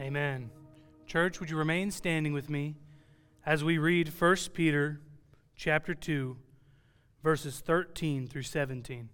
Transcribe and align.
Amen. 0.00 0.50
Church, 1.06 1.40
would 1.40 1.50
you 1.50 1.58
remain 1.58 1.90
standing 1.90 2.32
with 2.32 2.48
me 2.48 2.76
as 3.44 3.62
we 3.62 3.76
read 3.76 4.08
1 4.08 4.36
Peter 4.54 4.98
chapter 5.54 5.94
2 5.94 6.38
verses 7.22 7.60
13 7.60 8.26
through 8.26 8.44
17. 8.44 9.10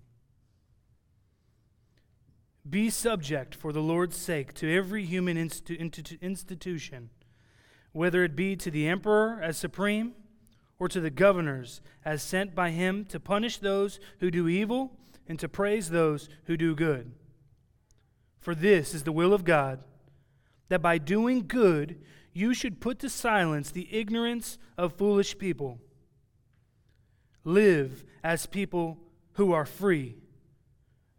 Be 2.71 2.89
subject 2.89 3.53
for 3.53 3.73
the 3.73 3.81
Lord's 3.81 4.17
sake 4.17 4.55
to 4.55 4.73
every 4.73 5.05
human 5.05 5.37
institu- 5.37 6.21
institution, 6.21 7.11
whether 7.91 8.23
it 8.23 8.37
be 8.37 8.55
to 8.55 8.71
the 8.71 8.87
emperor 8.87 9.41
as 9.43 9.57
supreme 9.57 10.13
or 10.79 10.89
to 10.89 11.01
the 11.01 11.11
governors 11.11 11.81
as 12.05 12.23
sent 12.23 12.55
by 12.55 12.71
him 12.71 13.05
to 13.07 13.19
punish 13.19 13.59
those 13.59 13.99
who 14.21 14.31
do 14.31 14.47
evil 14.47 14.93
and 15.27 15.41
to 15.41 15.49
praise 15.49 15.91
those 15.91 16.29
who 16.45 16.57
do 16.57 16.77
good. 16.77 17.11
For 18.39 18.55
this 18.55 18.95
is 18.95 19.03
the 19.03 19.11
will 19.11 19.33
of 19.33 19.45
God, 19.45 19.81
that 20.69 20.83
by 20.83 20.99
doing 20.99 21.47
good 21.47 21.99
you 22.33 22.53
should 22.53 22.81
put 22.81 22.99
to 22.99 23.09
silence 23.09 23.71
the 23.71 23.89
ignorance 23.91 24.59
of 24.77 24.93
foolish 24.93 25.39
people. 25.39 25.81
Live 27.45 28.05
as 28.23 28.45
people 28.45 28.99
who 29.35 29.53
are 29.53 29.65
free, 29.65 30.17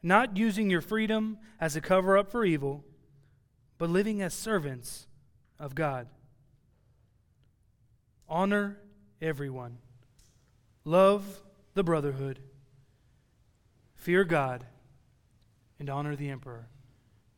not 0.04 0.38
using 0.38 0.70
your 0.70 0.82
freedom 0.82 1.38
as 1.60 1.76
a 1.76 1.82
cover 1.82 2.18
up 2.18 2.30
for 2.30 2.46
evil, 2.46 2.84
but 3.78 3.90
living 3.90 4.22
as 4.22 4.34
servants 4.34 5.08
of 5.59 5.73
God. 5.73 6.08
Honor 8.30 8.80
everyone. 9.22 9.78
Love 10.86 11.42
the 11.73 11.84
brotherhood. 11.84 12.40
Fear 13.95 14.26
God 14.26 14.66
and 15.80 15.90
honor 15.90 16.16
the 16.16 16.30
emperor. 16.30 16.68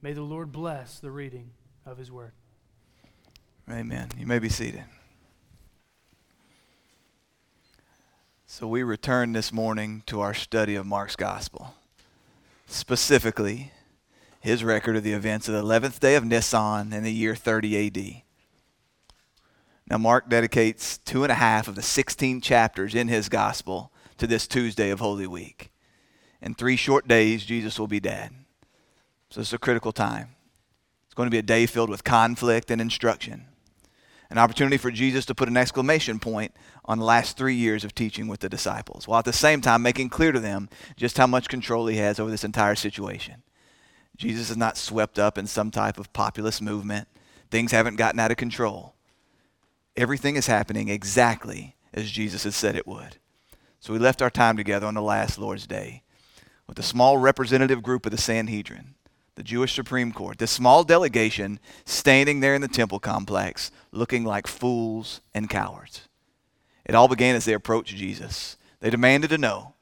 May 0.01 0.13
the 0.13 0.21
Lord 0.21 0.51
bless 0.51 0.99
the 0.99 1.11
reading 1.11 1.51
of 1.91 1.97
his 1.97 2.11
word. 2.11 2.33
Amen. 3.69 4.09
You 4.17 4.25
may 4.25 4.39
be 4.39 4.49
seated. 4.49 4.83
So, 8.45 8.67
we 8.67 8.83
return 8.83 9.33
this 9.33 9.53
morning 9.53 10.03
to 10.07 10.21
our 10.21 10.33
study 10.33 10.75
of 10.75 10.85
Mark's 10.85 11.15
gospel, 11.15 11.75
specifically 12.67 13.71
his 14.39 14.63
record 14.63 14.95
of 14.95 15.03
the 15.03 15.13
events 15.13 15.47
of 15.47 15.53
the 15.53 15.61
11th 15.61 15.99
day 15.99 16.15
of 16.15 16.25
Nisan 16.25 16.93
in 16.93 17.03
the 17.03 17.13
year 17.13 17.35
30 17.35 17.87
AD. 17.87 18.23
Now, 19.89 19.97
Mark 19.97 20.29
dedicates 20.29 20.97
two 20.99 21.23
and 21.23 21.31
a 21.31 21.35
half 21.35 21.67
of 21.67 21.75
the 21.75 21.81
16 21.81 22.41
chapters 22.41 22.95
in 22.95 23.07
his 23.07 23.29
gospel 23.29 23.91
to 24.17 24.27
this 24.27 24.47
Tuesday 24.47 24.89
of 24.89 24.99
Holy 24.99 25.27
Week. 25.27 25.71
In 26.41 26.53
three 26.53 26.75
short 26.75 27.07
days, 27.07 27.45
Jesus 27.45 27.79
will 27.79 27.87
be 27.87 27.99
dead. 27.99 28.31
So 29.29 29.41
it's 29.41 29.53
a 29.53 29.57
critical 29.57 29.91
time. 29.91 30.35
It's 31.09 31.15
going 31.15 31.27
to 31.27 31.31
be 31.31 31.39
a 31.39 31.41
day 31.41 31.65
filled 31.65 31.89
with 31.89 32.05
conflict 32.05 32.71
and 32.71 32.79
instruction. 32.79 33.47
An 34.29 34.37
opportunity 34.37 34.77
for 34.77 34.91
Jesus 34.91 35.25
to 35.25 35.35
put 35.35 35.49
an 35.49 35.57
exclamation 35.57 36.19
point 36.19 36.53
on 36.85 36.99
the 36.99 37.05
last 37.05 37.35
three 37.35 37.55
years 37.55 37.83
of 37.83 37.95
teaching 37.95 38.27
with 38.27 38.39
the 38.39 38.47
disciples, 38.47 39.07
while 39.07 39.19
at 39.19 39.25
the 39.25 39.33
same 39.33 39.59
time 39.59 39.81
making 39.81 40.09
clear 40.09 40.31
to 40.31 40.39
them 40.39 40.69
just 40.95 41.17
how 41.17 41.25
much 41.27 41.49
control 41.49 41.87
he 41.87 41.97
has 41.97 42.19
over 42.19 42.29
this 42.29 42.43
entire 42.43 42.75
situation. 42.75 43.41
Jesus 44.15 44.51
is 44.51 44.57
not 44.57 44.77
swept 44.77 45.17
up 45.17 45.37
in 45.37 45.47
some 45.47 45.71
type 45.71 45.97
of 45.97 46.13
populist 46.13 46.61
movement. 46.61 47.07
Things 47.49 47.71
haven't 47.71 47.95
gotten 47.95 48.19
out 48.19 48.31
of 48.31 48.37
control 48.37 48.93
everything 49.99 50.37
is 50.37 50.47
happening 50.47 50.87
exactly 50.87 51.75
as 51.93 52.09
Jesus 52.09 52.45
had 52.45 52.53
said 52.53 52.75
it 52.75 52.87
would. 52.87 53.17
So 53.81 53.91
we 53.91 53.99
left 53.99 54.21
our 54.21 54.29
time 54.29 54.55
together 54.55 54.87
on 54.87 54.93
the 54.93 55.01
last 55.01 55.37
Lord's 55.37 55.67
Day 55.67 56.03
with 56.67 56.79
a 56.79 56.83
small 56.83 57.17
representative 57.17 57.83
group 57.83 58.05
of 58.05 58.11
the 58.11 58.17
Sanhedrin, 58.17 58.95
the 59.39 59.43
Jewish 59.43 59.73
Supreme 59.73 60.11
Court, 60.11 60.37
this 60.37 60.51
small 60.51 60.83
delegation 60.83 61.61
standing 61.85 62.41
there 62.41 62.55
in 62.55 62.59
the 62.59 62.67
temple 62.67 62.99
complex 62.99 63.71
looking 63.93 64.25
like 64.25 64.47
fools 64.47 65.21
and 65.33 65.49
cowards. 65.49 66.09
It 66.85 66.93
all 66.93 67.07
began 67.07 67.37
as 67.37 67.45
they 67.45 67.53
approached 67.53 67.95
Jesus. 67.95 68.57
They 68.81 68.89
demanded 68.89 69.29
to 69.29 69.37
know, 69.37 69.75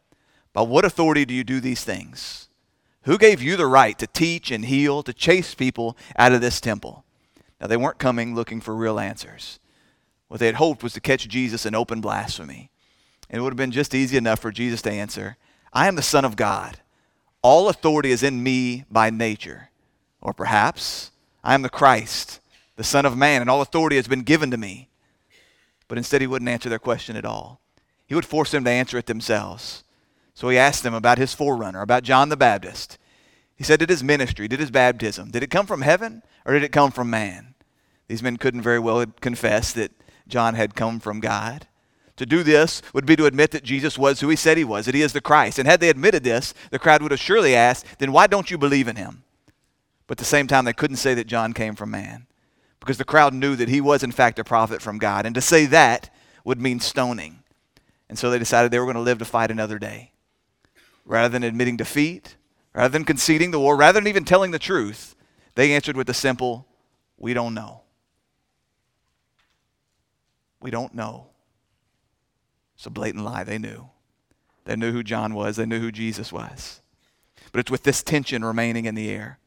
by 0.54 0.62
what 0.62 0.86
authority 0.86 1.26
do 1.26 1.34
you 1.34 1.44
do 1.44 1.60
these 1.60 1.84
things? 1.84 2.50
Who 3.06 3.18
gave 3.18 3.42
you 3.42 3.56
the 3.56 3.66
right 3.66 3.98
to 3.98 4.06
teach 4.06 4.52
and 4.52 4.64
heal, 4.64 5.02
to 5.02 5.12
chase 5.12 5.56
people 5.56 5.98
out 6.20 6.34
of 6.34 6.42
this 6.42 6.62
temple? 6.62 7.04
Now, 7.60 7.66
they 7.66 7.78
weren't 7.78 7.98
coming 7.98 8.36
looking 8.36 8.62
for 8.62 8.76
real 8.76 9.00
answers. 9.00 9.60
What 10.28 10.40
they 10.40 10.46
had 10.46 10.56
hoped 10.56 10.84
was 10.84 10.94
to 10.94 11.02
catch 11.02 11.28
Jesus 11.28 11.66
in 11.66 11.74
open 11.74 12.00
blasphemy. 12.00 12.70
And 13.28 13.40
it 13.40 13.42
would 13.42 13.54
have 13.54 13.58
been 13.58 13.72
just 13.72 13.96
easy 13.96 14.18
enough 14.18 14.38
for 14.38 14.52
Jesus 14.52 14.84
to 14.84 14.92
answer, 14.92 15.36
I 15.74 15.88
am 15.88 15.96
the 15.96 16.04
Son 16.04 16.26
of 16.26 16.36
God. 16.36 16.78
All 17.42 17.70
authority 17.70 18.12
is 18.12 18.24
in 18.24 18.44
me 18.44 18.86
by 18.90 19.10
nature. 19.10 19.70
Or 20.22 20.34
perhaps, 20.34 21.12
I 21.44 21.54
am 21.54 21.62
the 21.62 21.70
Christ, 21.70 22.40
the 22.76 22.84
Son 22.84 23.06
of 23.06 23.18
Man, 23.18 23.42
and 23.42 23.50
all 23.50 23.62
authority 23.62 23.96
has 23.96 24.08
been 24.08 24.24
given 24.24 24.52
to 24.52 24.58
me. 24.58 24.90
But 25.88 25.98
instead, 25.98 26.22
he 26.22 26.28
wouldn't 26.28 26.50
answer 26.50 26.70
their 26.70 26.80
question 26.80 27.16
at 27.16 27.26
all. 27.26 27.62
He 28.06 28.16
would 28.16 28.26
force 28.26 28.52
them 28.52 28.64
to 28.64 28.70
answer 28.70 28.98
it 28.98 29.06
themselves. 29.06 29.84
So 30.34 30.50
he 30.50 30.58
asked 30.58 30.84
them 30.84 30.94
about 30.94 31.18
his 31.18 31.34
forerunner, 31.34 31.82
about 31.82 32.04
John 32.04 32.30
the 32.30 32.38
Baptist. 32.38 32.98
He 33.56 33.64
said, 33.64 33.80
Did 33.80 33.90
his 33.90 34.04
ministry, 34.04 34.48
did 34.48 34.60
his 34.60 34.72
baptism, 34.72 35.32
did 35.32 35.44
it 35.44 35.50
come 35.50 35.66
from 35.66 35.82
heaven 35.82 36.22
or 36.46 36.54
did 36.54 36.64
it 36.64 36.72
come 36.72 36.92
from 36.92 37.10
man? 37.10 37.56
These 38.08 38.24
men 38.24 38.38
couldn't 38.38 38.62
very 38.62 38.80
well 38.80 39.06
confess 39.20 39.74
that 39.74 39.92
John 40.28 40.56
had 40.56 40.76
come 40.76 41.00
from 41.00 41.20
God. 41.20 41.68
To 42.18 42.26
do 42.26 42.44
this 42.44 42.82
would 42.94 43.06
be 43.06 43.16
to 43.16 43.26
admit 43.26 43.52
that 43.52 43.64
Jesus 43.64 43.98
was 43.98 44.20
who 44.20 44.30
he 44.30 44.36
said 44.36 44.58
he 44.58 44.64
was, 44.64 44.86
that 44.86 44.96
he 44.96 45.04
is 45.04 45.14
the 45.14 45.22
Christ. 45.22 45.60
And 45.60 45.68
had 45.68 45.80
they 45.80 45.90
admitted 45.90 46.24
this, 46.24 46.54
the 46.72 46.80
crowd 46.80 47.02
would 47.02 47.12
have 47.12 47.20
surely 47.20 47.56
asked, 47.56 47.86
then 48.00 48.12
why 48.12 48.28
don't 48.28 48.50
you 48.50 48.58
believe 48.58 48.88
in 48.88 48.96
him? 48.96 49.24
But 50.08 50.14
at 50.14 50.20
the 50.20 50.26
same 50.26 50.48
time, 50.48 50.66
they 50.66 50.74
couldn't 50.74 50.98
say 50.98 51.14
that 51.14 51.28
John 51.28 51.54
came 51.54 51.76
from 51.76 51.92
man 51.92 52.26
because 52.80 52.98
the 52.98 53.06
crowd 53.06 53.34
knew 53.34 53.56
that 53.56 53.70
he 53.70 53.82
was, 53.82 54.02
in 54.02 54.12
fact, 54.12 54.40
a 54.40 54.44
prophet 54.44 54.82
from 54.82 54.98
God. 54.98 55.26
And 55.26 55.36
to 55.36 55.42
say 55.42 55.66
that 55.68 56.10
would 56.44 56.60
mean 56.60 56.80
stoning. 56.80 57.44
And 58.10 58.18
so 58.18 58.30
they 58.30 58.40
decided 58.40 58.72
they 58.72 58.80
were 58.80 58.86
going 58.86 58.96
to 58.96 59.02
live 59.02 59.20
to 59.20 59.26
fight 59.26 59.52
another 59.52 59.78
day. 59.78 60.12
Rather 61.06 61.30
than 61.30 61.44
admitting 61.44 61.78
defeat, 61.78 62.36
rather 62.74 62.92
than 62.92 63.06
conceding 63.06 63.52
the 63.52 63.60
war, 63.60 63.76
rather 63.76 64.00
than 64.00 64.08
even 64.08 64.26
telling 64.26 64.52
the 64.52 64.60
truth, 64.60 65.16
they 65.56 65.74
answered 65.74 65.98
with 65.98 66.08
the 66.08 66.14
simple, 66.14 66.66
We 67.18 67.34
don't 67.34 67.54
know. 67.54 67.82
We 70.62 70.72
don't 70.72 70.96
know. 70.96 71.28
It's 72.78 72.86
a 72.86 72.90
blatant 72.90 73.26
lie. 73.26 73.44
They 73.44 73.58
knew. 73.58 73.90
They 74.66 74.76
knew 74.76 74.92
who 74.92 75.04
John 75.04 75.34
was, 75.34 75.56
they 75.56 75.66
knew 75.66 75.80
who 75.80 75.92
Jesus 75.92 76.32
was. 76.32 76.82
But 77.52 77.60
it's 77.60 77.72
with 77.72 77.84
this 77.84 78.04
tension 78.04 78.44
remaining 78.44 78.86
in 78.86 78.96
the 78.96 79.10
air. 79.10 79.40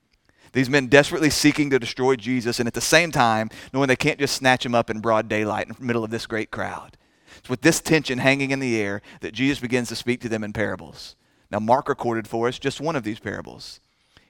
These 0.53 0.71
men 0.71 0.89
desperately 0.89 1.31
seeking 1.31 1.71
to 1.71 1.79
destroy 1.79 2.17
Jesus, 2.17 2.59
and 2.59 2.67
at 2.67 2.75
the 2.75 2.81
same 2.81 3.13
time, 3.13 3.51
knowing 3.73 3.89
they 3.89 3.97
can't 3.97 4.19
just 4.19 4.35
snatch 4.35 4.67
him 4.67 4.75
up 4.75 4.91
in 4.91 5.01
broad 5.01 5.29
daylight 5.29 5.69
in 5.69 5.75
the 5.79 5.85
middle 5.85 6.03
of 6.03 6.11
this 6.11 6.27
great 6.27 6.51
crowd. 6.51 6.97
It's 7.39 7.49
with 7.49 7.61
this 7.61 7.81
tension 7.81 8.19
hanging 8.19 8.51
in 8.51 8.59
the 8.59 8.81
air 8.81 9.03
that 9.21 9.35
Jesus 9.35 9.61
begins 9.61 9.89
to 9.91 9.97
speak 9.97 10.21
to 10.23 10.29
them 10.29 10.43
in 10.43 10.53
parables. 10.53 11.15
Now, 11.51 11.61
Mark 11.61 11.89
recorded 11.89 12.27
for 12.27 12.49
us 12.49 12.59
just 12.59 12.81
one 12.81 12.97
of 12.97 13.05
these 13.05 13.21
parables. 13.21 13.81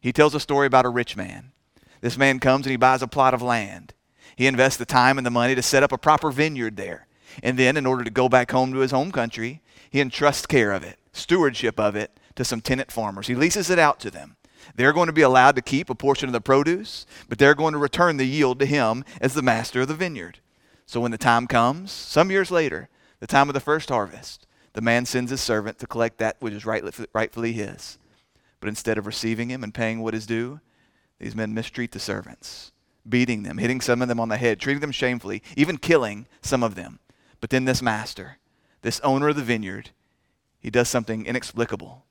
He 0.00 0.12
tells 0.12 0.34
a 0.34 0.40
story 0.40 0.66
about 0.66 0.86
a 0.86 0.90
rich 0.90 1.16
man. 1.16 1.52
This 2.00 2.18
man 2.18 2.38
comes 2.38 2.66
and 2.66 2.70
he 2.70 2.76
buys 2.76 3.02
a 3.02 3.08
plot 3.08 3.34
of 3.34 3.42
land. 3.42 3.94
He 4.36 4.46
invests 4.46 4.78
the 4.78 4.86
time 4.86 5.18
and 5.18 5.26
the 5.26 5.30
money 5.30 5.54
to 5.54 5.62
set 5.62 5.82
up 5.82 5.92
a 5.92 5.98
proper 5.98 6.30
vineyard 6.30 6.76
there. 6.76 7.06
And 7.42 7.58
then, 7.58 7.76
in 7.76 7.86
order 7.86 8.04
to 8.04 8.10
go 8.10 8.28
back 8.28 8.50
home 8.50 8.72
to 8.72 8.80
his 8.80 8.90
home 8.90 9.12
country, 9.12 9.60
he 9.90 10.00
entrusts 10.00 10.46
care 10.46 10.72
of 10.72 10.82
it, 10.82 10.98
stewardship 11.12 11.78
of 11.78 11.96
it, 11.96 12.10
to 12.36 12.44
some 12.44 12.60
tenant 12.60 12.90
farmers. 12.92 13.26
He 13.26 13.34
leases 13.34 13.70
it 13.70 13.78
out 13.78 14.00
to 14.00 14.10
them. 14.10 14.36
They're 14.74 14.92
going 14.92 15.06
to 15.06 15.12
be 15.12 15.22
allowed 15.22 15.56
to 15.56 15.62
keep 15.62 15.90
a 15.90 15.94
portion 15.94 16.28
of 16.28 16.32
the 16.32 16.40
produce, 16.40 17.06
but 17.28 17.38
they're 17.38 17.54
going 17.54 17.72
to 17.72 17.78
return 17.78 18.16
the 18.16 18.24
yield 18.24 18.58
to 18.60 18.66
him 18.66 19.04
as 19.20 19.34
the 19.34 19.42
master 19.42 19.82
of 19.82 19.88
the 19.88 19.94
vineyard. 19.94 20.38
So 20.86 21.00
when 21.00 21.10
the 21.10 21.18
time 21.18 21.46
comes, 21.46 21.90
some 21.92 22.30
years 22.30 22.50
later, 22.50 22.88
the 23.20 23.26
time 23.26 23.48
of 23.48 23.54
the 23.54 23.60
first 23.60 23.88
harvest, 23.88 24.46
the 24.72 24.80
man 24.80 25.06
sends 25.06 25.30
his 25.30 25.40
servant 25.40 25.78
to 25.78 25.86
collect 25.86 26.18
that 26.18 26.36
which 26.40 26.52
is 26.52 26.66
rightfully 26.66 27.52
his. 27.52 27.98
But 28.60 28.68
instead 28.68 28.98
of 28.98 29.06
receiving 29.06 29.50
him 29.50 29.64
and 29.64 29.74
paying 29.74 30.00
what 30.00 30.14
is 30.14 30.26
due, 30.26 30.60
these 31.18 31.34
men 31.34 31.54
mistreat 31.54 31.92
the 31.92 31.98
servants 31.98 32.72
beating 33.08 33.42
them, 33.42 33.58
hitting 33.58 33.80
some 33.80 34.02
of 34.02 34.08
them 34.08 34.20
on 34.20 34.28
the 34.28 34.36
head, 34.36 34.60
treating 34.60 34.80
them 34.80 34.92
shamefully, 34.92 35.42
even 35.56 35.78
killing 35.78 36.26
some 36.42 36.62
of 36.62 36.74
them. 36.74 36.98
But 37.40 37.50
then 37.50 37.64
this 37.64 37.82
master, 37.82 38.38
this 38.82 39.00
owner 39.00 39.28
of 39.28 39.36
the 39.36 39.42
vineyard, 39.42 39.90
he 40.60 40.70
does 40.70 40.88
something 40.88 41.26
inexplicable. 41.26 42.04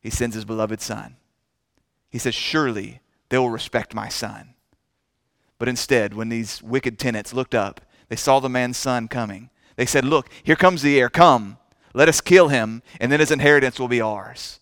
He 0.00 0.10
sends 0.10 0.34
his 0.34 0.44
beloved 0.44 0.80
son. 0.80 1.16
He 2.10 2.18
says, 2.18 2.34
Surely 2.34 3.00
they 3.28 3.38
will 3.38 3.50
respect 3.50 3.94
my 3.94 4.08
son. 4.08 4.54
But 5.58 5.68
instead, 5.68 6.14
when 6.14 6.28
these 6.28 6.62
wicked 6.62 6.98
tenants 6.98 7.32
looked 7.32 7.54
up, 7.54 7.80
they 8.08 8.16
saw 8.16 8.40
the 8.40 8.48
man's 8.48 8.76
son 8.76 9.06
coming. 9.06 9.48
They 9.76 9.86
said, 9.86 10.04
Look, 10.04 10.28
here 10.42 10.56
comes 10.56 10.82
the 10.82 10.98
heir. 10.98 11.08
Come, 11.08 11.56
let 11.94 12.08
us 12.08 12.20
kill 12.20 12.48
him, 12.48 12.82
and 13.00 13.12
then 13.12 13.20
his 13.20 13.30
inheritance 13.30 13.78
will 13.78 13.88
be 13.88 14.00
ours. 14.00 14.60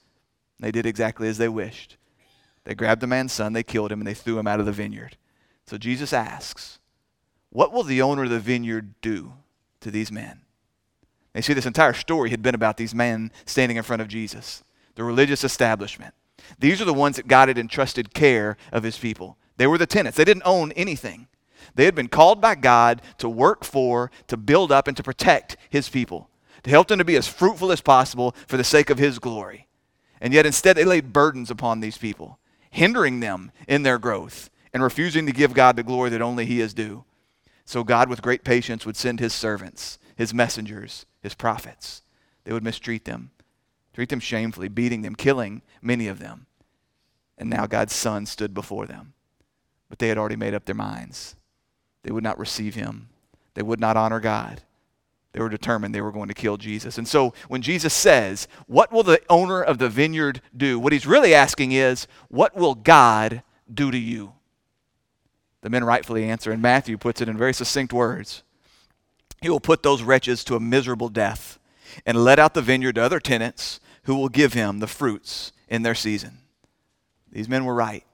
They 0.58 0.70
did 0.70 0.84
exactly 0.84 1.26
as 1.26 1.38
they 1.38 1.48
wished. 1.48 1.96
They 2.64 2.74
grabbed 2.74 3.00
the 3.00 3.06
man's 3.06 3.32
son, 3.32 3.54
they 3.54 3.62
killed 3.62 3.90
him, 3.90 4.00
and 4.00 4.06
they 4.06 4.14
threw 4.14 4.38
him 4.38 4.46
out 4.46 4.60
of 4.60 4.66
the 4.66 4.72
vineyard. 4.72 5.16
So 5.66 5.78
Jesus 5.78 6.12
asks, 6.12 6.78
What 7.48 7.72
will 7.72 7.82
the 7.82 8.02
owner 8.02 8.24
of 8.24 8.30
the 8.30 8.38
vineyard 8.40 8.94
do 9.00 9.32
to 9.80 9.90
these 9.90 10.12
men? 10.12 10.40
They 11.32 11.40
see, 11.40 11.52
this 11.52 11.66
entire 11.66 11.92
story 11.92 12.30
had 12.30 12.42
been 12.42 12.54
about 12.54 12.76
these 12.76 12.94
men 12.94 13.30
standing 13.46 13.76
in 13.76 13.82
front 13.82 14.02
of 14.02 14.08
Jesus, 14.08 14.64
the 14.96 15.04
religious 15.04 15.44
establishment. 15.44 16.14
These 16.58 16.80
are 16.80 16.86
the 16.86 16.94
ones 16.94 17.16
that 17.16 17.28
God 17.28 17.48
had 17.48 17.58
entrusted 17.58 18.14
care 18.14 18.56
of 18.72 18.82
his 18.82 18.98
people. 18.98 19.36
They 19.56 19.66
were 19.66 19.78
the 19.78 19.86
tenants. 19.86 20.16
They 20.16 20.24
didn't 20.24 20.42
own 20.46 20.72
anything. 20.72 21.28
They 21.74 21.84
had 21.84 21.94
been 21.94 22.08
called 22.08 22.40
by 22.40 22.54
God 22.54 23.02
to 23.18 23.28
work 23.28 23.64
for, 23.64 24.10
to 24.26 24.36
build 24.36 24.72
up, 24.72 24.88
and 24.88 24.96
to 24.96 25.02
protect 25.02 25.56
his 25.68 25.88
people, 25.88 26.30
to 26.62 26.70
help 26.70 26.88
them 26.88 26.98
to 26.98 27.04
be 27.04 27.16
as 27.16 27.28
fruitful 27.28 27.70
as 27.70 27.80
possible 27.80 28.34
for 28.46 28.56
the 28.56 28.64
sake 28.64 28.90
of 28.90 28.98
his 28.98 29.18
glory. 29.18 29.68
And 30.20 30.32
yet 30.32 30.46
instead 30.46 30.76
they 30.76 30.84
laid 30.84 31.12
burdens 31.12 31.50
upon 31.50 31.80
these 31.80 31.98
people, 31.98 32.38
hindering 32.70 33.20
them 33.20 33.52
in 33.68 33.82
their 33.82 33.98
growth 33.98 34.50
and 34.72 34.82
refusing 34.82 35.26
to 35.26 35.32
give 35.32 35.54
God 35.54 35.76
the 35.76 35.82
glory 35.82 36.10
that 36.10 36.22
only 36.22 36.46
he 36.46 36.60
is 36.60 36.74
due. 36.74 37.04
So 37.70 37.84
God, 37.84 38.08
with 38.08 38.20
great 38.20 38.42
patience, 38.42 38.84
would 38.84 38.96
send 38.96 39.20
his 39.20 39.32
servants, 39.32 40.00
his 40.16 40.34
messengers, 40.34 41.06
his 41.20 41.34
prophets. 41.34 42.02
They 42.42 42.52
would 42.52 42.64
mistreat 42.64 43.04
them, 43.04 43.30
treat 43.94 44.08
them 44.08 44.18
shamefully, 44.18 44.66
beating 44.66 45.02
them, 45.02 45.14
killing 45.14 45.62
many 45.80 46.08
of 46.08 46.18
them. 46.18 46.46
And 47.38 47.48
now 47.48 47.66
God's 47.66 47.92
Son 47.92 48.26
stood 48.26 48.54
before 48.54 48.86
them. 48.86 49.12
But 49.88 50.00
they 50.00 50.08
had 50.08 50.18
already 50.18 50.34
made 50.34 50.52
up 50.52 50.64
their 50.64 50.74
minds. 50.74 51.36
They 52.02 52.10
would 52.10 52.24
not 52.24 52.40
receive 52.40 52.74
him, 52.74 53.08
they 53.54 53.62
would 53.62 53.78
not 53.78 53.96
honor 53.96 54.18
God. 54.18 54.62
They 55.32 55.38
were 55.38 55.48
determined 55.48 55.94
they 55.94 56.00
were 56.00 56.10
going 56.10 56.26
to 56.26 56.34
kill 56.34 56.56
Jesus. 56.56 56.98
And 56.98 57.06
so 57.06 57.34
when 57.46 57.62
Jesus 57.62 57.94
says, 57.94 58.48
What 58.66 58.90
will 58.90 59.04
the 59.04 59.22
owner 59.30 59.62
of 59.62 59.78
the 59.78 59.88
vineyard 59.88 60.40
do? 60.56 60.80
What 60.80 60.92
he's 60.92 61.06
really 61.06 61.34
asking 61.34 61.70
is, 61.70 62.08
What 62.30 62.56
will 62.56 62.74
God 62.74 63.44
do 63.72 63.92
to 63.92 63.98
you? 63.98 64.32
The 65.62 65.70
men 65.70 65.84
rightfully 65.84 66.24
answer, 66.24 66.52
and 66.52 66.62
Matthew 66.62 66.96
puts 66.96 67.20
it 67.20 67.28
in 67.28 67.36
very 67.36 67.52
succinct 67.52 67.92
words 67.92 68.42
He 69.40 69.50
will 69.50 69.60
put 69.60 69.82
those 69.82 70.02
wretches 70.02 70.44
to 70.44 70.56
a 70.56 70.60
miserable 70.60 71.08
death 71.08 71.58
and 72.06 72.24
let 72.24 72.38
out 72.38 72.54
the 72.54 72.62
vineyard 72.62 72.94
to 72.94 73.02
other 73.02 73.20
tenants 73.20 73.80
who 74.04 74.14
will 74.14 74.28
give 74.28 74.52
him 74.52 74.78
the 74.78 74.86
fruits 74.86 75.52
in 75.68 75.82
their 75.82 75.94
season. 75.94 76.38
These 77.30 77.48
men 77.48 77.64
were 77.64 77.74
right. 77.74 78.04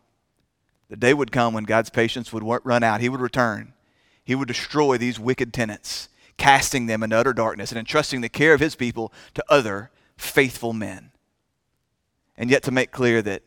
The 0.88 0.96
day 0.96 1.14
would 1.14 1.32
come 1.32 1.52
when 1.54 1.64
God's 1.64 1.90
patience 1.90 2.32
would 2.32 2.44
run 2.64 2.82
out. 2.82 3.00
He 3.00 3.08
would 3.08 3.20
return. 3.20 3.72
He 4.24 4.34
would 4.34 4.48
destroy 4.48 4.98
these 4.98 5.18
wicked 5.18 5.52
tenants, 5.52 6.08
casting 6.36 6.86
them 6.86 7.02
into 7.02 7.16
utter 7.16 7.32
darkness 7.32 7.70
and 7.70 7.78
entrusting 7.78 8.20
the 8.20 8.28
care 8.28 8.54
of 8.54 8.60
his 8.60 8.74
people 8.74 9.12
to 9.34 9.44
other 9.48 9.90
faithful 10.16 10.72
men. 10.72 11.12
And 12.36 12.50
yet, 12.50 12.62
to 12.64 12.70
make 12.70 12.90
clear 12.90 13.22
that 13.22 13.42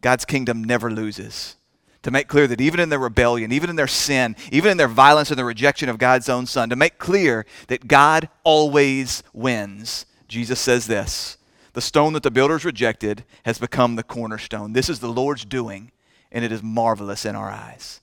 God's 0.00 0.24
kingdom 0.24 0.64
never 0.64 0.90
loses 0.90 1.56
to 2.04 2.10
make 2.10 2.28
clear 2.28 2.46
that 2.46 2.60
even 2.60 2.80
in 2.80 2.90
their 2.90 2.98
rebellion, 2.98 3.50
even 3.50 3.70
in 3.70 3.76
their 3.76 3.88
sin, 3.88 4.36
even 4.52 4.70
in 4.70 4.76
their 4.76 4.88
violence 4.88 5.30
and 5.30 5.38
the 5.38 5.44
rejection 5.44 5.88
of 5.88 5.98
God's 5.98 6.28
own 6.28 6.46
Son, 6.46 6.68
to 6.70 6.76
make 6.76 6.98
clear 6.98 7.44
that 7.68 7.88
God 7.88 8.28
always 8.44 9.22
wins, 9.32 10.06
Jesus 10.28 10.60
says 10.60 10.86
this 10.86 11.38
The 11.72 11.80
stone 11.80 12.12
that 12.12 12.22
the 12.22 12.30
builders 12.30 12.64
rejected 12.64 13.24
has 13.44 13.58
become 13.58 13.96
the 13.96 14.02
cornerstone. 14.02 14.74
This 14.74 14.88
is 14.88 15.00
the 15.00 15.08
Lord's 15.08 15.44
doing, 15.46 15.92
and 16.30 16.44
it 16.44 16.52
is 16.52 16.62
marvelous 16.62 17.24
in 17.24 17.34
our 17.34 17.50
eyes. 17.50 18.00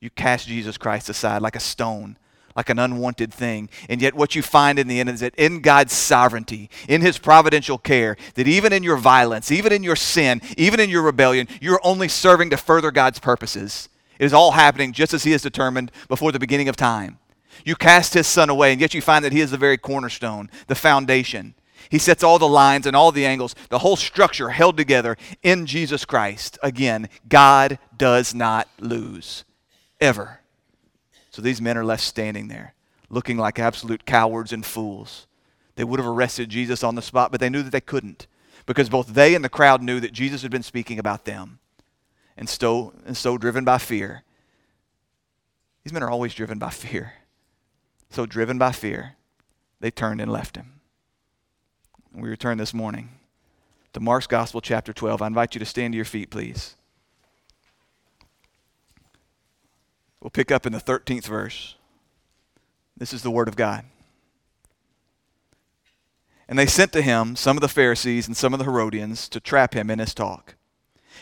You 0.00 0.10
cast 0.10 0.48
Jesus 0.48 0.76
Christ 0.76 1.08
aside 1.08 1.42
like 1.42 1.56
a 1.56 1.60
stone 1.60 2.18
like 2.56 2.70
an 2.70 2.78
unwanted 2.78 3.32
thing. 3.32 3.68
And 3.88 4.00
yet, 4.00 4.14
what 4.14 4.34
you 4.34 4.42
find 4.42 4.78
in 4.78 4.88
the 4.88 4.98
end 4.98 5.10
is 5.10 5.20
that 5.20 5.34
in 5.36 5.60
God's 5.60 5.92
sovereignty, 5.92 6.70
in 6.88 7.02
His 7.02 7.18
providential 7.18 7.78
care, 7.78 8.16
that 8.34 8.48
even 8.48 8.72
in 8.72 8.82
your 8.82 8.96
violence, 8.96 9.52
even 9.52 9.72
in 9.72 9.82
your 9.82 9.96
sin, 9.96 10.40
even 10.56 10.80
in 10.80 10.90
your 10.90 11.02
rebellion, 11.02 11.48
you're 11.60 11.80
only 11.84 12.08
serving 12.08 12.50
to 12.50 12.56
further 12.56 12.90
God's 12.90 13.18
purposes. 13.18 13.88
It 14.18 14.24
is 14.24 14.32
all 14.32 14.52
happening 14.52 14.92
just 14.92 15.12
as 15.12 15.24
He 15.24 15.32
has 15.32 15.42
determined 15.42 15.92
before 16.08 16.32
the 16.32 16.38
beginning 16.38 16.68
of 16.68 16.76
time. 16.76 17.18
You 17.64 17.76
cast 17.76 18.14
His 18.14 18.26
Son 18.26 18.48
away, 18.48 18.72
and 18.72 18.80
yet 18.80 18.94
you 18.94 19.02
find 19.02 19.24
that 19.24 19.32
He 19.32 19.40
is 19.40 19.50
the 19.50 19.58
very 19.58 19.76
cornerstone, 19.76 20.50
the 20.66 20.74
foundation. 20.74 21.54
He 21.90 21.98
sets 21.98 22.24
all 22.24 22.38
the 22.38 22.48
lines 22.48 22.86
and 22.86 22.96
all 22.96 23.12
the 23.12 23.26
angles, 23.26 23.54
the 23.68 23.78
whole 23.78 23.96
structure 23.96 24.48
held 24.48 24.76
together 24.76 25.16
in 25.42 25.66
Jesus 25.66 26.04
Christ. 26.04 26.58
Again, 26.62 27.08
God 27.28 27.78
does 27.96 28.34
not 28.34 28.68
lose, 28.80 29.44
ever. 30.00 30.40
So 31.36 31.42
these 31.42 31.60
men 31.60 31.76
are 31.76 31.84
left 31.84 32.02
standing 32.02 32.48
there, 32.48 32.72
looking 33.10 33.36
like 33.36 33.58
absolute 33.58 34.06
cowards 34.06 34.54
and 34.54 34.64
fools. 34.64 35.26
They 35.74 35.84
would 35.84 36.00
have 36.00 36.08
arrested 36.08 36.48
Jesus 36.48 36.82
on 36.82 36.94
the 36.94 37.02
spot, 37.02 37.30
but 37.30 37.40
they 37.42 37.50
knew 37.50 37.62
that 37.62 37.72
they 37.72 37.80
couldn't 37.82 38.26
because 38.64 38.88
both 38.88 39.08
they 39.08 39.34
and 39.34 39.44
the 39.44 39.50
crowd 39.50 39.82
knew 39.82 40.00
that 40.00 40.14
Jesus 40.14 40.40
had 40.40 40.50
been 40.50 40.62
speaking 40.62 40.98
about 40.98 41.26
them. 41.26 41.58
And 42.38 42.48
so, 42.48 42.94
and 43.04 43.14
so 43.14 43.36
driven 43.36 43.66
by 43.66 43.76
fear, 43.76 44.22
these 45.84 45.92
men 45.92 46.02
are 46.02 46.08
always 46.08 46.32
driven 46.32 46.58
by 46.58 46.70
fear. 46.70 47.12
So, 48.08 48.24
driven 48.24 48.56
by 48.56 48.72
fear, 48.72 49.16
they 49.78 49.90
turned 49.90 50.22
and 50.22 50.32
left 50.32 50.56
him. 50.56 50.80
We 52.14 52.30
return 52.30 52.56
this 52.56 52.72
morning 52.72 53.10
to 53.92 54.00
Mark's 54.00 54.26
Gospel, 54.26 54.62
chapter 54.62 54.94
12. 54.94 55.20
I 55.20 55.26
invite 55.26 55.54
you 55.54 55.58
to 55.58 55.66
stand 55.66 55.92
to 55.92 55.96
your 55.96 56.06
feet, 56.06 56.30
please. 56.30 56.76
We'll 60.26 60.32
pick 60.32 60.50
up 60.50 60.66
in 60.66 60.72
the 60.72 60.80
13th 60.80 61.28
verse. 61.28 61.76
This 62.96 63.12
is 63.12 63.22
the 63.22 63.30
Word 63.30 63.46
of 63.46 63.54
God. 63.54 63.84
And 66.48 66.58
they 66.58 66.66
sent 66.66 66.92
to 66.94 67.00
him 67.00 67.36
some 67.36 67.56
of 67.56 67.60
the 67.60 67.68
Pharisees 67.68 68.26
and 68.26 68.36
some 68.36 68.52
of 68.52 68.58
the 68.58 68.64
Herodians 68.64 69.28
to 69.28 69.38
trap 69.38 69.72
him 69.72 69.88
in 69.88 70.00
his 70.00 70.14
talk. 70.14 70.56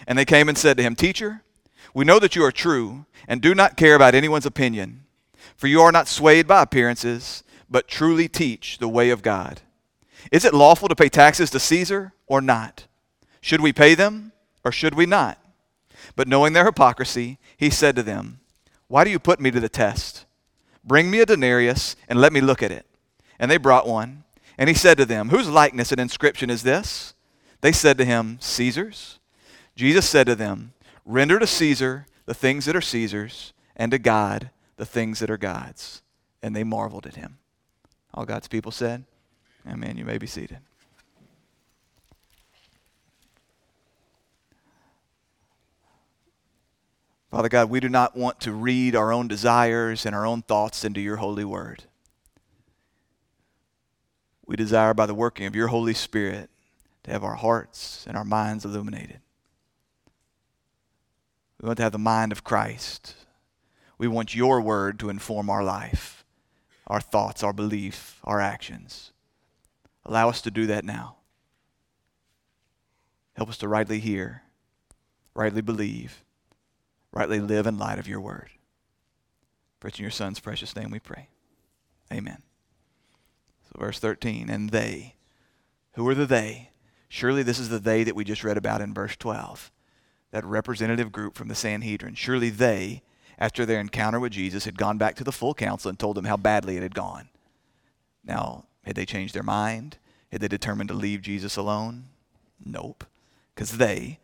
And 0.06 0.18
they 0.18 0.24
came 0.24 0.48
and 0.48 0.56
said 0.56 0.78
to 0.78 0.82
him, 0.82 0.96
Teacher, 0.96 1.42
we 1.92 2.06
know 2.06 2.18
that 2.18 2.34
you 2.34 2.42
are 2.44 2.50
true 2.50 3.04
and 3.28 3.42
do 3.42 3.54
not 3.54 3.76
care 3.76 3.94
about 3.94 4.14
anyone's 4.14 4.46
opinion, 4.46 5.04
for 5.54 5.66
you 5.66 5.82
are 5.82 5.92
not 5.92 6.08
swayed 6.08 6.46
by 6.46 6.62
appearances, 6.62 7.44
but 7.68 7.86
truly 7.86 8.26
teach 8.26 8.78
the 8.78 8.88
way 8.88 9.10
of 9.10 9.20
God. 9.20 9.60
Is 10.32 10.46
it 10.46 10.54
lawful 10.54 10.88
to 10.88 10.96
pay 10.96 11.10
taxes 11.10 11.50
to 11.50 11.60
Caesar 11.60 12.14
or 12.26 12.40
not? 12.40 12.86
Should 13.42 13.60
we 13.60 13.74
pay 13.74 13.94
them 13.94 14.32
or 14.64 14.72
should 14.72 14.94
we 14.94 15.04
not? 15.04 15.38
But 16.16 16.26
knowing 16.26 16.54
their 16.54 16.64
hypocrisy, 16.64 17.36
he 17.58 17.68
said 17.68 17.96
to 17.96 18.02
them, 18.02 18.40
why 18.88 19.04
do 19.04 19.10
you 19.10 19.18
put 19.18 19.40
me 19.40 19.50
to 19.50 19.60
the 19.60 19.68
test? 19.68 20.26
Bring 20.84 21.10
me 21.10 21.20
a 21.20 21.26
denarius 21.26 21.96
and 22.08 22.20
let 22.20 22.32
me 22.32 22.40
look 22.40 22.62
at 22.62 22.70
it. 22.70 22.86
And 23.38 23.50
they 23.50 23.56
brought 23.56 23.86
one. 23.86 24.24
And 24.56 24.68
he 24.68 24.74
said 24.74 24.98
to 24.98 25.04
them, 25.04 25.30
Whose 25.30 25.48
likeness 25.48 25.90
and 25.90 26.00
inscription 26.00 26.50
is 26.50 26.62
this? 26.62 27.14
They 27.60 27.72
said 27.72 27.98
to 27.98 28.04
him, 28.04 28.38
Caesar's. 28.40 29.18
Jesus 29.74 30.08
said 30.08 30.26
to 30.26 30.34
them, 30.34 30.72
Render 31.04 31.38
to 31.38 31.46
Caesar 31.46 32.06
the 32.26 32.34
things 32.34 32.66
that 32.66 32.76
are 32.76 32.80
Caesar's, 32.80 33.52
and 33.76 33.90
to 33.90 33.98
God 33.98 34.50
the 34.76 34.86
things 34.86 35.18
that 35.18 35.30
are 35.30 35.36
God's. 35.36 36.02
And 36.42 36.54
they 36.54 36.64
marveled 36.64 37.06
at 37.06 37.16
him. 37.16 37.38
All 38.12 38.24
God's 38.24 38.48
people 38.48 38.70
said, 38.70 39.04
Amen. 39.68 39.96
You 39.96 40.04
may 40.04 40.18
be 40.18 40.26
seated. 40.26 40.58
Father 47.34 47.48
God, 47.48 47.68
we 47.68 47.80
do 47.80 47.88
not 47.88 48.16
want 48.16 48.38
to 48.42 48.52
read 48.52 48.94
our 48.94 49.12
own 49.12 49.26
desires 49.26 50.06
and 50.06 50.14
our 50.14 50.24
own 50.24 50.42
thoughts 50.42 50.84
into 50.84 51.00
your 51.00 51.16
holy 51.16 51.44
word. 51.44 51.82
We 54.46 54.54
desire, 54.54 54.94
by 54.94 55.06
the 55.06 55.14
working 55.14 55.44
of 55.44 55.56
your 55.56 55.66
Holy 55.66 55.94
Spirit, 55.94 56.48
to 57.02 57.10
have 57.10 57.24
our 57.24 57.34
hearts 57.34 58.04
and 58.06 58.16
our 58.16 58.24
minds 58.24 58.64
illuminated. 58.64 59.18
We 61.60 61.66
want 61.66 61.78
to 61.78 61.82
have 61.82 61.90
the 61.90 61.98
mind 61.98 62.30
of 62.30 62.44
Christ. 62.44 63.16
We 63.98 64.06
want 64.06 64.36
your 64.36 64.60
word 64.60 65.00
to 65.00 65.10
inform 65.10 65.50
our 65.50 65.64
life, 65.64 66.24
our 66.86 67.00
thoughts, 67.00 67.42
our 67.42 67.52
belief, 67.52 68.20
our 68.22 68.40
actions. 68.40 69.10
Allow 70.06 70.28
us 70.28 70.40
to 70.42 70.52
do 70.52 70.68
that 70.68 70.84
now. 70.84 71.16
Help 73.32 73.48
us 73.48 73.58
to 73.58 73.66
rightly 73.66 73.98
hear, 73.98 74.42
rightly 75.34 75.62
believe, 75.62 76.23
rightly 77.14 77.40
live 77.40 77.66
in 77.66 77.78
light 77.78 77.98
of 77.98 78.08
your 78.08 78.20
word. 78.20 78.50
For 79.80 79.88
it's 79.88 79.98
in 79.98 80.02
your 80.02 80.10
Son's 80.10 80.40
precious 80.40 80.74
name 80.74 80.90
we 80.90 80.98
pray. 80.98 81.28
Amen. 82.12 82.42
So, 83.68 83.78
verse 83.78 83.98
13, 83.98 84.50
and 84.50 84.70
they. 84.70 85.14
Who 85.94 86.06
are 86.08 86.14
the 86.14 86.26
they? 86.26 86.70
Surely 87.08 87.44
this 87.44 87.60
is 87.60 87.68
the 87.68 87.78
they 87.78 88.02
that 88.02 88.16
we 88.16 88.24
just 88.24 88.42
read 88.42 88.56
about 88.56 88.80
in 88.80 88.92
verse 88.92 89.16
12. 89.16 89.70
That 90.32 90.44
representative 90.44 91.12
group 91.12 91.36
from 91.36 91.46
the 91.46 91.54
Sanhedrin. 91.54 92.14
Surely 92.14 92.50
they, 92.50 93.02
after 93.38 93.64
their 93.64 93.80
encounter 93.80 94.18
with 94.18 94.32
Jesus, 94.32 94.64
had 94.64 94.76
gone 94.76 94.98
back 94.98 95.14
to 95.16 95.24
the 95.24 95.32
full 95.32 95.54
council 95.54 95.88
and 95.88 95.98
told 95.98 96.16
them 96.16 96.24
how 96.24 96.36
badly 96.36 96.76
it 96.76 96.82
had 96.82 96.94
gone. 96.94 97.28
Now, 98.24 98.64
had 98.82 98.96
they 98.96 99.06
changed 99.06 99.34
their 99.34 99.44
mind? 99.44 99.98
Had 100.32 100.40
they 100.40 100.48
determined 100.48 100.88
to 100.88 100.94
leave 100.94 101.22
Jesus 101.22 101.56
alone? 101.56 102.06
Nope. 102.64 103.04
Because 103.54 103.76
they, 103.78 104.18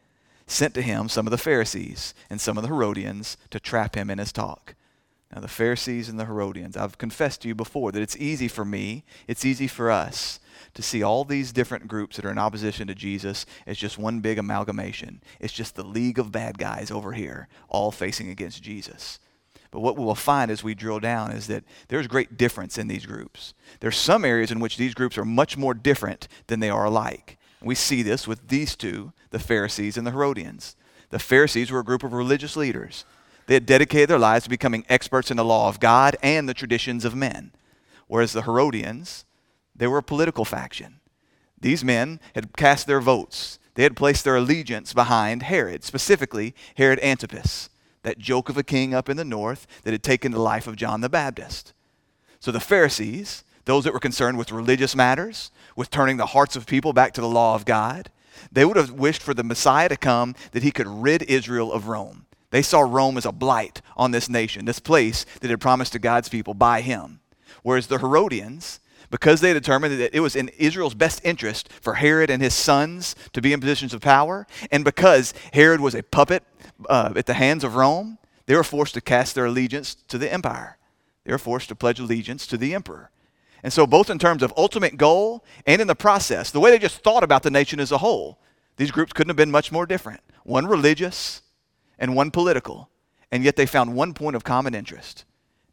sent 0.50 0.74
to 0.74 0.82
him 0.82 1.08
some 1.08 1.26
of 1.26 1.30
the 1.30 1.38
Pharisees 1.38 2.14
and 2.28 2.40
some 2.40 2.58
of 2.58 2.62
the 2.62 2.68
Herodians 2.68 3.36
to 3.50 3.60
trap 3.60 3.94
him 3.94 4.10
in 4.10 4.18
his 4.18 4.32
talk. 4.32 4.74
Now, 5.32 5.40
the 5.40 5.48
Pharisees 5.48 6.08
and 6.08 6.18
the 6.18 6.24
Herodians, 6.26 6.76
I've 6.76 6.98
confessed 6.98 7.42
to 7.42 7.48
you 7.48 7.54
before 7.54 7.92
that 7.92 8.02
it's 8.02 8.16
easy 8.16 8.48
for 8.48 8.64
me, 8.64 9.04
it's 9.28 9.44
easy 9.44 9.68
for 9.68 9.90
us 9.90 10.40
to 10.74 10.82
see 10.82 11.02
all 11.02 11.24
these 11.24 11.52
different 11.52 11.88
groups 11.88 12.16
that 12.16 12.24
are 12.24 12.30
in 12.30 12.38
opposition 12.38 12.88
to 12.88 12.94
Jesus 12.94 13.46
as 13.66 13.78
just 13.78 13.98
one 13.98 14.20
big 14.20 14.38
amalgamation. 14.38 15.22
It's 15.38 15.52
just 15.52 15.76
the 15.76 15.84
league 15.84 16.18
of 16.18 16.32
bad 16.32 16.58
guys 16.58 16.90
over 16.90 17.12
here, 17.12 17.48
all 17.68 17.92
facing 17.92 18.28
against 18.28 18.62
Jesus. 18.62 19.20
But 19.70 19.80
what 19.80 19.96
we 19.96 20.04
will 20.04 20.16
find 20.16 20.50
as 20.50 20.64
we 20.64 20.74
drill 20.74 20.98
down 20.98 21.30
is 21.30 21.46
that 21.46 21.64
there's 21.88 22.08
great 22.08 22.36
difference 22.36 22.76
in 22.76 22.88
these 22.88 23.06
groups. 23.06 23.54
There's 23.78 23.96
some 23.96 24.24
areas 24.24 24.50
in 24.50 24.58
which 24.58 24.76
these 24.76 24.94
groups 24.94 25.16
are 25.16 25.24
much 25.24 25.56
more 25.56 25.74
different 25.74 26.26
than 26.48 26.58
they 26.58 26.70
are 26.70 26.86
alike. 26.86 27.38
We 27.62 27.74
see 27.74 28.02
this 28.02 28.26
with 28.26 28.48
these 28.48 28.74
two, 28.74 29.12
the 29.30 29.38
Pharisees 29.38 29.96
and 29.96 30.06
the 30.06 30.12
Herodians. 30.12 30.76
The 31.10 31.18
Pharisees 31.18 31.70
were 31.70 31.80
a 31.80 31.84
group 31.84 32.02
of 32.02 32.12
religious 32.12 32.56
leaders. 32.56 33.04
They 33.46 33.54
had 33.54 33.66
dedicated 33.66 34.08
their 34.08 34.18
lives 34.18 34.44
to 34.44 34.50
becoming 34.50 34.86
experts 34.88 35.30
in 35.30 35.36
the 35.36 35.44
law 35.44 35.68
of 35.68 35.80
God 35.80 36.16
and 36.22 36.48
the 36.48 36.54
traditions 36.54 37.04
of 37.04 37.14
men. 37.14 37.52
Whereas 38.06 38.32
the 38.32 38.42
Herodians, 38.42 39.24
they 39.74 39.86
were 39.86 39.98
a 39.98 40.02
political 40.02 40.44
faction. 40.44 41.00
These 41.60 41.84
men 41.84 42.20
had 42.34 42.56
cast 42.56 42.86
their 42.86 43.00
votes. 43.00 43.58
They 43.74 43.82
had 43.82 43.96
placed 43.96 44.24
their 44.24 44.36
allegiance 44.36 44.94
behind 44.94 45.42
Herod, 45.42 45.84
specifically 45.84 46.54
Herod 46.76 47.00
Antipas, 47.02 47.70
that 48.02 48.18
joke 48.18 48.48
of 48.48 48.56
a 48.56 48.62
king 48.62 48.94
up 48.94 49.08
in 49.08 49.16
the 49.16 49.24
north 49.24 49.66
that 49.82 49.92
had 49.92 50.02
taken 50.02 50.32
the 50.32 50.40
life 50.40 50.66
of 50.66 50.76
John 50.76 51.00
the 51.00 51.08
Baptist. 51.08 51.72
So 52.40 52.50
the 52.50 52.60
Pharisees, 52.60 53.44
those 53.66 53.84
that 53.84 53.92
were 53.92 54.00
concerned 54.00 54.38
with 54.38 54.52
religious 54.52 54.96
matters, 54.96 55.50
with 55.80 55.88
turning 55.88 56.18
the 56.18 56.26
hearts 56.26 56.56
of 56.56 56.66
people 56.66 56.92
back 56.92 57.14
to 57.14 57.22
the 57.22 57.26
law 57.26 57.54
of 57.54 57.64
God, 57.64 58.10
they 58.52 58.66
would 58.66 58.76
have 58.76 58.90
wished 58.90 59.22
for 59.22 59.32
the 59.32 59.42
Messiah 59.42 59.88
to 59.88 59.96
come 59.96 60.34
that 60.52 60.62
he 60.62 60.70
could 60.70 60.86
rid 60.86 61.22
Israel 61.22 61.72
of 61.72 61.88
Rome. 61.88 62.26
They 62.50 62.60
saw 62.60 62.80
Rome 62.80 63.16
as 63.16 63.24
a 63.24 63.32
blight 63.32 63.80
on 63.96 64.10
this 64.10 64.28
nation, 64.28 64.66
this 64.66 64.78
place 64.78 65.24
that 65.40 65.48
had 65.48 65.58
promised 65.58 65.92
to 65.94 65.98
God's 65.98 66.28
people 66.28 66.52
by 66.52 66.82
him. 66.82 67.20
Whereas 67.62 67.86
the 67.86 67.96
Herodians, 67.96 68.80
because 69.10 69.40
they 69.40 69.54
determined 69.54 69.98
that 69.98 70.14
it 70.14 70.20
was 70.20 70.36
in 70.36 70.48
Israel's 70.58 70.92
best 70.92 71.24
interest 71.24 71.70
for 71.80 71.94
Herod 71.94 72.28
and 72.28 72.42
his 72.42 72.52
sons 72.52 73.16
to 73.32 73.40
be 73.40 73.54
in 73.54 73.60
positions 73.60 73.94
of 73.94 74.02
power, 74.02 74.46
and 74.70 74.84
because 74.84 75.32
Herod 75.54 75.80
was 75.80 75.94
a 75.94 76.02
puppet 76.02 76.42
uh, 76.90 77.14
at 77.16 77.24
the 77.24 77.32
hands 77.32 77.64
of 77.64 77.74
Rome, 77.74 78.18
they 78.44 78.54
were 78.54 78.64
forced 78.64 78.92
to 78.94 79.00
cast 79.00 79.34
their 79.34 79.46
allegiance 79.46 79.94
to 80.08 80.18
the 80.18 80.30
empire. 80.30 80.76
They 81.24 81.32
were 81.32 81.38
forced 81.38 81.70
to 81.70 81.74
pledge 81.74 82.00
allegiance 82.00 82.46
to 82.48 82.58
the 82.58 82.74
emperor. 82.74 83.10
And 83.62 83.72
so, 83.72 83.86
both 83.86 84.10
in 84.10 84.18
terms 84.18 84.42
of 84.42 84.52
ultimate 84.56 84.96
goal 84.96 85.44
and 85.66 85.80
in 85.82 85.88
the 85.88 85.94
process, 85.94 86.50
the 86.50 86.60
way 86.60 86.70
they 86.70 86.78
just 86.78 87.02
thought 87.02 87.22
about 87.22 87.42
the 87.42 87.50
nation 87.50 87.80
as 87.80 87.92
a 87.92 87.98
whole, 87.98 88.38
these 88.76 88.90
groups 88.90 89.12
couldn't 89.12 89.28
have 89.28 89.36
been 89.36 89.50
much 89.50 89.70
more 89.70 89.86
different. 89.86 90.20
One 90.44 90.66
religious 90.66 91.42
and 91.98 92.16
one 92.16 92.30
political, 92.30 92.88
and 93.30 93.44
yet 93.44 93.56
they 93.56 93.66
found 93.66 93.94
one 93.94 94.14
point 94.14 94.36
of 94.36 94.44
common 94.44 94.74
interest. 94.74 95.24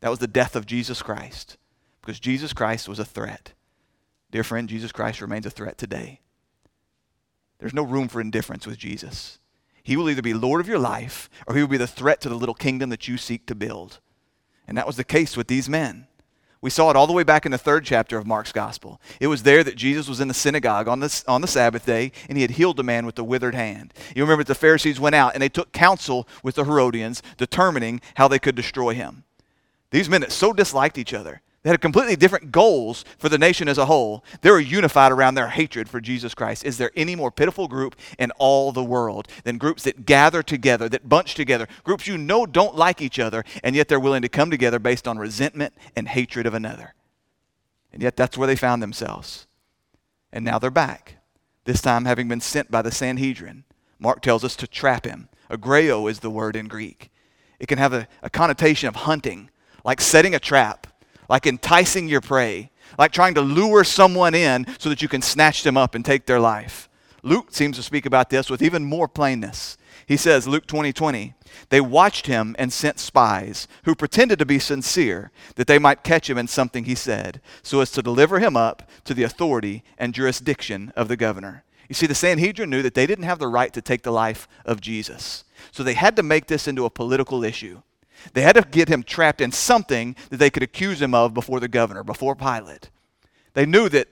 That 0.02 0.10
was 0.10 0.20
the 0.20 0.28
death 0.28 0.56
of 0.56 0.66
Jesus 0.66 1.02
Christ, 1.02 1.58
because 2.02 2.20
Jesus 2.20 2.54
Christ 2.54 2.90
was 2.90 3.00
a 3.00 3.06
threat. 3.06 3.54
Dear 4.32 4.44
friend, 4.44 4.68
Jesus 4.68 4.92
Christ 4.92 5.22
remains 5.22 5.46
a 5.46 5.50
threat 5.50 5.78
today. 5.78 6.20
There's 7.60 7.74
no 7.74 7.84
room 7.84 8.08
for 8.08 8.22
indifference 8.22 8.68
with 8.68 8.78
Jesus. 8.78 9.40
He 9.82 9.96
will 9.96 10.10
either 10.10 10.22
be 10.22 10.34
Lord 10.34 10.60
of 10.60 10.68
your 10.68 10.80
life 10.80 11.30
or 11.48 11.56
he 11.56 11.62
will 11.62 11.70
be 11.70 11.78
the 11.78 11.88
threat 11.88 12.20
to 12.22 12.30
the 12.30 12.36
little 12.36 12.54
kingdom 12.54 12.90
that 12.90 13.08
you 13.08 13.18
seek 13.18 13.46
to 13.48 13.56
build. 13.56 14.00
And 14.68 14.78
that 14.78 14.86
was 14.86 14.98
the 14.98 15.06
case 15.06 15.38
with 15.38 15.48
these 15.48 15.70
men. 15.70 16.08
We 16.62 16.70
saw 16.70 16.90
it 16.90 16.96
all 16.96 17.08
the 17.08 17.14
way 17.14 17.24
back 17.24 17.46
in 17.46 17.52
the 17.52 17.58
third 17.58 17.86
chapter 17.86 18.18
of 18.18 18.26
Mark's 18.26 18.52
gospel. 18.52 19.00
It 19.20 19.28
was 19.28 19.44
there 19.44 19.64
that 19.64 19.76
Jesus 19.76 20.10
was 20.10 20.20
in 20.20 20.28
the 20.28 20.34
synagogue 20.34 20.88
on 20.88 21.00
the, 21.00 21.24
on 21.28 21.42
the 21.42 21.48
Sabbath 21.48 21.86
day, 21.86 22.12
and 22.28 22.38
he 22.38 22.42
had 22.42 22.52
healed 22.52 22.80
a 22.80 22.84
man 22.84 23.06
with 23.06 23.20
a 23.20 23.24
withered 23.24 23.56
hand. 23.56 23.94
You 24.16 24.24
remember 24.24 24.44
that 24.44 24.54
the 24.54 24.60
Pharisees 24.60 25.00
went 25.00 25.16
out 25.16 25.34
and 25.34 25.42
they 25.42 25.50
took 25.50 25.72
counsel 25.72 26.28
with 26.44 26.56
the 26.56 26.66
Herodians, 26.66 27.22
determining 27.38 28.02
how 28.16 28.28
they 28.28 28.40
could 28.40 28.56
destroy 28.56 28.94
him. 28.96 29.24
These 29.92 30.10
men 30.10 30.22
that 30.22 30.32
so 30.32 30.52
disliked 30.52 30.98
each 30.98 31.14
other, 31.14 31.42
they 31.64 31.72
had 31.72 31.82
completely 31.82 32.16
different 32.16 32.52
goals 32.52 33.04
for 33.18 33.30
the 33.30 33.38
nation 33.38 33.68
as 33.68 33.78
a 33.78 33.88
whole. 33.88 34.24
They 34.42 34.52
were 34.52 34.60
unified 34.60 35.12
around 35.12 35.36
their 35.36 35.50
hatred 35.50 35.90
for 35.90 36.00
Jesus 36.00 36.34
Christ. 36.34 36.64
Is 36.64 36.78
there 36.78 36.92
any 36.96 37.16
more 37.16 37.32
pitiful 37.32 37.68
group 37.68 37.96
in 38.18 38.32
all 38.38 38.72
the 38.72 38.84
world 38.84 39.28
than 39.44 39.58
groups 39.58 39.84
that 39.84 40.06
gather 40.06 40.44
together, 40.44 40.88
that 40.88 41.10
bunch 41.10 41.36
together, 41.36 41.68
groups 41.84 42.08
you 42.08 42.18
know 42.18 42.46
don't 42.46 42.76
like 42.76 43.02
each 43.02 43.20
other, 43.20 43.44
and 43.64 43.76
yet 43.76 43.88
they're 43.88 44.00
willing 44.00 44.22
to 44.22 44.30
come 44.30 44.52
together 44.52 44.80
based 44.80 45.08
on 45.08 45.18
resentment 45.18 45.74
and 45.96 46.08
hatred 46.08 46.46
of 46.46 46.54
another? 46.54 46.94
And 47.92 48.02
yet 48.02 48.16
that's 48.16 48.38
where 48.38 48.48
they 48.48 48.56
found 48.56 48.82
themselves. 48.82 49.48
And 50.32 50.46
now 50.46 50.60
they're 50.60 50.70
back, 50.70 51.18
this 51.66 51.82
time 51.82 52.06
having 52.06 52.28
been 52.28 52.42
sent 52.42 52.70
by 52.70 52.82
the 52.82 52.92
Sanhedrin. 52.92 53.64
Mark 54.00 54.22
tells 54.22 54.44
us 54.44 54.56
to 54.58 54.68
trap 54.68 55.06
him. 55.06 55.28
Agreo 55.50 56.10
is 56.10 56.20
the 56.20 56.30
word 56.30 56.56
in 56.56 56.68
Greek. 56.68 57.10
It 57.60 57.68
can 57.68 57.80
have 57.80 57.94
a, 57.94 58.08
a 58.22 58.30
connotation 58.30 58.88
of 58.88 58.96
hunting, 58.96 59.50
like 59.84 60.00
setting 60.00 60.36
a 60.36 60.40
trap 60.40 60.88
like 61.30 61.46
enticing 61.46 62.08
your 62.08 62.22
prey, 62.22 62.72
like 62.98 63.12
trying 63.12 63.34
to 63.36 63.42
lure 63.42 63.84
someone 63.84 64.36
in 64.36 64.66
so 64.80 64.90
that 64.90 65.02
you 65.02 65.08
can 65.08 65.22
snatch 65.22 65.64
them 65.64 65.78
up 65.78 65.96
and 65.96 66.04
take 66.04 66.26
their 66.26 66.40
life. 66.40 66.90
Luke 67.24 67.48
seems 67.52 67.76
to 67.78 67.84
speak 67.84 68.06
about 68.06 68.30
this 68.30 68.50
with 68.50 68.62
even 68.62 68.86
more 68.86 69.08
plainness. 69.08 69.78
He 70.06 70.16
says, 70.16 70.48
Luke 70.48 70.66
20 70.68 70.94
20, 70.94 71.34
they 71.70 71.82
watched 71.82 72.28
him 72.28 72.56
and 72.58 72.72
sent 72.72 73.00
spies 73.00 73.68
who 73.84 73.94
pretended 73.94 74.40
to 74.40 74.46
be 74.46 74.60
sincere 74.60 75.32
that 75.56 75.68
they 75.68 75.80
might 75.80 76.04
catch 76.04 76.30
him 76.30 76.38
in 76.38 76.48
something 76.48 76.86
he 76.86 76.96
said, 76.96 77.42
so 77.62 77.82
as 77.82 77.92
to 77.92 78.02
deliver 78.02 78.40
him 78.40 78.56
up 78.56 78.90
to 79.04 79.14
the 79.14 79.24
authority 79.24 79.84
and 79.98 80.14
jurisdiction 80.14 80.94
of 80.96 81.10
the 81.10 81.18
governor. 81.18 81.66
You 81.90 81.96
see, 81.96 82.08
the 82.08 82.16
Sanhedrin 82.16 82.70
knew 82.70 82.82
that 82.82 82.94
they 82.94 83.06
didn't 83.06 83.26
have 83.26 83.40
the 83.40 83.48
right 83.48 83.74
to 83.74 83.82
take 83.82 84.04
the 84.04 84.12
life 84.12 84.48
of 84.66 84.82
Jesus. 84.82 85.44
So 85.72 85.84
they 85.84 85.94
had 85.94 86.16
to 86.18 86.24
make 86.24 86.48
this 86.48 86.68
into 86.68 86.86
a 86.86 86.90
political 86.90 87.44
issue. 87.44 87.82
They 88.34 88.42
had 88.42 88.56
to 88.56 88.62
get 88.62 88.90
him 88.90 89.04
trapped 89.04 89.42
in 89.42 89.52
something 89.52 90.16
that 90.30 90.38
they 90.38 90.50
could 90.50 90.64
accuse 90.64 91.02
him 91.02 91.14
of 91.14 91.34
before 91.34 91.60
the 91.60 91.68
governor, 91.68 92.04
before 92.04 92.36
Pilate. 92.36 92.90
They 93.54 93.66
knew 93.66 93.90
that 93.90 94.08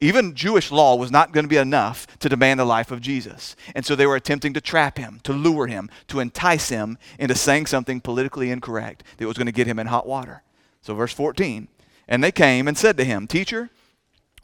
even 0.00 0.34
Jewish 0.34 0.70
law 0.70 0.94
was 0.94 1.10
not 1.10 1.32
going 1.32 1.44
to 1.44 1.48
be 1.48 1.56
enough 1.56 2.06
to 2.18 2.28
demand 2.28 2.60
the 2.60 2.64
life 2.64 2.90
of 2.90 3.00
Jesus. 3.00 3.56
And 3.74 3.84
so 3.84 3.94
they 3.94 4.06
were 4.06 4.16
attempting 4.16 4.52
to 4.54 4.60
trap 4.60 4.98
him, 4.98 5.20
to 5.22 5.32
lure 5.32 5.66
him, 5.66 5.88
to 6.08 6.20
entice 6.20 6.68
him 6.68 6.98
into 7.18 7.34
saying 7.34 7.66
something 7.66 8.00
politically 8.00 8.50
incorrect 8.50 9.02
that 9.16 9.26
was 9.26 9.38
going 9.38 9.46
to 9.46 9.52
get 9.52 9.66
him 9.66 9.78
in 9.78 9.86
hot 9.86 10.06
water. 10.06 10.42
So, 10.82 10.94
verse 10.94 11.12
14 11.12 11.68
And 12.06 12.22
they 12.22 12.32
came 12.32 12.68
and 12.68 12.76
said 12.76 12.96
to 12.98 13.04
him, 13.04 13.26
Teacher, 13.26 13.70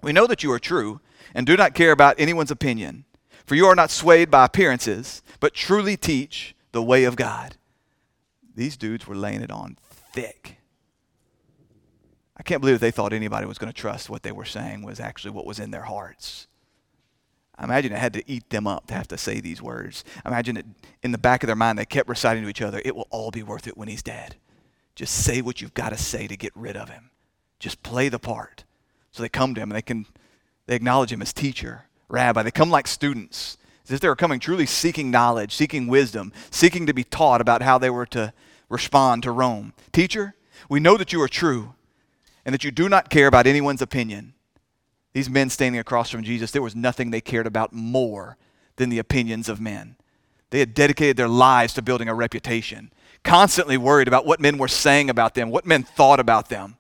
we 0.03 0.13
know 0.13 0.27
that 0.27 0.43
you 0.43 0.51
are 0.53 0.59
true 0.59 1.01
and 1.35 1.47
do 1.47 1.57
not 1.57 1.75
care 1.75 1.93
about 1.93 2.19
anyone's 2.19 2.51
opinion, 2.51 3.05
for 3.45 3.55
you 3.55 3.67
are 3.67 3.77
not 3.77 3.91
swayed 3.91 4.31
by 4.31 4.47
appearances, 4.47 5.23
but 5.39 5.55
truly 5.55 5.97
teach 5.97 6.55
the 6.73 6.83
way 6.83 7.05
of 7.05 7.17
God. 7.17 7.57
These 8.55 8.77
dudes 8.77 9.07
were 9.07 9.15
laying 9.15 9.43
it 9.43 9.51
on 9.51 9.77
thick. 10.13 10.59
I 12.37 12.43
can't 12.43 12.61
believe 12.61 12.81
they 12.81 12.91
thought 12.91 13.13
anybody 13.13 13.47
was 13.47 13.59
going 13.59 13.73
to 13.73 13.79
trust 13.79 14.11
what 14.11 14.23
they 14.23 14.33
were 14.33 14.45
saying 14.45 14.83
was 14.83 15.01
actually 15.01 15.31
what 15.33 15.47
was 15.47 15.59
in 15.59 15.71
their 15.71 15.83
hearts. 15.83 16.49
I 17.57 17.65
imagine 17.65 17.93
it 17.93 17.99
had 17.99 18.15
to 18.15 18.31
eat 18.31 18.49
them 18.51 18.67
up 18.67 18.87
to 18.87 18.95
have 18.95 19.09
to 19.09 19.19
say 19.19 19.41
these 19.41 19.63
words. 19.63 20.05
I 20.25 20.31
imagine 20.31 20.57
it 20.57 20.67
in 21.03 21.13
the 21.13 21.19
back 21.19 21.43
of 21.43 21.47
their 21.47 21.57
mind, 21.57 21.79
they 21.79 21.85
kept 21.85 22.09
reciting 22.09 22.43
to 22.43 22.49
each 22.49 22.63
other, 22.63 22.81
It 22.85 22.97
will 22.97 23.07
all 23.11 23.31
be 23.31 23.43
worth 23.43 23.67
it 23.67 23.77
when 23.77 23.89
he's 23.89 24.03
dead. 24.03 24.37
Just 24.95 25.15
say 25.15 25.41
what 25.41 25.61
you've 25.61 25.75
got 25.75 25.91
to 25.91 25.99
say 25.99 26.27
to 26.27 26.37
get 26.37 26.53
rid 26.55 26.77
of 26.77 26.89
him. 26.89 27.11
Just 27.59 27.83
play 27.83 28.09
the 28.09 28.19
part. 28.19 28.65
So 29.11 29.23
they 29.23 29.29
come 29.29 29.55
to 29.55 29.61
him 29.61 29.71
and 29.71 29.77
they 29.77 29.83
can 29.83 30.07
they 30.67 30.77
acknowledge 30.77 31.13
him 31.13 31.23
as 31.23 31.33
teacher, 31.33 31.85
rabbi. 32.09 32.43
They 32.43 32.51
come 32.51 32.71
like 32.71 32.87
students 32.87 33.59
as 33.85 33.93
if 33.93 34.01
they 34.01 34.09
were 34.09 34.17
coming 34.17 34.41
truly 34.41 34.67
seeking 34.67 35.11
knowledge, 35.11 35.55
seeking 35.55 35.87
wisdom, 35.87 36.33
seeking 36.51 36.87
to 36.87 36.95
be 36.95 37.05
taught 37.05 37.41
about 37.41 37.63
how 37.63 37.79
they 37.79 37.91
were 37.91 38.07
to 38.07 38.33
respond 38.69 39.23
to 39.23 39.31
Rome. 39.31 39.73
Teacher, 39.93 40.35
we 40.69 40.81
know 40.81 40.97
that 40.97 41.13
you 41.13 41.21
are 41.21 41.29
true 41.29 41.75
and 42.45 42.53
that 42.55 42.65
you 42.65 42.71
do 42.71 42.89
not 42.89 43.11
care 43.11 43.27
about 43.27 43.47
anyone's 43.47 43.83
opinion. 43.83 44.35
These 45.13 45.29
men 45.29 45.51
standing 45.51 45.79
across 45.79 46.11
from 46.11 46.23
Jesus, 46.23 46.51
there 46.51 46.63
was 46.63 46.75
nothing 46.75 47.11
they 47.11 47.21
cared 47.21 47.47
about 47.47 47.73
more 47.73 48.37
than 48.77 48.89
the 48.89 48.99
opinions 48.99 49.49
of 49.49 49.61
men. 49.61 49.97
They 50.51 50.61
had 50.61 50.75
dedicated 50.75 51.17
their 51.17 51.29
lives 51.29 51.75
to 51.75 51.83
building 51.83 52.09
a 52.09 52.15
reputation, 52.15 52.93
constantly 53.25 53.77
worried 53.77 54.09
about 54.09 54.27
what 54.27 54.41
men 54.41 54.59
were 54.59 54.69
saying 54.69 55.11
about 55.11 55.35
them, 55.35 55.51
what 55.51 55.67
men 55.67 55.83
thought 55.83 56.21
about 56.21 56.49
them. 56.49 56.77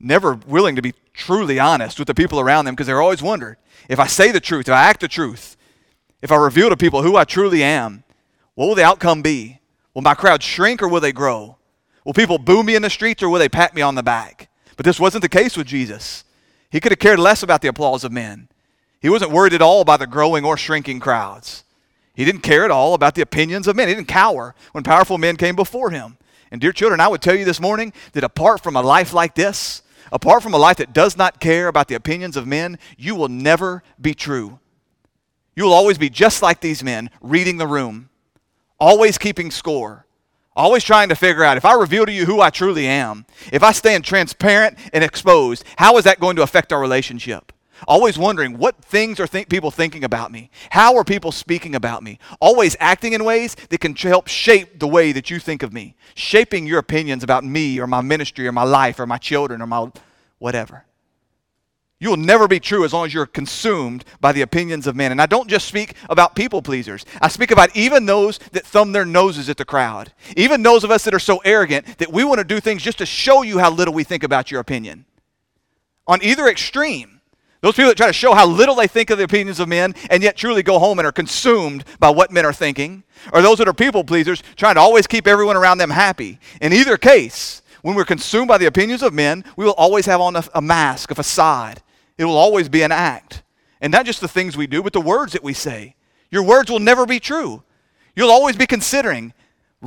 Never 0.00 0.34
willing 0.46 0.76
to 0.76 0.82
be 0.82 0.94
truly 1.12 1.58
honest 1.58 1.98
with 1.98 2.08
the 2.08 2.14
people 2.14 2.40
around 2.40 2.64
them 2.64 2.74
because 2.74 2.86
they're 2.86 3.02
always 3.02 3.22
wondering 3.22 3.56
if 3.88 4.00
I 4.00 4.06
say 4.06 4.32
the 4.32 4.40
truth, 4.40 4.68
if 4.68 4.74
I 4.74 4.84
act 4.84 5.00
the 5.00 5.08
truth, 5.08 5.56
if 6.22 6.32
I 6.32 6.36
reveal 6.36 6.70
to 6.70 6.76
people 6.76 7.02
who 7.02 7.16
I 7.16 7.24
truly 7.24 7.62
am, 7.62 8.04
what 8.54 8.66
will 8.66 8.74
the 8.74 8.84
outcome 8.84 9.20
be? 9.20 9.60
Will 9.94 10.02
my 10.02 10.14
crowd 10.14 10.42
shrink 10.42 10.82
or 10.82 10.88
will 10.88 11.00
they 11.00 11.12
grow? 11.12 11.56
Will 12.04 12.14
people 12.14 12.38
boo 12.38 12.62
me 12.62 12.74
in 12.74 12.82
the 12.82 12.90
streets 12.90 13.22
or 13.22 13.28
will 13.28 13.38
they 13.38 13.48
pat 13.48 13.74
me 13.74 13.82
on 13.82 13.94
the 13.94 14.02
back? 14.02 14.48
But 14.76 14.86
this 14.86 15.00
wasn't 15.00 15.22
the 15.22 15.28
case 15.28 15.56
with 15.56 15.66
Jesus. 15.66 16.24
He 16.70 16.80
could 16.80 16.92
have 16.92 16.98
cared 16.98 17.18
less 17.18 17.42
about 17.42 17.60
the 17.60 17.68
applause 17.68 18.04
of 18.04 18.12
men. 18.12 18.48
He 19.00 19.10
wasn't 19.10 19.32
worried 19.32 19.54
at 19.54 19.62
all 19.62 19.84
by 19.84 19.96
the 19.96 20.06
growing 20.06 20.44
or 20.44 20.56
shrinking 20.56 21.00
crowds. 21.00 21.64
He 22.14 22.24
didn't 22.24 22.42
care 22.42 22.64
at 22.64 22.70
all 22.70 22.94
about 22.94 23.14
the 23.14 23.22
opinions 23.22 23.66
of 23.66 23.76
men. 23.76 23.88
He 23.88 23.94
didn't 23.94 24.08
cower 24.08 24.54
when 24.72 24.84
powerful 24.84 25.18
men 25.18 25.36
came 25.36 25.56
before 25.56 25.90
him. 25.90 26.16
And, 26.50 26.60
dear 26.60 26.72
children, 26.72 27.00
I 27.00 27.08
would 27.08 27.22
tell 27.22 27.34
you 27.34 27.44
this 27.44 27.60
morning 27.60 27.92
that 28.12 28.24
apart 28.24 28.62
from 28.62 28.76
a 28.76 28.82
life 28.82 29.12
like 29.12 29.34
this, 29.34 29.82
apart 30.12 30.42
from 30.42 30.54
a 30.54 30.58
life 30.58 30.76
that 30.78 30.92
does 30.92 31.16
not 31.16 31.40
care 31.40 31.68
about 31.68 31.88
the 31.88 31.94
opinions 31.94 32.36
of 32.36 32.46
men, 32.46 32.78
you 32.96 33.14
will 33.14 33.28
never 33.28 33.82
be 34.00 34.14
true. 34.14 34.58
You 35.56 35.64
will 35.64 35.72
always 35.72 35.98
be 35.98 36.10
just 36.10 36.42
like 36.42 36.60
these 36.60 36.82
men, 36.82 37.10
reading 37.20 37.58
the 37.58 37.66
room, 37.66 38.08
always 38.78 39.18
keeping 39.18 39.50
score, 39.50 40.06
always 40.56 40.84
trying 40.84 41.08
to 41.08 41.14
figure 41.14 41.44
out 41.44 41.56
if 41.56 41.64
I 41.64 41.74
reveal 41.74 42.06
to 42.06 42.12
you 42.12 42.26
who 42.26 42.40
I 42.40 42.50
truly 42.50 42.86
am, 42.86 43.26
if 43.52 43.62
I 43.62 43.72
stand 43.72 44.04
transparent 44.04 44.78
and 44.92 45.04
exposed, 45.04 45.64
how 45.76 45.96
is 45.96 46.04
that 46.04 46.20
going 46.20 46.36
to 46.36 46.42
affect 46.42 46.72
our 46.72 46.80
relationship? 46.80 47.52
Always 47.86 48.18
wondering 48.18 48.58
what 48.58 48.84
things 48.84 49.20
are 49.20 49.26
th- 49.26 49.48
people 49.48 49.70
thinking 49.70 50.04
about 50.04 50.30
me? 50.30 50.50
How 50.70 50.96
are 50.96 51.04
people 51.04 51.32
speaking 51.32 51.74
about 51.74 52.02
me? 52.02 52.18
Always 52.40 52.76
acting 52.80 53.12
in 53.12 53.24
ways 53.24 53.54
that 53.70 53.80
can 53.80 53.94
help 53.94 54.28
shape 54.28 54.78
the 54.78 54.88
way 54.88 55.12
that 55.12 55.30
you 55.30 55.38
think 55.38 55.62
of 55.62 55.72
me, 55.72 55.96
shaping 56.14 56.66
your 56.66 56.78
opinions 56.78 57.22
about 57.22 57.44
me 57.44 57.80
or 57.80 57.86
my 57.86 58.00
ministry 58.00 58.46
or 58.46 58.52
my 58.52 58.64
life 58.64 58.98
or 58.98 59.06
my 59.06 59.18
children 59.18 59.62
or 59.62 59.66
my 59.66 59.90
whatever. 60.38 60.84
You 62.02 62.08
will 62.08 62.16
never 62.16 62.48
be 62.48 62.58
true 62.58 62.84
as 62.84 62.94
long 62.94 63.04
as 63.04 63.12
you're 63.12 63.26
consumed 63.26 64.06
by 64.22 64.32
the 64.32 64.40
opinions 64.40 64.86
of 64.86 64.96
men. 64.96 65.12
And 65.12 65.20
I 65.20 65.26
don't 65.26 65.48
just 65.48 65.68
speak 65.68 65.94
about 66.08 66.34
people 66.34 66.62
pleasers. 66.62 67.04
I 67.20 67.28
speak 67.28 67.50
about 67.50 67.76
even 67.76 68.06
those 68.06 68.38
that 68.52 68.64
thumb 68.64 68.92
their 68.92 69.04
noses 69.04 69.50
at 69.50 69.58
the 69.58 69.66
crowd. 69.66 70.10
Even 70.34 70.62
those 70.62 70.82
of 70.82 70.90
us 70.90 71.04
that 71.04 71.12
are 71.12 71.18
so 71.18 71.42
arrogant 71.44 71.98
that 71.98 72.10
we 72.10 72.24
want 72.24 72.38
to 72.38 72.44
do 72.44 72.58
things 72.58 72.82
just 72.82 72.98
to 72.98 73.06
show 73.06 73.42
you 73.42 73.58
how 73.58 73.70
little 73.70 73.92
we 73.92 74.02
think 74.02 74.22
about 74.22 74.50
your 74.50 74.60
opinion. 74.60 75.04
On 76.06 76.22
either 76.22 76.48
extreme, 76.48 77.19
those 77.60 77.74
people 77.74 77.88
that 77.88 77.96
try 77.96 78.06
to 78.06 78.12
show 78.12 78.34
how 78.34 78.46
little 78.46 78.74
they 78.74 78.86
think 78.86 79.10
of 79.10 79.18
the 79.18 79.24
opinions 79.24 79.60
of 79.60 79.68
men 79.68 79.94
and 80.08 80.22
yet 80.22 80.36
truly 80.36 80.62
go 80.62 80.78
home 80.78 80.98
and 80.98 81.06
are 81.06 81.12
consumed 81.12 81.84
by 81.98 82.08
what 82.08 82.30
men 82.30 82.46
are 82.46 82.52
thinking, 82.52 83.02
or 83.32 83.42
those 83.42 83.58
that 83.58 83.68
are 83.68 83.74
people 83.74 84.02
pleasers 84.02 84.42
trying 84.56 84.76
to 84.76 84.80
always 84.80 85.06
keep 85.06 85.26
everyone 85.26 85.56
around 85.56 85.78
them 85.78 85.90
happy. 85.90 86.38
In 86.60 86.72
either 86.72 86.96
case, 86.96 87.60
when 87.82 87.94
we're 87.94 88.04
consumed 88.04 88.48
by 88.48 88.58
the 88.58 88.66
opinions 88.66 89.02
of 89.02 89.12
men, 89.12 89.44
we 89.56 89.64
will 89.64 89.72
always 89.72 90.06
have 90.06 90.20
on 90.20 90.36
a, 90.36 90.44
a 90.54 90.62
mask, 90.62 91.10
a 91.10 91.14
facade 91.14 91.82
it 92.20 92.26
will 92.26 92.36
always 92.36 92.68
be 92.68 92.82
an 92.82 92.92
act. 92.92 93.42
And 93.80 93.90
not 93.90 94.04
just 94.04 94.20
the 94.20 94.28
things 94.28 94.54
we 94.54 94.66
do, 94.66 94.82
but 94.82 94.92
the 94.92 95.00
words 95.00 95.32
that 95.32 95.42
we 95.42 95.54
say. 95.54 95.94
Your 96.30 96.42
words 96.42 96.70
will 96.70 96.78
never 96.78 97.06
be 97.06 97.18
true. 97.18 97.62
You'll 98.14 98.30
always 98.30 98.56
be 98.56 98.66
considering, 98.66 99.32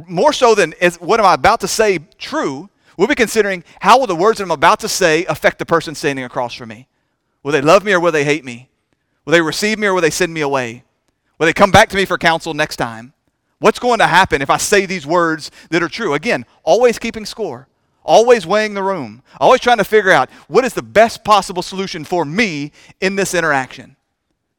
more 0.07 0.33
so 0.33 0.55
than 0.55 0.73
is 0.81 0.99
what 0.99 1.19
am 1.19 1.27
I 1.27 1.35
about 1.35 1.59
to 1.59 1.67
say 1.67 1.99
true, 2.17 2.71
we'll 2.97 3.07
be 3.07 3.13
considering 3.13 3.63
how 3.79 3.99
will 3.99 4.07
the 4.07 4.15
words 4.15 4.39
that 4.39 4.45
I'm 4.45 4.51
about 4.51 4.79
to 4.79 4.89
say 4.89 5.25
affect 5.25 5.59
the 5.59 5.65
person 5.67 5.93
standing 5.93 6.25
across 6.25 6.55
from 6.55 6.69
me? 6.69 6.87
Will 7.43 7.51
they 7.51 7.61
love 7.61 7.83
me 7.83 7.93
or 7.93 7.99
will 7.99 8.11
they 8.11 8.23
hate 8.23 8.45
me? 8.45 8.69
Will 9.25 9.31
they 9.31 9.41
receive 9.41 9.77
me 9.77 9.87
or 9.87 9.93
will 9.93 10.01
they 10.01 10.09
send 10.09 10.33
me 10.33 10.41
away? 10.41 10.83
Will 11.37 11.45
they 11.45 11.53
come 11.53 11.71
back 11.71 11.89
to 11.89 11.95
me 11.95 12.05
for 12.05 12.17
counsel 12.17 12.53
next 12.53 12.77
time? 12.77 13.13
What's 13.59 13.79
going 13.79 13.99
to 13.99 14.07
happen 14.07 14.41
if 14.41 14.49
I 14.49 14.57
say 14.57 14.85
these 14.85 15.05
words 15.05 15.51
that 15.69 15.83
are 15.83 15.89
true? 15.89 16.13
Again, 16.13 16.45
always 16.63 16.99
keeping 16.99 17.25
score 17.25 17.67
always 18.03 18.45
weighing 18.45 18.73
the 18.73 18.83
room, 18.83 19.23
always 19.39 19.61
trying 19.61 19.77
to 19.77 19.83
figure 19.83 20.11
out 20.11 20.29
what 20.47 20.65
is 20.65 20.73
the 20.73 20.81
best 20.81 21.23
possible 21.23 21.61
solution 21.61 22.03
for 22.03 22.25
me 22.25 22.71
in 23.01 23.15
this 23.15 23.33
interaction. 23.33 23.95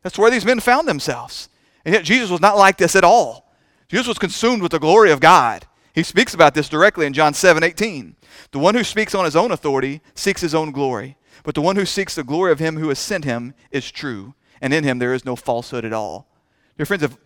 That's 0.03 0.19
where 0.19 0.31
these 0.31 0.45
men 0.45 0.61
found 0.61 0.89
themselves. 0.89 1.49
And 1.85 1.95
yet 1.95 2.05
Jesus 2.05 2.31
was 2.31 2.41
not 2.41 2.57
like 2.57 2.79
this 2.79 2.97
at 2.97 3.05
all. 3.05 3.53
Jesus 3.89 4.07
was 4.09 4.19
consumed 4.19 4.63
with 4.63 4.73
the 4.73 4.79
glory 4.79 5.11
of 5.11 5.21
God. 5.21 5.67
He 5.95 6.03
speaks 6.03 6.35
about 6.35 6.55
this 6.55 6.69
directly 6.69 7.07
in 7.07 7.13
John 7.13 7.35
7 7.35 7.63
18. 7.63 8.17
The 8.51 8.59
one 8.59 8.75
who 8.75 8.85
speaks 8.85 9.15
on 9.15 9.25
his 9.25 9.37
own 9.37 9.53
authority 9.53 10.01
seeks 10.15 10.41
his 10.41 10.55
own 10.55 10.73
glory, 10.73 11.17
but 11.43 11.55
the 11.55 11.61
one 11.61 11.77
who 11.77 11.87
seeks 11.87 12.15
the 12.15 12.25
glory 12.25 12.53
of 12.53 12.59
him 12.59 12.77
who 12.77 12.89
has 12.89 12.99
sent 12.99 13.25
him 13.25 13.55
is 13.71 13.91
true, 13.91 14.35
and 14.61 14.73
in 14.73 14.85
him 14.85 14.99
there 14.99 15.15
is 15.15 15.25
no 15.25 15.37
falsehood 15.37 15.85
at 15.85 15.93
all. 15.93 16.29
Dear 16.77 16.87
friends, 16.87 17.03
if 17.03 17.17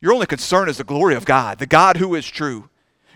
your 0.00 0.12
only 0.12 0.26
concern 0.26 0.68
is 0.68 0.78
the 0.78 0.84
glory 0.84 1.14
of 1.14 1.24
God, 1.24 1.58
the 1.58 1.66
God 1.66 1.98
who 1.98 2.14
is 2.14 2.28
true, 2.28 2.68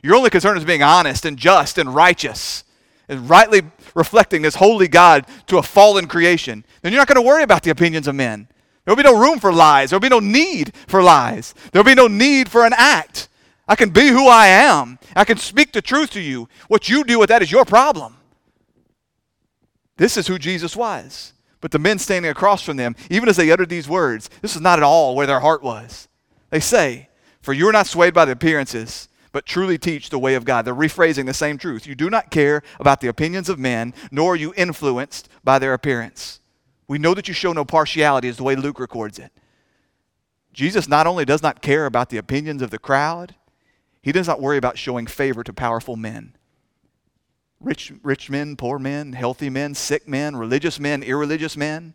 your 0.02 0.14
only 0.16 0.30
concern 0.30 0.56
is 0.56 0.64
being 0.64 0.82
honest 0.82 1.24
and 1.24 1.38
just 1.38 1.78
and 1.78 1.94
righteous 1.94 2.64
and 3.08 3.28
rightly 3.28 3.62
reflecting 3.94 4.42
this 4.42 4.56
holy 4.56 4.88
God 4.88 5.26
to 5.46 5.58
a 5.58 5.62
fallen 5.62 6.06
creation, 6.06 6.64
then 6.82 6.92
you're 6.92 7.00
not 7.00 7.08
going 7.08 7.22
to 7.22 7.26
worry 7.26 7.42
about 7.42 7.62
the 7.62 7.70
opinions 7.70 8.08
of 8.08 8.14
men. 8.14 8.48
There'll 8.84 8.96
be 8.96 9.02
no 9.02 9.18
room 9.18 9.38
for 9.38 9.52
lies. 9.52 9.90
There'll 9.90 10.00
be 10.00 10.08
no 10.08 10.20
need 10.20 10.74
for 10.86 11.02
lies. 11.02 11.54
There'll 11.72 11.84
be 11.84 11.94
no 11.94 12.06
need 12.06 12.50
for 12.50 12.66
an 12.66 12.74
act. 12.76 13.28
I 13.66 13.76
can 13.76 13.90
be 13.90 14.08
who 14.08 14.28
I 14.28 14.48
am. 14.48 14.98
I 15.16 15.24
can 15.24 15.38
speak 15.38 15.72
the 15.72 15.80
truth 15.80 16.10
to 16.10 16.20
you. 16.20 16.48
What 16.68 16.88
you 16.88 17.02
do 17.04 17.18
with 17.18 17.30
that 17.30 17.42
is 17.42 17.50
your 17.50 17.64
problem. 17.64 18.16
This 19.96 20.16
is 20.16 20.26
who 20.26 20.38
Jesus 20.38 20.76
was. 20.76 21.32
But 21.60 21.70
the 21.70 21.78
men 21.78 21.98
standing 21.98 22.30
across 22.30 22.62
from 22.62 22.76
them, 22.76 22.94
even 23.08 23.28
as 23.28 23.36
they 23.36 23.50
uttered 23.50 23.70
these 23.70 23.88
words, 23.88 24.28
this 24.42 24.54
is 24.54 24.60
not 24.60 24.78
at 24.78 24.82
all 24.82 25.16
where 25.16 25.26
their 25.26 25.40
heart 25.40 25.62
was. 25.62 26.08
They 26.50 26.60
say, 26.60 27.08
For 27.40 27.52
you 27.52 27.68
are 27.68 27.72
not 27.72 27.86
swayed 27.86 28.12
by 28.12 28.26
the 28.26 28.32
appearances 28.32 29.08
but 29.34 29.46
truly 29.46 29.76
teach 29.76 30.10
the 30.10 30.18
way 30.18 30.36
of 30.36 30.44
God. 30.44 30.64
They're 30.64 30.72
rephrasing 30.72 31.26
the 31.26 31.34
same 31.34 31.58
truth. 31.58 31.88
You 31.88 31.96
do 31.96 32.08
not 32.08 32.30
care 32.30 32.62
about 32.78 33.00
the 33.00 33.08
opinions 33.08 33.48
of 33.48 33.58
men, 33.58 33.92
nor 34.12 34.34
are 34.34 34.36
you 34.36 34.54
influenced 34.56 35.28
by 35.42 35.58
their 35.58 35.74
appearance. 35.74 36.38
We 36.86 36.98
know 36.98 37.14
that 37.14 37.26
you 37.26 37.34
show 37.34 37.52
no 37.52 37.64
partiality, 37.64 38.28
is 38.28 38.36
the 38.36 38.44
way 38.44 38.54
Luke 38.54 38.78
records 38.78 39.18
it. 39.18 39.32
Jesus 40.52 40.86
not 40.86 41.08
only 41.08 41.24
does 41.24 41.42
not 41.42 41.62
care 41.62 41.84
about 41.84 42.10
the 42.10 42.16
opinions 42.16 42.62
of 42.62 42.70
the 42.70 42.78
crowd, 42.78 43.34
he 44.00 44.12
does 44.12 44.28
not 44.28 44.40
worry 44.40 44.56
about 44.56 44.78
showing 44.78 45.08
favor 45.08 45.42
to 45.42 45.52
powerful 45.52 45.96
men. 45.96 46.36
Rich, 47.64 47.94
rich 48.02 48.28
men, 48.28 48.56
poor 48.56 48.78
men, 48.78 49.14
healthy 49.14 49.48
men, 49.48 49.74
sick 49.74 50.06
men, 50.06 50.36
religious 50.36 50.78
men, 50.78 51.02
irreligious 51.02 51.56
men. 51.56 51.94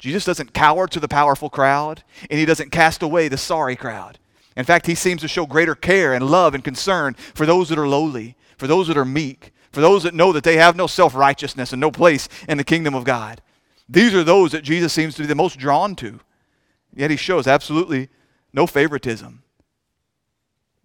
Jesus 0.00 0.24
doesn't 0.24 0.52
cower 0.52 0.88
to 0.88 0.98
the 0.98 1.06
powerful 1.06 1.48
crowd, 1.48 2.02
and 2.28 2.40
he 2.40 2.44
doesn't 2.44 2.72
cast 2.72 3.00
away 3.00 3.28
the 3.28 3.38
sorry 3.38 3.76
crowd. 3.76 4.18
In 4.56 4.64
fact, 4.64 4.86
he 4.86 4.96
seems 4.96 5.20
to 5.20 5.28
show 5.28 5.46
greater 5.46 5.76
care 5.76 6.12
and 6.12 6.28
love 6.28 6.54
and 6.54 6.64
concern 6.64 7.14
for 7.14 7.46
those 7.46 7.68
that 7.68 7.78
are 7.78 7.86
lowly, 7.86 8.34
for 8.58 8.66
those 8.66 8.88
that 8.88 8.96
are 8.96 9.04
meek, 9.04 9.52
for 9.70 9.80
those 9.80 10.02
that 10.02 10.14
know 10.14 10.32
that 10.32 10.42
they 10.42 10.56
have 10.56 10.74
no 10.74 10.88
self 10.88 11.14
righteousness 11.14 11.72
and 11.72 11.80
no 11.80 11.92
place 11.92 12.28
in 12.48 12.58
the 12.58 12.64
kingdom 12.64 12.94
of 12.94 13.04
God. 13.04 13.40
These 13.88 14.12
are 14.14 14.24
those 14.24 14.50
that 14.52 14.64
Jesus 14.64 14.92
seems 14.92 15.14
to 15.14 15.22
be 15.22 15.28
the 15.28 15.34
most 15.36 15.58
drawn 15.58 15.94
to. 15.96 16.18
Yet 16.94 17.12
he 17.12 17.16
shows 17.16 17.46
absolutely 17.46 18.08
no 18.52 18.66
favoritism, 18.66 19.44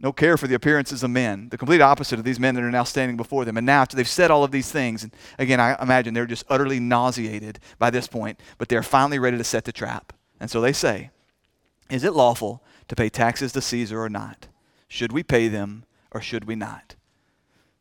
no 0.06 0.14
care 0.14 0.38
for 0.38 0.46
the 0.46 0.54
appearances 0.54 1.02
of 1.02 1.10
men, 1.10 1.50
the 1.50 1.58
complete 1.58 1.82
opposite 1.82 2.20
of 2.20 2.26
these 2.26 2.40
men 2.40 2.54
that 2.54 2.64
are 2.64 2.70
now 2.70 2.84
standing 2.84 3.18
before 3.18 3.44
them. 3.44 3.58
And 3.58 3.66
now, 3.66 3.82
after 3.82 3.98
they've 3.98 4.08
said 4.08 4.30
all 4.30 4.44
of 4.44 4.52
these 4.52 4.72
things, 4.72 5.02
and 5.02 5.12
again, 5.40 5.60
I 5.60 5.76
imagine 5.82 6.14
they're 6.14 6.28
just 6.28 6.46
utterly 6.48 6.80
nauseated 6.80 7.58
by 7.80 7.90
this 7.90 8.06
point, 8.06 8.40
but 8.60 8.70
they're 8.70 8.84
finally 8.84 9.18
ready 9.18 9.36
to 9.40 9.44
set 9.44 9.66
the 9.66 9.72
trap. 9.72 10.14
And 10.40 10.52
so 10.52 10.62
they 10.62 10.74
say, 10.74 11.10
Is 11.90 12.04
it 12.04 12.14
lawful 12.14 12.64
to 12.88 12.96
pay 12.96 13.10
taxes 13.10 13.52
to 13.54 13.62
Caesar 13.62 14.00
or 14.00 14.08
not? 14.08 14.48
Should 14.88 15.12
we 15.12 15.24
pay 15.24 15.48
them 15.48 15.86
or 16.12 16.22
should 16.22 16.46
we 16.46 16.54
not? 16.54 16.94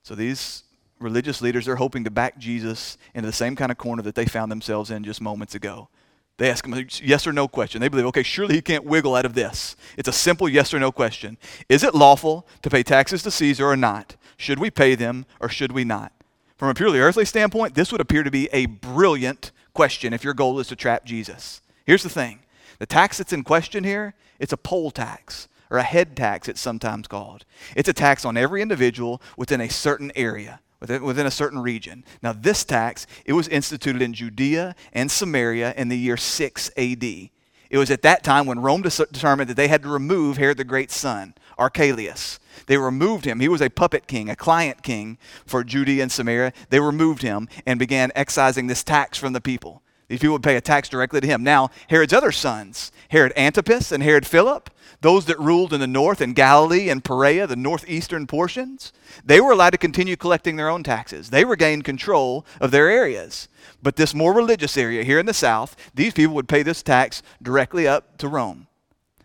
So 0.03 0.15
these 0.15 0.63
religious 0.99 1.43
leaders 1.43 1.69
are 1.69 1.77
hoping 1.77 2.05
to 2.05 2.11
back 2.11 2.39
Jesus 2.39 2.97
into 3.15 3.27
the 3.27 3.35
same 3.35 3.55
kind 3.55 3.71
of 3.71 3.77
corner 3.77 4.01
that 4.01 4.15
they 4.15 4.25
found 4.25 4.51
themselves 4.51 4.91
in 4.91 5.05
just 5.05 5.21
moments 5.21 5.55
ago. 5.55 5.91
They 6.37 6.51
ask 6.51 6.66
him 6.66 6.75
a 6.75 6.85
yes 7.03 7.27
or 7.27 7.33
no 7.33 7.47
question. 7.47 7.81
They 7.81 7.88
believe, 7.88 8.07
okay, 8.07 8.25
surely 8.25 8.57
he 8.57 8.62
can't 8.62 8.85
wiggle 8.85 9.14
out 9.14 9.25
of 9.25 9.35
this. 9.35 9.77
It's 9.97 10.09
a 10.09 10.12
simple 10.12 10.49
yes 10.49 10.75
or 10.75 10.81
no 10.81 10.90
question. 10.90 11.38
Is 11.68 11.85
it 11.85 11.94
lawful 11.94 12.47
to 12.62 12.70
pay 12.70 12.83
taxes 12.83 13.23
to 13.23 13.31
Caesar 13.31 13.66
or 13.66 13.77
not? 13.77 14.16
Should 14.37 14.59
we 14.59 14.70
pay 14.70 14.97
them 14.97 15.27
or 15.40 15.49
should 15.49 15.70
we 15.70 15.85
not? 15.85 16.12
From 16.57 16.68
a 16.68 16.75
purely 16.75 16.99
earthly 16.99 17.25
standpoint, 17.25 17.75
this 17.75 17.92
would 17.92 18.01
appear 18.01 18.25
to 18.25 18.31
be 18.31 18.49
a 18.53 18.66
brilliant 18.66 19.53
question 19.75 20.12
if 20.12 20.25
your 20.25 20.35
goal 20.35 20.59
is 20.59 20.68
to 20.68 20.77
trap 20.77 21.05
Jesus. 21.05 21.61
Here's 21.85 22.03
the 22.03 22.09
thing 22.09 22.40
the 22.79 22.87
tax 22.87 23.18
that's 23.18 23.33
in 23.33 23.44
question 23.44 23.85
here 23.85 24.14
it's 24.38 24.53
a 24.53 24.57
poll 24.57 24.90
tax, 24.90 25.49
or 25.70 25.79
a 25.79 25.83
head 25.83 26.16
tax, 26.16 26.49
it's 26.49 26.61
sometimes 26.61 27.07
called. 27.07 27.44
It's 27.77 27.88
a 27.88 27.92
tax 27.92 28.25
on 28.25 28.37
every 28.37 28.62
individual 28.62 29.23
within 29.37 29.61
a 29.61 29.68
certain 29.68 30.12
area, 30.14 30.61
within, 30.88 31.27
a 31.27 31.31
certain 31.31 31.61
region. 31.61 32.05
Now, 32.23 32.33
this 32.33 32.64
tax, 32.64 33.07
it 33.25 33.33
was 33.33 33.49
instituted 33.49 34.03
in 34.03 34.14
Judea 34.14 34.75
and 34.92 35.11
Samaria 35.11 35.75
in 35.77 35.88
the 35.88 35.99
year 35.99 36.16
6 36.16 36.70
AD. 36.77 37.05
It 37.05 37.79
was 37.79 37.90
at 37.90 38.03
that 38.03 38.23
time 38.23 38.47
when 38.47 38.61
Rome 38.61 38.83
determined 38.83 39.51
that 39.51 39.57
they 39.57 39.68
had 39.68 39.83
to 39.83 39.88
remove 39.88 40.37
Herod 40.37 40.59
the 40.59 40.64
Great's 40.64 40.97
son, 40.97 41.35
Archelaus. 41.59 42.38
They 42.66 42.77
removed 42.77 43.25
him. 43.25 43.40
He 43.40 43.49
was 43.49 43.62
a 43.62 43.68
puppet 43.68 44.07
king, 44.07 44.31
a 44.31 44.37
client 44.37 44.83
king 44.83 45.18
for 45.44 45.64
Judea 45.64 46.03
and 46.03 46.12
Samaria. 46.12 46.53
They 46.70 46.81
removed 46.81 47.23
him 47.23 47.49
and 47.66 47.79
began 47.79 48.12
excising 48.14 48.66
this 48.66 48.85
tax 48.85 49.18
from 49.18 49.33
the 49.33 49.40
people. 49.40 49.83
These 50.09 50.20
people 50.20 50.35
would 50.35 50.42
pay 50.42 50.57
a 50.57 50.61
tax 50.61 50.88
directly 50.88 51.20
to 51.20 51.27
him. 51.27 51.42
Now, 51.42 51.70
Herod's 51.88 52.12
other 52.12 52.33
sons, 52.33 52.92
Herod 53.09 53.33
Antipas 53.37 53.90
and 53.90 54.03
Herod 54.03 54.27
Philip, 54.27 54.70
those 55.05 55.27
that 55.27 55.38
ruled 55.38 55.75
in 55.75 55.81
the 55.81 55.87
north 55.87 56.23
in 56.23 56.33
Galilee 56.33 56.88
and 56.88 57.05
Perea, 57.05 57.47
the 57.47 57.57
northeastern 57.57 58.27
portions, 58.27 58.90
they 59.23 59.38
were 59.38 59.53
allowed 59.53 59.73
to 59.73 59.79
continue 59.79 60.17
collecting 60.17 60.57
their 60.57 60.71
own 60.71 60.83
taxes. 60.83 61.29
They 61.29 61.45
regained 61.45 61.85
control 61.85 62.47
of 62.59 62.71
their 62.71 62.88
areas. 62.88 63.47
But 63.83 63.97
this 63.97 64.14
more 64.14 64.33
religious 64.33 64.79
area 64.79 65.05
here 65.05 65.19
in 65.19 65.27
the 65.27 65.35
south, 65.35 65.77
these 65.95 66.14
people 66.14 66.35
would 66.37 66.49
pay 66.49 66.62
this 66.62 66.83
tax 66.83 67.23
directly 67.43 67.87
up 67.87 68.17
to 68.17 68.29
Rome. 68.29 68.67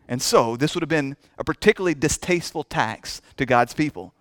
And 0.06 0.22
so, 0.22 0.58
this 0.58 0.76
would 0.76 0.82
have 0.82 0.90
been 0.90 1.16
a 1.38 1.46
particularly 1.46 1.96
distasteful 1.96 2.66
tax 2.66 3.22
to 3.38 3.46
God's 3.46 3.74
people. 3.74 4.14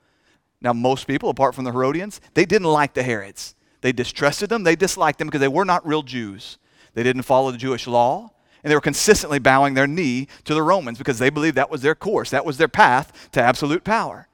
Now, 0.61 0.73
most 0.73 1.09
people, 1.09 1.29
apart 1.29 1.57
from 1.57 1.65
the 1.65 1.73
Herodians, 1.73 2.21
they 2.35 2.45
didn't 2.45 2.69
like 2.69 2.95
the 2.95 3.03
Herods. 3.03 3.57
They 3.81 3.91
distrusted 3.91 4.49
them, 4.49 4.63
they 4.63 4.77
disliked 4.77 5.19
them 5.19 5.27
because 5.27 5.41
they 5.41 5.49
were 5.49 5.65
not 5.65 5.85
real 5.85 6.05
Jews. 6.05 6.57
They 6.95 7.03
didn't 7.03 7.23
follow 7.23 7.51
the 7.51 7.59
Jewish 7.59 7.89
law, 7.89 8.31
and 8.69 8.71
they 8.71 8.77
were 8.77 8.83
consistently 8.83 9.39
bowing 9.39 9.73
their 9.73 9.87
knee 9.87 10.29
to 10.45 10.53
the 10.53 10.63
Romans 10.63 10.99
because 10.99 11.19
they 11.19 11.31
believed 11.31 11.57
that 11.57 11.71
was 11.71 11.81
their 11.81 11.95
course, 11.95 12.29
that 12.29 12.45
was 12.45 12.59
their 12.59 12.69
path 12.69 13.31
to 13.33 13.41
absolute 13.41 13.83
power. 13.83 14.29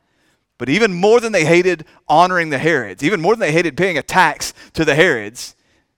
But 0.58 0.68
even 0.68 0.92
more 0.92 1.20
than 1.20 1.30
they 1.30 1.44
hated 1.44 1.84
honoring 2.08 2.50
the 2.50 2.58
Herods, 2.58 3.04
even 3.04 3.20
more 3.20 3.34
than 3.34 3.38
they 3.38 3.52
hated 3.52 3.76
paying 3.76 3.96
a 3.96 4.02
tax 4.02 4.52
to 4.72 4.84
the 4.84 4.96
Herods, 4.96 5.54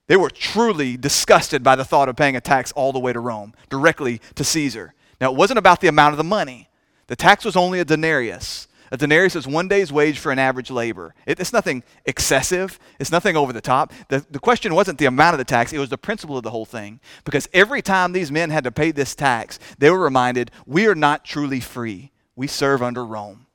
they 0.07 0.19
were 0.19 0.29
truly 0.29 0.99
disgusted 0.99 1.63
by 1.63 1.77
the 1.77 1.85
thought 1.85 2.11
of 2.11 2.17
paying 2.17 2.37
a 2.37 2.41
tax 2.43 2.73
all 2.73 2.93
the 2.93 2.99
way 2.99 3.15
to 3.15 3.21
Rome, 3.21 3.55
directly 3.71 4.21
to 4.35 4.45
Caesar. 4.45 4.93
Now, 5.19 5.33
it 5.33 5.37
wasn't 5.39 5.59
about 5.59 5.81
the 5.81 5.89
amount 5.89 6.13
of 6.13 6.19
the 6.19 6.25
money. 6.25 6.69
The 7.07 7.17
tax 7.17 7.43
was 7.43 7.57
only 7.57 7.81
a 7.81 7.87
denarius, 7.87 8.69
a 8.91 8.97
denarius 8.97 9.37
is 9.37 9.47
one 9.47 9.69
day's 9.69 9.93
wage 9.93 10.19
for 10.19 10.33
an 10.33 10.39
average 10.39 10.71
labor. 10.71 11.15
It, 11.27 11.41
it's 11.41 11.53
nothing 11.53 11.83
excessive, 12.05 12.79
it's 12.99 13.13
nothing 13.13 13.37
over 13.37 13.53
the 13.53 13.61
top. 13.61 13.93
The, 14.09 14.25
the 14.31 14.39
question 14.39 14.75
wasn't 14.75 14.99
the 14.99 15.07
amount 15.07 15.35
of 15.35 15.39
the 15.39 15.45
tax, 15.45 15.73
it 15.73 15.79
was 15.79 15.91
the 15.91 15.99
principle 15.99 16.37
of 16.37 16.43
the 16.43 16.51
whole 16.51 16.65
thing. 16.65 17.01
Because 17.25 17.49
every 17.53 17.83
time 17.83 18.13
these 18.13 18.31
men 18.31 18.51
had 18.51 18.65
to 18.65 18.73
pay 18.73 18.91
this 18.91 19.15
tax, 19.15 19.59
they 19.79 19.91
were 19.91 19.99
reminded, 19.99 20.51
we 20.67 20.87
are 20.87 20.95
not 20.95 21.25
truly 21.25 21.61
free. 21.61 22.13
We 22.35 22.47
serve 22.47 22.83
under 22.83 23.05
Rome. 23.05 23.47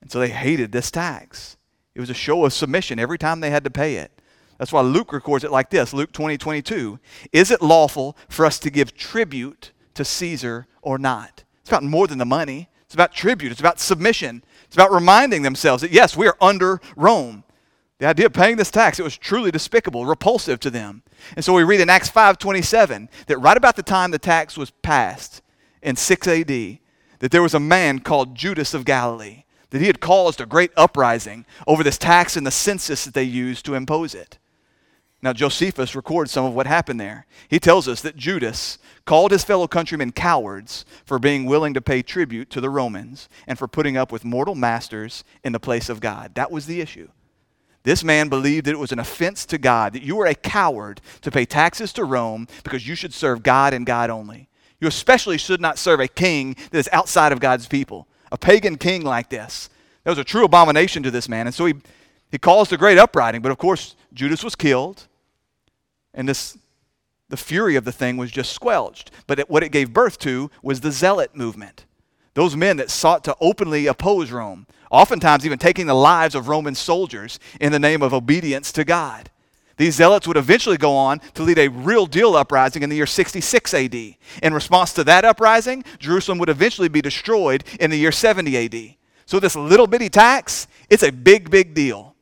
And 0.00 0.10
so 0.10 0.18
they 0.18 0.30
hated 0.30 0.72
this 0.72 0.90
tax. 0.90 1.56
It 1.94 2.00
was 2.00 2.10
a 2.10 2.14
show 2.14 2.44
of 2.44 2.52
submission 2.52 2.98
every 2.98 3.18
time 3.18 3.40
they 3.40 3.50
had 3.50 3.64
to 3.64 3.70
pay 3.70 3.96
it. 3.96 4.20
That's 4.58 4.72
why 4.72 4.82
Luke 4.82 5.12
records 5.12 5.44
it 5.44 5.50
like 5.50 5.70
this 5.70 5.92
Luke 5.92 6.12
20, 6.12 6.38
22. 6.38 6.98
Is 7.32 7.50
it 7.50 7.62
lawful 7.62 8.16
for 8.28 8.46
us 8.46 8.58
to 8.60 8.70
give 8.70 8.94
tribute 8.94 9.72
to 9.94 10.04
Caesar 10.04 10.66
or 10.82 10.98
not? 10.98 11.44
It's 11.60 11.70
about 11.70 11.82
more 11.82 12.06
than 12.06 12.18
the 12.18 12.24
money. 12.24 12.68
It's 12.94 12.96
about 12.96 13.12
tribute. 13.12 13.50
It's 13.50 13.60
about 13.60 13.80
submission. 13.80 14.44
It's 14.66 14.76
about 14.76 14.92
reminding 14.92 15.42
themselves 15.42 15.82
that, 15.82 15.90
yes, 15.90 16.16
we 16.16 16.28
are 16.28 16.36
under 16.40 16.80
Rome. 16.94 17.42
The 17.98 18.06
idea 18.06 18.26
of 18.26 18.32
paying 18.32 18.56
this 18.56 18.70
tax, 18.70 19.00
it 19.00 19.02
was 19.02 19.18
truly 19.18 19.50
despicable, 19.50 20.06
repulsive 20.06 20.60
to 20.60 20.70
them. 20.70 21.02
And 21.34 21.44
so 21.44 21.54
we 21.54 21.64
read 21.64 21.80
in 21.80 21.90
Acts 21.90 22.08
5.27 22.08 23.08
that 23.26 23.38
right 23.38 23.56
about 23.56 23.74
the 23.74 23.82
time 23.82 24.12
the 24.12 24.20
tax 24.20 24.56
was 24.56 24.70
passed 24.70 25.42
in 25.82 25.96
6 25.96 26.28
AD, 26.28 26.46
that 26.46 27.32
there 27.32 27.42
was 27.42 27.54
a 27.54 27.58
man 27.58 27.98
called 27.98 28.36
Judas 28.36 28.74
of 28.74 28.84
Galilee, 28.84 29.42
that 29.70 29.80
he 29.80 29.88
had 29.88 29.98
caused 29.98 30.40
a 30.40 30.46
great 30.46 30.70
uprising 30.76 31.46
over 31.66 31.82
this 31.82 31.98
tax 31.98 32.36
and 32.36 32.46
the 32.46 32.52
census 32.52 33.04
that 33.04 33.14
they 33.14 33.24
used 33.24 33.64
to 33.64 33.74
impose 33.74 34.14
it. 34.14 34.38
Now, 35.24 35.32
Josephus 35.32 35.96
records 35.96 36.30
some 36.30 36.44
of 36.44 36.54
what 36.54 36.66
happened 36.66 37.00
there. 37.00 37.24
He 37.48 37.58
tells 37.58 37.88
us 37.88 38.02
that 38.02 38.14
Judas 38.14 38.76
called 39.06 39.30
his 39.30 39.42
fellow 39.42 39.66
countrymen 39.66 40.12
cowards 40.12 40.84
for 41.06 41.18
being 41.18 41.46
willing 41.46 41.72
to 41.72 41.80
pay 41.80 42.02
tribute 42.02 42.50
to 42.50 42.60
the 42.60 42.68
Romans 42.68 43.30
and 43.46 43.58
for 43.58 43.66
putting 43.66 43.96
up 43.96 44.12
with 44.12 44.22
mortal 44.22 44.54
masters 44.54 45.24
in 45.42 45.52
the 45.52 45.58
place 45.58 45.88
of 45.88 46.00
God. 46.00 46.34
That 46.34 46.50
was 46.50 46.66
the 46.66 46.82
issue. 46.82 47.08
This 47.84 48.04
man 48.04 48.28
believed 48.28 48.66
that 48.66 48.72
it 48.72 48.78
was 48.78 48.92
an 48.92 48.98
offense 48.98 49.46
to 49.46 49.56
God, 49.56 49.94
that 49.94 50.02
you 50.02 50.14
were 50.14 50.26
a 50.26 50.34
coward 50.34 51.00
to 51.22 51.30
pay 51.30 51.46
taxes 51.46 51.94
to 51.94 52.04
Rome 52.04 52.46
because 52.62 52.86
you 52.86 52.94
should 52.94 53.14
serve 53.14 53.42
God 53.42 53.72
and 53.72 53.86
God 53.86 54.10
only. 54.10 54.50
You 54.78 54.88
especially 54.88 55.38
should 55.38 55.60
not 55.60 55.78
serve 55.78 56.00
a 56.00 56.08
king 56.08 56.54
that 56.70 56.78
is 56.78 56.88
outside 56.92 57.32
of 57.32 57.40
God's 57.40 57.66
people, 57.66 58.08
a 58.30 58.36
pagan 58.36 58.76
king 58.76 59.02
like 59.02 59.30
this. 59.30 59.70
That 60.02 60.10
was 60.10 60.18
a 60.18 60.24
true 60.24 60.44
abomination 60.44 61.02
to 61.02 61.10
this 61.10 61.30
man. 61.30 61.46
And 61.46 61.54
so 61.54 61.64
he, 61.64 61.76
he 62.30 62.36
caused 62.36 62.74
a 62.74 62.76
great 62.76 62.98
uprising. 62.98 63.40
But 63.40 63.52
of 63.52 63.56
course, 63.56 63.96
Judas 64.12 64.44
was 64.44 64.54
killed. 64.54 65.08
And 66.14 66.28
this, 66.28 66.56
the 67.28 67.36
fury 67.36 67.76
of 67.76 67.84
the 67.84 67.92
thing 67.92 68.16
was 68.16 68.30
just 68.30 68.52
squelched. 68.52 69.10
But 69.26 69.38
it, 69.40 69.50
what 69.50 69.62
it 69.62 69.72
gave 69.72 69.92
birth 69.92 70.18
to 70.20 70.50
was 70.62 70.80
the 70.80 70.92
zealot 70.92 71.34
movement. 71.34 71.84
Those 72.34 72.56
men 72.56 72.76
that 72.78 72.90
sought 72.90 73.24
to 73.24 73.36
openly 73.40 73.86
oppose 73.86 74.30
Rome, 74.30 74.66
oftentimes 74.90 75.46
even 75.46 75.58
taking 75.58 75.86
the 75.86 75.94
lives 75.94 76.34
of 76.34 76.48
Roman 76.48 76.74
soldiers 76.74 77.38
in 77.60 77.72
the 77.72 77.78
name 77.78 78.02
of 78.02 78.12
obedience 78.12 78.72
to 78.72 78.84
God. 78.84 79.30
These 79.76 79.96
zealots 79.96 80.28
would 80.28 80.36
eventually 80.36 80.76
go 80.76 80.94
on 80.94 81.20
to 81.34 81.42
lead 81.42 81.58
a 81.58 81.68
real 81.68 82.06
deal 82.06 82.36
uprising 82.36 82.82
in 82.82 82.90
the 82.90 82.96
year 82.96 83.06
66 83.06 83.74
AD. 83.74 83.94
In 83.94 84.54
response 84.54 84.92
to 84.92 85.04
that 85.04 85.24
uprising, 85.24 85.84
Jerusalem 85.98 86.38
would 86.38 86.48
eventually 86.48 86.88
be 86.88 87.02
destroyed 87.02 87.64
in 87.80 87.90
the 87.90 87.98
year 87.98 88.12
70 88.12 88.56
AD. 88.56 88.94
So, 89.26 89.40
this 89.40 89.56
little 89.56 89.86
bitty 89.86 90.10
tax, 90.10 90.68
it's 90.90 91.02
a 91.02 91.10
big, 91.10 91.50
big 91.50 91.74
deal. 91.74 92.14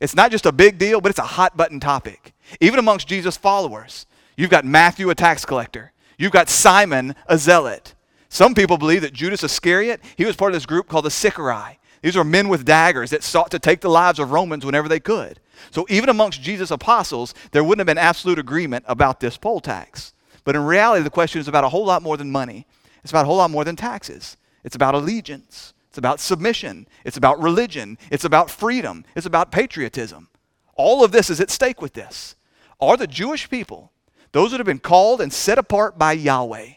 It's 0.00 0.16
not 0.16 0.30
just 0.30 0.46
a 0.46 0.52
big 0.52 0.78
deal, 0.78 1.00
but 1.00 1.10
it's 1.10 1.18
a 1.18 1.22
hot 1.22 1.56
button 1.56 1.80
topic. 1.80 2.34
Even 2.60 2.78
amongst 2.78 3.08
Jesus' 3.08 3.36
followers, 3.36 4.06
you've 4.36 4.50
got 4.50 4.64
Matthew, 4.64 5.10
a 5.10 5.14
tax 5.14 5.44
collector. 5.44 5.92
You've 6.18 6.32
got 6.32 6.48
Simon, 6.48 7.14
a 7.26 7.38
zealot. 7.38 7.94
Some 8.28 8.54
people 8.54 8.78
believe 8.78 9.02
that 9.02 9.12
Judas 9.12 9.44
Iscariot, 9.44 10.00
he 10.16 10.24
was 10.24 10.36
part 10.36 10.52
of 10.52 10.56
this 10.56 10.66
group 10.66 10.88
called 10.88 11.04
the 11.04 11.10
Sicarii. 11.10 11.78
These 12.02 12.16
were 12.16 12.24
men 12.24 12.48
with 12.48 12.64
daggers 12.64 13.10
that 13.10 13.22
sought 13.22 13.50
to 13.50 13.58
take 13.58 13.80
the 13.80 13.90
lives 13.90 14.18
of 14.18 14.30
Romans 14.30 14.64
whenever 14.64 14.88
they 14.88 15.00
could. 15.00 15.40
So 15.70 15.86
even 15.88 16.08
amongst 16.08 16.42
Jesus' 16.42 16.70
apostles, 16.70 17.34
there 17.52 17.64
wouldn't 17.64 17.80
have 17.80 17.94
been 17.94 18.02
absolute 18.02 18.38
agreement 18.38 18.84
about 18.88 19.20
this 19.20 19.36
poll 19.36 19.60
tax. 19.60 20.12
But 20.44 20.54
in 20.54 20.64
reality, 20.64 21.02
the 21.02 21.10
question 21.10 21.40
is 21.40 21.48
about 21.48 21.64
a 21.64 21.68
whole 21.68 21.84
lot 21.84 22.02
more 22.02 22.16
than 22.16 22.30
money. 22.30 22.66
It's 23.02 23.10
about 23.10 23.24
a 23.24 23.26
whole 23.26 23.38
lot 23.38 23.50
more 23.50 23.64
than 23.64 23.76
taxes. 23.76 24.36
It's 24.62 24.76
about 24.76 24.94
allegiance. 24.94 25.74
It's 25.88 25.98
about 25.98 26.20
submission. 26.20 26.86
It's 27.04 27.16
about 27.16 27.40
religion. 27.40 27.98
It's 28.10 28.24
about 28.24 28.50
freedom. 28.50 29.04
It's 29.14 29.26
about 29.26 29.50
patriotism. 29.50 30.28
All 30.76 31.02
of 31.02 31.12
this 31.12 31.30
is 31.30 31.40
at 31.40 31.50
stake 31.50 31.82
with 31.82 31.94
this. 31.94 32.36
Are 32.80 32.96
the 32.96 33.06
Jewish 33.06 33.48
people, 33.48 33.92
those 34.32 34.50
that 34.50 34.58
have 34.58 34.66
been 34.66 34.78
called 34.78 35.20
and 35.20 35.32
set 35.32 35.58
apart 35.58 35.98
by 35.98 36.12
Yahweh, 36.12 36.68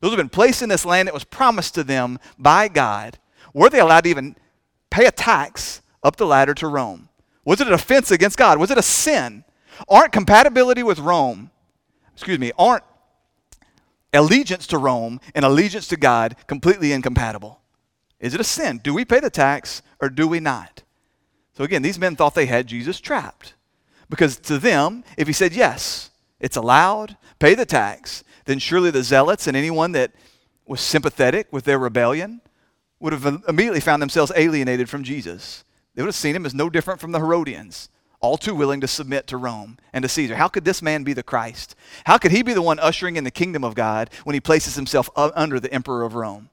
those 0.00 0.10
have 0.12 0.18
been 0.18 0.28
placed 0.28 0.62
in 0.62 0.68
this 0.68 0.86
land 0.86 1.08
that 1.08 1.14
was 1.14 1.24
promised 1.24 1.74
to 1.74 1.84
them 1.84 2.18
by 2.38 2.68
God, 2.68 3.18
were 3.52 3.68
they 3.68 3.80
allowed 3.80 4.04
to 4.04 4.10
even 4.10 4.36
pay 4.88 5.06
a 5.06 5.10
tax 5.10 5.82
up 6.02 6.16
the 6.16 6.26
ladder 6.26 6.54
to 6.54 6.66
Rome? 6.68 7.08
Was 7.44 7.60
it 7.60 7.66
an 7.66 7.72
offense 7.72 8.10
against 8.10 8.38
God? 8.38 8.58
Was 8.58 8.70
it 8.70 8.78
a 8.78 8.82
sin? 8.82 9.44
Aren't 9.88 10.12
compatibility 10.12 10.82
with 10.82 10.98
Rome, 10.98 11.50
excuse 12.12 12.38
me, 12.38 12.52
aren't 12.58 12.84
allegiance 14.12 14.66
to 14.68 14.78
Rome 14.78 15.20
and 15.34 15.44
allegiance 15.44 15.88
to 15.88 15.96
God 15.96 16.36
completely 16.46 16.92
incompatible? 16.92 17.60
Is 18.18 18.34
it 18.34 18.40
a 18.40 18.44
sin? 18.44 18.78
Do 18.82 18.92
we 18.94 19.04
pay 19.04 19.20
the 19.20 19.30
tax 19.30 19.82
or 20.00 20.08
do 20.08 20.28
we 20.28 20.40
not? 20.40 20.82
So 21.60 21.64
again, 21.64 21.82
these 21.82 21.98
men 21.98 22.16
thought 22.16 22.34
they 22.34 22.46
had 22.46 22.66
Jesus 22.66 23.02
trapped. 23.02 23.52
Because 24.08 24.38
to 24.38 24.56
them, 24.56 25.04
if 25.18 25.26
he 25.26 25.34
said, 25.34 25.52
yes, 25.52 26.08
it's 26.40 26.56
allowed, 26.56 27.18
pay 27.38 27.54
the 27.54 27.66
tax, 27.66 28.24
then 28.46 28.58
surely 28.58 28.90
the 28.90 29.02
zealots 29.02 29.46
and 29.46 29.54
anyone 29.54 29.92
that 29.92 30.12
was 30.64 30.80
sympathetic 30.80 31.48
with 31.52 31.64
their 31.64 31.78
rebellion 31.78 32.40
would 32.98 33.12
have 33.12 33.44
immediately 33.46 33.80
found 33.80 34.00
themselves 34.00 34.32
alienated 34.34 34.88
from 34.88 35.04
Jesus. 35.04 35.64
They 35.94 36.00
would 36.00 36.08
have 36.08 36.14
seen 36.14 36.34
him 36.34 36.46
as 36.46 36.54
no 36.54 36.70
different 36.70 36.98
from 36.98 37.12
the 37.12 37.18
Herodians, 37.18 37.90
all 38.20 38.38
too 38.38 38.54
willing 38.54 38.80
to 38.80 38.88
submit 38.88 39.26
to 39.26 39.36
Rome 39.36 39.76
and 39.92 40.02
to 40.02 40.08
Caesar. 40.08 40.36
How 40.36 40.48
could 40.48 40.64
this 40.64 40.80
man 40.80 41.04
be 41.04 41.12
the 41.12 41.22
Christ? 41.22 41.76
How 42.06 42.16
could 42.16 42.32
he 42.32 42.40
be 42.40 42.54
the 42.54 42.62
one 42.62 42.78
ushering 42.78 43.16
in 43.16 43.24
the 43.24 43.30
kingdom 43.30 43.64
of 43.64 43.74
God 43.74 44.08
when 44.24 44.32
he 44.32 44.40
places 44.40 44.76
himself 44.76 45.10
under 45.14 45.60
the 45.60 45.74
emperor 45.74 46.04
of 46.04 46.14
Rome? 46.14 46.48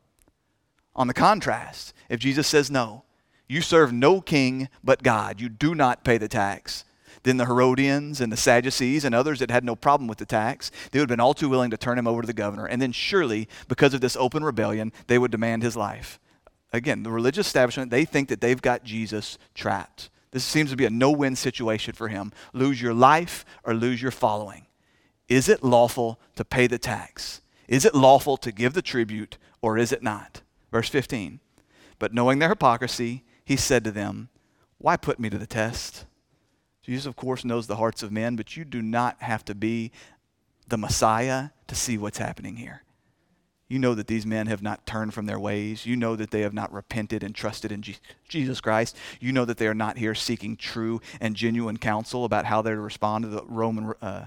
On 0.98 1.08
the 1.08 1.14
contrast, 1.14 1.94
if 2.10 2.20
Jesus 2.20 2.46
says 2.46 2.70
no, 2.70 3.04
you 3.48 3.62
serve 3.62 3.94
no 3.94 4.22
king 4.22 4.70
but 4.84 5.04
God, 5.04 5.40
you 5.40 5.50
do 5.50 5.74
not 5.76 6.04
pay 6.04 6.18
the 6.18 6.28
tax, 6.28 6.84
then 7.24 7.38
the 7.38 7.46
Herodians 7.46 8.22
and 8.22 8.32
the 8.32 8.38
Sadducees 8.38 9.04
and 9.04 9.14
others 9.14 9.40
that 9.40 9.52
had 9.52 9.66
no 9.66 9.76
problem 9.76 10.08
with 10.08 10.18
the 10.18 10.26
tax, 10.26 10.72
they 10.92 11.00
would 11.00 11.10
have 11.10 11.18
been 11.18 11.20
all 11.20 11.34
too 11.34 11.50
willing 11.50 11.72
to 11.72 11.78
turn 11.78 11.98
him 11.98 12.08
over 12.08 12.22
to 12.22 12.28
the 12.28 12.34
governor. 12.34 12.66
And 12.66 12.82
then 12.82 12.92
surely, 12.92 13.50
because 13.68 13.94
of 13.94 14.02
this 14.02 14.16
open 14.16 14.44
rebellion, 14.44 14.94
they 15.08 15.18
would 15.18 15.32
demand 15.32 15.64
his 15.64 15.76
life. 15.76 16.20
Again, 16.72 17.04
the 17.04 17.12
religious 17.12 17.48
establishment, 17.48 17.92
they 17.92 18.06
think 18.06 18.30
that 18.30 18.42
they've 18.42 18.62
got 18.62 18.84
Jesus 18.84 19.38
trapped. 19.56 20.10
This 20.32 20.44
seems 20.44 20.70
to 20.70 20.76
be 20.76 20.86
a 20.86 20.90
no 20.90 21.12
win 21.12 21.36
situation 21.36 21.94
for 21.94 22.10
him. 22.10 22.32
Lose 22.54 22.82
your 22.82 22.94
life 22.94 23.46
or 23.64 23.74
lose 23.74 24.02
your 24.02 24.12
following. 24.12 24.66
Is 25.28 25.50
it 25.50 25.64
lawful 25.64 26.20
to 26.36 26.46
pay 26.46 26.68
the 26.68 26.78
tax? 26.78 27.42
Is 27.68 27.86
it 27.86 27.96
lawful 27.96 28.38
to 28.38 28.52
give 28.52 28.74
the 28.74 28.82
tribute 28.82 29.38
or 29.62 29.78
is 29.78 29.92
it 29.92 30.04
not? 30.04 30.42
Verse 30.72 30.90
15. 30.90 31.40
But 32.00 32.14
knowing 32.14 32.40
their 32.40 32.50
hypocrisy, 32.50 33.24
he 33.48 33.56
said 33.56 33.86
to 33.86 33.92
them, 33.92 34.28
Why 34.78 34.98
put 34.98 35.22
me 35.22 35.30
to 35.30 35.38
the 35.38 35.48
test? 35.48 36.06
Jesus, 36.82 37.06
of 37.06 37.16
course, 37.16 37.46
knows 37.46 37.66
the 37.66 37.78
hearts 37.78 38.04
of 38.04 38.12
men, 38.12 38.36
but 38.36 38.58
you 38.58 38.66
do 38.66 38.82
not 38.82 39.16
have 39.22 39.46
to 39.46 39.56
be 39.56 39.94
the 40.68 40.78
Messiah 40.78 41.50
to 41.68 41.74
see 41.74 41.98
what's 41.98 42.18
happening 42.18 42.58
here. 42.58 42.84
You 43.70 43.80
know 43.80 43.96
that 43.96 44.08
these 44.08 44.26
men 44.26 44.48
have 44.48 44.62
not 44.62 44.86
turned 44.86 45.14
from 45.14 45.28
their 45.28 45.40
ways. 45.40 45.86
You 45.86 45.96
know 45.96 46.18
that 46.18 46.32
they 46.32 46.42
have 46.42 46.54
not 46.54 46.74
repented 46.74 47.24
and 47.24 47.34
trusted 47.34 47.72
in 47.72 47.86
Jesus 48.28 48.60
Christ. 48.60 48.98
You 49.22 49.32
know 49.32 49.46
that 49.46 49.58
they 49.58 49.68
are 49.68 49.74
not 49.74 49.98
here 49.98 50.14
seeking 50.14 50.58
true 50.58 51.00
and 51.22 51.34
genuine 51.34 51.78
counsel 51.78 52.26
about 52.26 52.44
how 52.44 52.62
they're 52.62 52.76
to 52.76 52.82
respond 52.82 53.24
to 53.24 53.30
the 53.30 53.46
Roman 53.46 53.94
uh, 54.02 54.26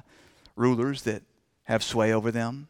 rulers 0.57 1.03
that 1.03 1.23
have 1.65 1.83
sway 1.83 2.11
over 2.15 2.31
them. 2.31 2.69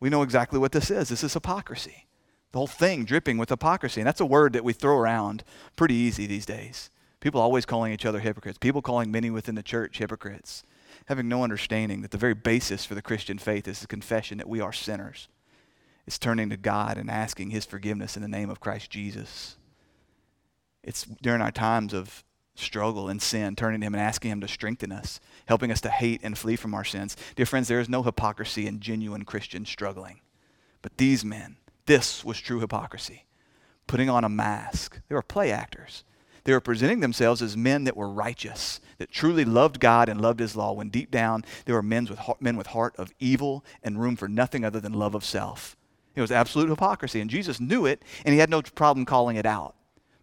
We 0.00 0.08
know 0.08 0.22
exactly 0.22 0.58
what 0.58 0.72
this 0.72 0.90
is. 0.90 1.10
This 1.10 1.22
is 1.22 1.34
hypocrisy. 1.34 2.07
The 2.52 2.58
whole 2.58 2.66
thing 2.66 3.04
dripping 3.04 3.38
with 3.38 3.50
hypocrisy. 3.50 4.00
And 4.00 4.06
that's 4.06 4.20
a 4.20 4.26
word 4.26 4.52
that 4.54 4.64
we 4.64 4.72
throw 4.72 4.96
around 4.96 5.44
pretty 5.76 5.94
easy 5.94 6.26
these 6.26 6.46
days. 6.46 6.90
People 7.20 7.40
always 7.40 7.66
calling 7.66 7.92
each 7.92 8.06
other 8.06 8.20
hypocrites. 8.20 8.58
People 8.58 8.80
calling 8.80 9.10
many 9.10 9.30
within 9.30 9.54
the 9.54 9.62
church 9.62 9.98
hypocrites. 9.98 10.62
Having 11.06 11.28
no 11.28 11.42
understanding 11.42 12.02
that 12.02 12.10
the 12.10 12.18
very 12.18 12.34
basis 12.34 12.84
for 12.84 12.94
the 12.94 13.02
Christian 13.02 13.38
faith 13.38 13.66
is 13.66 13.80
the 13.80 13.86
confession 13.86 14.38
that 14.38 14.48
we 14.48 14.60
are 14.60 14.72
sinners. 14.72 15.28
It's 16.06 16.18
turning 16.18 16.48
to 16.48 16.56
God 16.56 16.96
and 16.96 17.10
asking 17.10 17.50
His 17.50 17.66
forgiveness 17.66 18.16
in 18.16 18.22
the 18.22 18.28
name 18.28 18.48
of 18.48 18.60
Christ 18.60 18.90
Jesus. 18.90 19.56
It's 20.82 21.04
during 21.04 21.42
our 21.42 21.50
times 21.50 21.92
of 21.92 22.24
struggle 22.54 23.08
and 23.08 23.20
sin, 23.20 23.56
turning 23.56 23.80
to 23.80 23.86
Him 23.86 23.94
and 23.94 24.00
asking 24.00 24.30
Him 24.30 24.40
to 24.40 24.48
strengthen 24.48 24.90
us, 24.90 25.20
helping 25.46 25.70
us 25.70 25.82
to 25.82 25.90
hate 25.90 26.20
and 26.22 26.38
flee 26.38 26.56
from 26.56 26.72
our 26.72 26.84
sins. 26.84 27.14
Dear 27.36 27.44
friends, 27.44 27.68
there 27.68 27.78
is 27.78 27.90
no 27.90 28.02
hypocrisy 28.02 28.66
in 28.66 28.80
genuine 28.80 29.26
Christian 29.26 29.66
struggling. 29.66 30.20
But 30.80 30.96
these 30.96 31.26
men, 31.26 31.57
this 31.88 32.24
was 32.24 32.38
true 32.38 32.60
hypocrisy. 32.60 33.24
Putting 33.88 34.10
on 34.10 34.22
a 34.22 34.28
mask. 34.28 35.00
They 35.08 35.14
were 35.14 35.22
play 35.22 35.50
actors. 35.50 36.04
They 36.44 36.52
were 36.52 36.60
presenting 36.60 37.00
themselves 37.00 37.42
as 37.42 37.56
men 37.56 37.84
that 37.84 37.96
were 37.96 38.08
righteous, 38.08 38.80
that 38.98 39.10
truly 39.10 39.44
loved 39.44 39.80
God 39.80 40.08
and 40.08 40.20
loved 40.20 40.38
His 40.38 40.54
law, 40.54 40.72
when 40.72 40.90
deep 40.90 41.10
down 41.10 41.44
they 41.64 41.72
were 41.72 41.82
men 41.82 42.06
with, 42.06 42.20
men 42.40 42.56
with 42.56 42.68
heart 42.68 42.94
of 42.96 43.12
evil 43.18 43.64
and 43.82 44.00
room 44.00 44.16
for 44.16 44.28
nothing 44.28 44.64
other 44.64 44.80
than 44.80 44.92
love 44.92 45.14
of 45.14 45.24
self. 45.24 45.76
It 46.14 46.20
was 46.20 46.30
absolute 46.30 46.68
hypocrisy, 46.68 47.20
and 47.20 47.30
Jesus 47.30 47.60
knew 47.60 47.86
it, 47.86 48.02
and 48.24 48.32
He 48.32 48.38
had 48.38 48.50
no 48.50 48.62
problem 48.62 49.04
calling 49.04 49.36
it 49.36 49.46
out. 49.46 49.74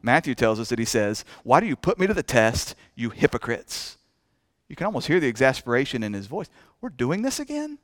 Matthew 0.01 0.35
tells 0.35 0.59
us 0.59 0.69
that 0.69 0.79
He 0.79 0.85
says, 0.85 1.25
Why 1.43 1.59
do 1.59 1.65
you 1.65 1.75
put 1.75 1.99
me 1.99 2.07
to 2.07 2.13
the 2.13 2.23
test, 2.23 2.75
you 2.95 3.09
hypocrites? 3.09 3.97
You 4.67 4.75
can 4.75 4.85
almost 4.85 5.07
hear 5.07 5.19
the 5.19 5.27
exasperation 5.27 6.03
in 6.03 6.13
His 6.13 6.27
voice. 6.27 6.49
We're 6.79 6.89
doing 6.89 7.23
this 7.23 7.39
again? 7.39 7.79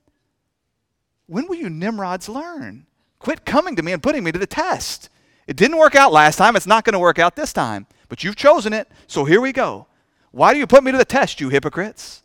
When 1.28 1.48
will 1.48 1.56
you 1.56 1.70
Nimrods 1.70 2.28
learn? 2.30 2.86
Quit 3.22 3.46
coming 3.46 3.76
to 3.76 3.84
me 3.84 3.92
and 3.92 4.02
putting 4.02 4.24
me 4.24 4.32
to 4.32 4.40
the 4.40 4.48
test. 4.48 5.10
It 5.46 5.56
didn't 5.56 5.78
work 5.78 5.94
out 5.94 6.12
last 6.12 6.38
time. 6.38 6.56
It's 6.56 6.66
not 6.66 6.84
going 6.84 6.94
to 6.94 7.00
work 7.00 7.20
out 7.20 7.36
this 7.36 7.54
time. 7.54 7.86
But 8.10 8.24
you've 8.24 8.36
chosen 8.36 8.74
it, 8.74 8.90
so 9.06 9.26
here 9.26 9.40
we 9.40 9.54
go. 9.54 9.86
Why 10.32 10.54
do 10.54 10.60
you 10.60 10.66
put 10.66 10.84
me 10.84 10.92
to 10.92 10.98
the 10.98 11.06
test, 11.06 11.40
you 11.40 11.50
hypocrites? 11.50 12.24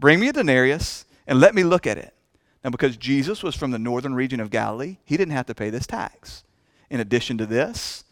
Bring 0.00 0.18
me 0.18 0.28
a 0.28 0.32
denarius 0.32 1.04
and 1.28 1.38
let 1.38 1.54
me 1.54 1.62
look 1.62 1.86
at 1.86 1.96
it. 1.96 2.12
Now, 2.64 2.70
because 2.70 2.96
Jesus 2.96 3.44
was 3.44 3.54
from 3.54 3.70
the 3.70 3.78
northern 3.78 4.16
region 4.16 4.40
of 4.40 4.50
Galilee, 4.50 4.96
he 5.04 5.16
didn't 5.16 5.32
have 5.32 5.46
to 5.46 5.54
pay 5.54 5.70
this 5.70 5.86
tax. 5.86 6.42
In 6.90 6.98
addition 6.98 7.38
to 7.38 7.46
this, 7.46 8.02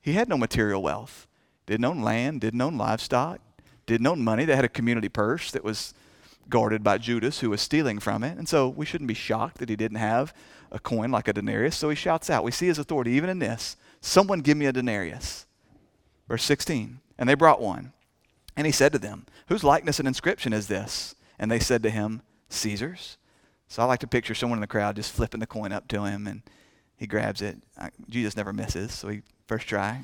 he 0.00 0.12
had 0.12 0.28
no 0.28 0.38
material 0.38 0.80
wealth. 0.80 1.26
Didn't 1.66 1.86
own 1.86 2.02
land, 2.02 2.40
didn't 2.40 2.60
own 2.60 2.78
livestock, 2.78 3.40
didn't 3.86 4.06
own 4.06 4.22
money. 4.22 4.44
They 4.44 4.54
had 4.54 4.64
a 4.64 4.68
community 4.68 5.08
purse 5.08 5.50
that 5.50 5.64
was 5.64 5.92
guarded 6.48 6.82
by 6.82 6.98
Judas, 6.98 7.40
who 7.40 7.50
was 7.50 7.60
stealing 7.60 7.98
from 7.98 8.22
it. 8.22 8.38
And 8.38 8.48
so 8.48 8.68
we 8.68 8.86
shouldn't 8.86 9.08
be 9.08 9.14
shocked 9.14 9.58
that 9.58 9.68
he 9.68 9.76
didn't 9.76 9.98
have 9.98 10.34
a 10.70 10.78
coin 10.78 11.10
like 11.10 11.28
a 11.28 11.32
denarius. 11.32 11.76
So 11.76 11.88
he 11.88 11.96
shouts 11.96 12.30
out. 12.30 12.44
We 12.44 12.50
see 12.50 12.66
his 12.66 12.78
authority 12.78 13.12
even 13.12 13.30
in 13.30 13.38
this 13.38 13.76
Someone 14.00 14.40
give 14.40 14.58
me 14.58 14.66
a 14.66 14.72
denarius. 14.72 15.46
Verse 16.28 16.44
16. 16.44 17.00
And 17.18 17.28
they 17.28 17.34
brought 17.34 17.60
one. 17.60 17.94
And 18.56 18.66
he 18.66 18.72
said 18.72 18.92
to 18.92 18.98
them, 18.98 19.24
Whose 19.48 19.64
likeness 19.64 19.98
and 19.98 20.06
inscription 20.06 20.52
is 20.52 20.66
this? 20.66 21.14
And 21.38 21.50
they 21.50 21.58
said 21.58 21.82
to 21.82 21.90
him, 21.90 22.20
Caesar's. 22.50 23.16
So 23.66 23.82
I 23.82 23.86
like 23.86 24.00
to 24.00 24.06
picture 24.06 24.34
someone 24.34 24.58
in 24.58 24.60
the 24.60 24.66
crowd 24.66 24.96
just 24.96 25.12
flipping 25.12 25.40
the 25.40 25.46
coin 25.46 25.72
up 25.72 25.88
to 25.88 26.04
him, 26.04 26.26
and 26.26 26.42
he 26.96 27.06
grabs 27.06 27.40
it. 27.40 27.56
Jesus 28.08 28.36
never 28.36 28.52
misses, 28.52 28.92
so 28.92 29.08
he 29.08 29.22
first 29.48 29.66
try. 29.66 30.00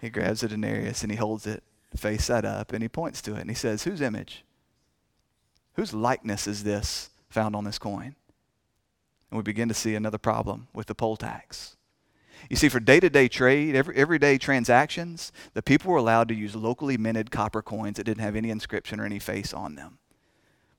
he 0.00 0.08
grabs 0.08 0.40
the 0.40 0.48
denarius 0.48 1.02
and 1.02 1.10
he 1.10 1.18
holds 1.18 1.46
it 1.46 1.62
face 1.96 2.24
side 2.24 2.44
up, 2.44 2.72
and 2.72 2.82
he 2.82 2.88
points 2.88 3.20
to 3.22 3.34
it, 3.34 3.40
and 3.40 3.50
he 3.50 3.54
says, 3.54 3.84
Whose 3.84 4.00
image? 4.00 4.44
Whose 5.74 5.94
likeness 5.94 6.46
is 6.46 6.64
this 6.64 7.10
found 7.28 7.54
on 7.54 7.64
this 7.64 7.78
coin? 7.78 8.16
And 9.30 9.36
we 9.36 9.42
begin 9.42 9.68
to 9.68 9.74
see 9.74 9.94
another 9.94 10.18
problem 10.18 10.68
with 10.72 10.86
the 10.86 10.94
poll 10.94 11.16
tax. 11.16 11.76
You 12.48 12.56
see, 12.56 12.68
for 12.68 12.80
day 12.80 13.00
to 13.00 13.10
day 13.10 13.28
trade, 13.28 13.74
every, 13.74 13.94
everyday 13.96 14.38
transactions, 14.38 15.30
the 15.54 15.62
people 15.62 15.90
were 15.90 15.98
allowed 15.98 16.28
to 16.28 16.34
use 16.34 16.56
locally 16.56 16.96
minted 16.96 17.30
copper 17.30 17.62
coins 17.62 17.96
that 17.96 18.04
didn't 18.04 18.22
have 18.22 18.36
any 18.36 18.50
inscription 18.50 18.98
or 18.98 19.04
any 19.04 19.18
face 19.18 19.52
on 19.52 19.74
them. 19.74 19.98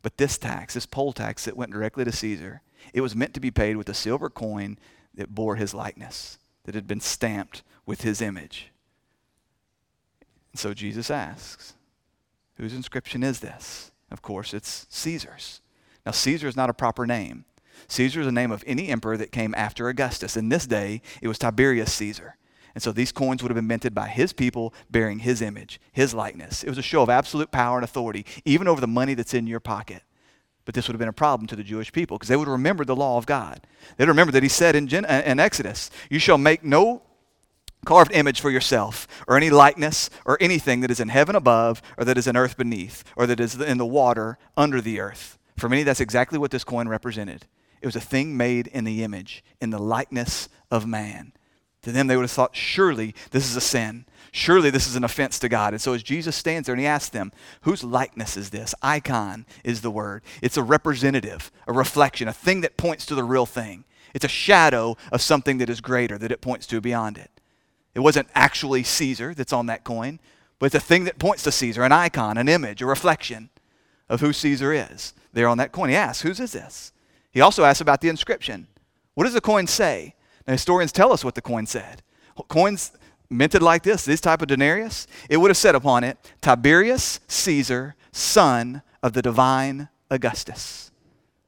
But 0.01 0.17
this 0.17 0.38
tax, 0.38 0.73
this 0.73 0.86
poll 0.86 1.13
tax 1.13 1.45
that 1.45 1.56
went 1.56 1.71
directly 1.71 2.04
to 2.04 2.12
Caesar, 2.12 2.62
it 2.93 3.01
was 3.01 3.15
meant 3.15 3.34
to 3.36 3.39
be 3.39 3.51
paid 3.51 3.77
with 3.77 3.89
a 3.89 3.93
silver 3.93 4.30
coin 4.30 4.80
that 5.13 5.36
bore 5.36 5.56
his 5.56 5.73
likeness, 5.73 6.39
that 6.63 6.75
had 6.75 6.88
been 6.88 6.99
stamped 6.99 7.62
with 7.86 8.01
his 8.01 8.21
image. 8.21 8.71
And 10.51 10.60
so 10.60 10.73
Jesus 10.73 11.12
asks, 11.12 11.73
Whose 12.56 12.73
inscription 12.73 13.23
is 13.23 13.39
this? 13.39 13.90
Of 14.12 14.21
course, 14.21 14.54
it's 14.54 14.86
Caesar's. 14.89 15.62
Now, 16.06 16.12
Caesar 16.12 16.47
is 16.47 16.58
not 16.58 16.69
a 16.69 16.74
proper 16.74 17.06
name. 17.06 17.45
Caesar 17.88 18.21
is 18.21 18.26
the 18.26 18.32
name 18.32 18.52
of 18.52 18.63
any 18.67 18.89
emperor 18.89 19.17
that 19.17 19.32
came 19.32 19.54
after 19.56 19.88
Augustus. 19.88 20.38
In 20.38 20.50
this 20.50 20.67
day, 20.67 21.02
it 21.21 21.28
was 21.28 21.38
Tiberius 21.38 21.93
Caesar. 21.93 22.36
And 22.74 22.82
so 22.82 22.91
these 22.91 23.12
coins 23.12 23.41
would 23.41 23.50
have 23.50 23.56
been 23.56 23.67
minted 23.67 23.93
by 23.93 24.08
his 24.08 24.34
people 24.34 24.74
bearing 24.89 25.19
his 25.19 25.41
image, 25.41 25.80
his 25.91 26.13
likeness. 26.13 26.63
It 26.63 26.69
was 26.69 26.78
a 26.78 26.84
show 26.84 27.02
of 27.02 27.10
absolute 27.10 27.52
power 27.52 27.78
and 27.78 27.84
authority, 27.84 28.26
even 28.45 28.67
over 28.67 28.80
the 28.80 28.88
money 28.88 29.13
that's 29.13 29.34
in 29.34 29.47
your 29.47 29.60
pocket. 29.60 30.04
But 30.63 30.76
this 30.76 30.88
would 30.88 30.93
have 30.93 31.00
been 31.00 31.10
a 31.10 31.13
problem 31.13 31.47
to 31.47 31.56
the 31.56 31.63
Jewish 31.63 31.91
people 31.91 32.17
because 32.17 32.30
they 32.30 32.38
would 32.38 32.47
remember 32.47 32.86
the 32.86 32.95
law 32.95 33.17
of 33.17 33.26
God. 33.26 33.65
They'd 33.97 34.08
remember 34.08 34.32
that 34.32 34.43
he 34.43 34.50
said 34.50 34.76
in, 34.76 34.88
Gen- 34.88 35.06
uh, 35.06 35.24
in 35.26 35.39
Exodus, 35.39 35.89
You 36.10 36.19
shall 36.19 36.38
make 36.38 36.63
no 36.63 37.02
carved 37.86 38.12
image 38.12 38.39
for 38.39 38.52
yourself, 38.52 39.08
or 39.28 39.38
any 39.38 39.50
likeness, 39.50 40.10
or 40.26 40.38
anything 40.39 40.82
that 40.82 40.91
is 40.91 41.00
in 41.00 41.10
heaven 41.10 41.36
above, 41.36 41.82
or 41.98 42.06
that 42.06 42.17
is 42.17 42.28
in 42.28 42.38
earth 42.38 42.58
beneath, 42.58 43.04
or 43.15 43.26
that 43.28 43.39
is 43.39 43.60
in 43.60 43.78
the 43.78 43.86
water 43.86 44.38
under 44.56 44.82
the 44.82 45.00
earth. 45.00 45.38
For 45.58 45.70
many, 45.70 45.84
that's 45.84 46.02
exactly 46.02 46.39
what 46.39 46.52
this 46.52 46.63
coin 46.63 46.88
represented. 46.88 47.46
It 47.82 47.88
was 47.88 47.96
a 47.96 48.02
thing 48.02 48.38
made 48.38 48.67
in 48.67 48.84
the 48.84 49.04
image, 49.04 49.44
in 49.60 49.72
the 49.72 49.80
likeness 49.80 50.50
of 50.70 50.86
man. 50.86 51.34
To 51.84 51.91
them, 51.91 52.06
they 52.06 52.15
would 52.15 52.24
have 52.24 52.32
thought, 52.32 52.56
surely 52.56 53.15
this 53.32 53.50
is 53.50 53.56
a 53.56 53.62
sin. 53.62 54.06
Surely 54.32 54.70
this 54.70 54.88
is 54.88 54.96
an 54.96 55.04
offense 55.04 55.39
to 55.39 55.50
God. 55.50 55.74
And 55.74 55.82
so 55.82 55.94
as 55.94 56.04
Jesus 56.04 56.36
stands 56.36 56.67
there 56.67 56.74
and 56.74 56.80
he 56.80 56.86
asks 56.86 57.10
them, 57.10 57.32
whose 57.62 57.84
likeness 57.84 58.38
is 58.38 58.52
this? 58.52 58.76
Icon 58.84 59.48
is 59.63 59.82
the 59.82 59.91
word. 59.91 60.22
It's 60.44 60.58
a 60.58 60.63
representative, 60.63 61.52
a 61.67 61.74
reflection, 61.74 62.28
a 62.28 62.34
thing 62.34 62.62
that 62.62 62.78
points 62.78 63.06
to 63.08 63.15
the 63.15 63.24
real 63.24 63.48
thing. 63.48 63.84
It's 64.13 64.26
a 64.26 64.30
shadow 64.30 64.96
of 65.12 65.22
something 65.22 65.58
that 65.58 65.70
is 65.70 65.82
greater 65.82 66.17
that 66.20 66.32
it 66.32 66.39
points 66.39 66.67
to 66.67 66.80
beyond 66.82 67.17
it. 67.17 67.40
It 67.93 67.99
wasn't 67.99 68.30
actually 68.34 68.84
Caesar 68.84 69.34
that's 69.34 69.54
on 69.54 69.65
that 69.67 69.84
coin, 69.84 70.19
but 70.60 70.67
it's 70.67 70.75
a 70.75 70.80
thing 70.80 71.04
that 71.06 71.19
points 71.19 71.43
to 71.43 71.51
Caesar, 71.51 71.84
an 71.84 71.91
icon, 71.91 72.38
an 72.38 72.47
image, 72.47 72.82
a 72.82 72.86
reflection 72.86 73.49
of 74.08 74.21
who 74.21 74.34
Caesar 74.34 74.73
is 74.73 75.13
there 75.34 75.47
on 75.47 75.58
that 75.58 75.71
coin. 75.71 75.89
He 75.89 75.95
asks, 75.95 76.21
whose 76.21 76.39
is 76.39 76.51
this? 76.51 76.91
He 77.32 77.41
also 77.41 77.63
asks 77.63 77.82
about 77.82 78.01
the 78.01 78.10
inscription. 78.10 78.67
What 79.13 79.23
does 79.23 79.34
the 79.34 79.41
coin 79.41 79.67
say? 79.67 80.15
Now, 80.47 80.54
historians 80.54 80.91
tell 80.91 81.13
us 81.13 81.23
what 81.23 81.36
the 81.36 81.41
coin 81.41 81.65
said. 81.65 82.01
Coins 82.47 82.91
minted 83.30 83.62
like 83.62 83.84
this, 83.84 84.04
this 84.04 84.21
type 84.21 84.41
of 84.41 84.47
denarius, 84.47 85.08
it 85.30 85.38
would 85.38 85.49
have 85.49 85.58
said 85.58 85.75
upon 85.75 86.04
it, 86.04 86.17
Tiberius 86.41 87.19
Caesar, 87.27 87.95
son 88.12 88.82
of 89.01 89.13
the 89.13 89.21
divine 89.21 89.89
Augustus. 90.10 90.91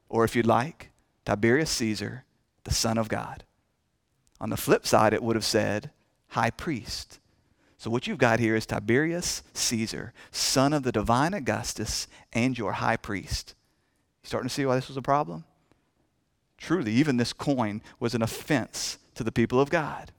Or 0.08 0.24
if 0.24 0.36
you'd 0.36 0.46
like, 0.46 0.92
Tiberius 1.26 1.72
Caesar, 1.72 2.26
the 2.64 2.74
son 2.74 2.98
of 2.98 3.10
God. 3.10 3.44
On 4.40 4.50
the 4.50 4.58
flip 4.58 4.88
side, 4.88 5.14
it 5.14 5.24
would 5.24 5.36
have 5.36 5.46
said, 5.46 5.92
high 6.34 6.50
priest. 6.50 7.20
So 7.78 7.92
what 7.92 8.08
you've 8.08 8.18
got 8.18 8.40
here 8.40 8.56
is 8.56 8.66
Tiberius 8.66 9.44
Caesar, 9.54 10.14
son 10.32 10.74
of 10.74 10.84
the 10.84 10.92
divine 10.92 11.34
Augustus, 11.34 12.08
and 12.32 12.58
your 12.58 12.74
high 12.74 12.98
priest. 12.98 13.56
You 14.24 14.28
starting 14.28 14.48
to 14.48 14.54
see 14.54 14.66
why 14.66 14.76
this 14.76 14.88
was 14.88 14.98
a 14.98 15.02
problem? 15.02 15.44
Truly, 16.58 16.94
even 16.94 17.18
this 17.18 17.34
coin 17.34 17.82
was 18.00 18.16
an 18.16 18.22
offense 18.22 18.98
to 19.16 19.24
the 19.24 19.32
people 19.32 19.60
of 19.60 19.70
God. 19.70 20.12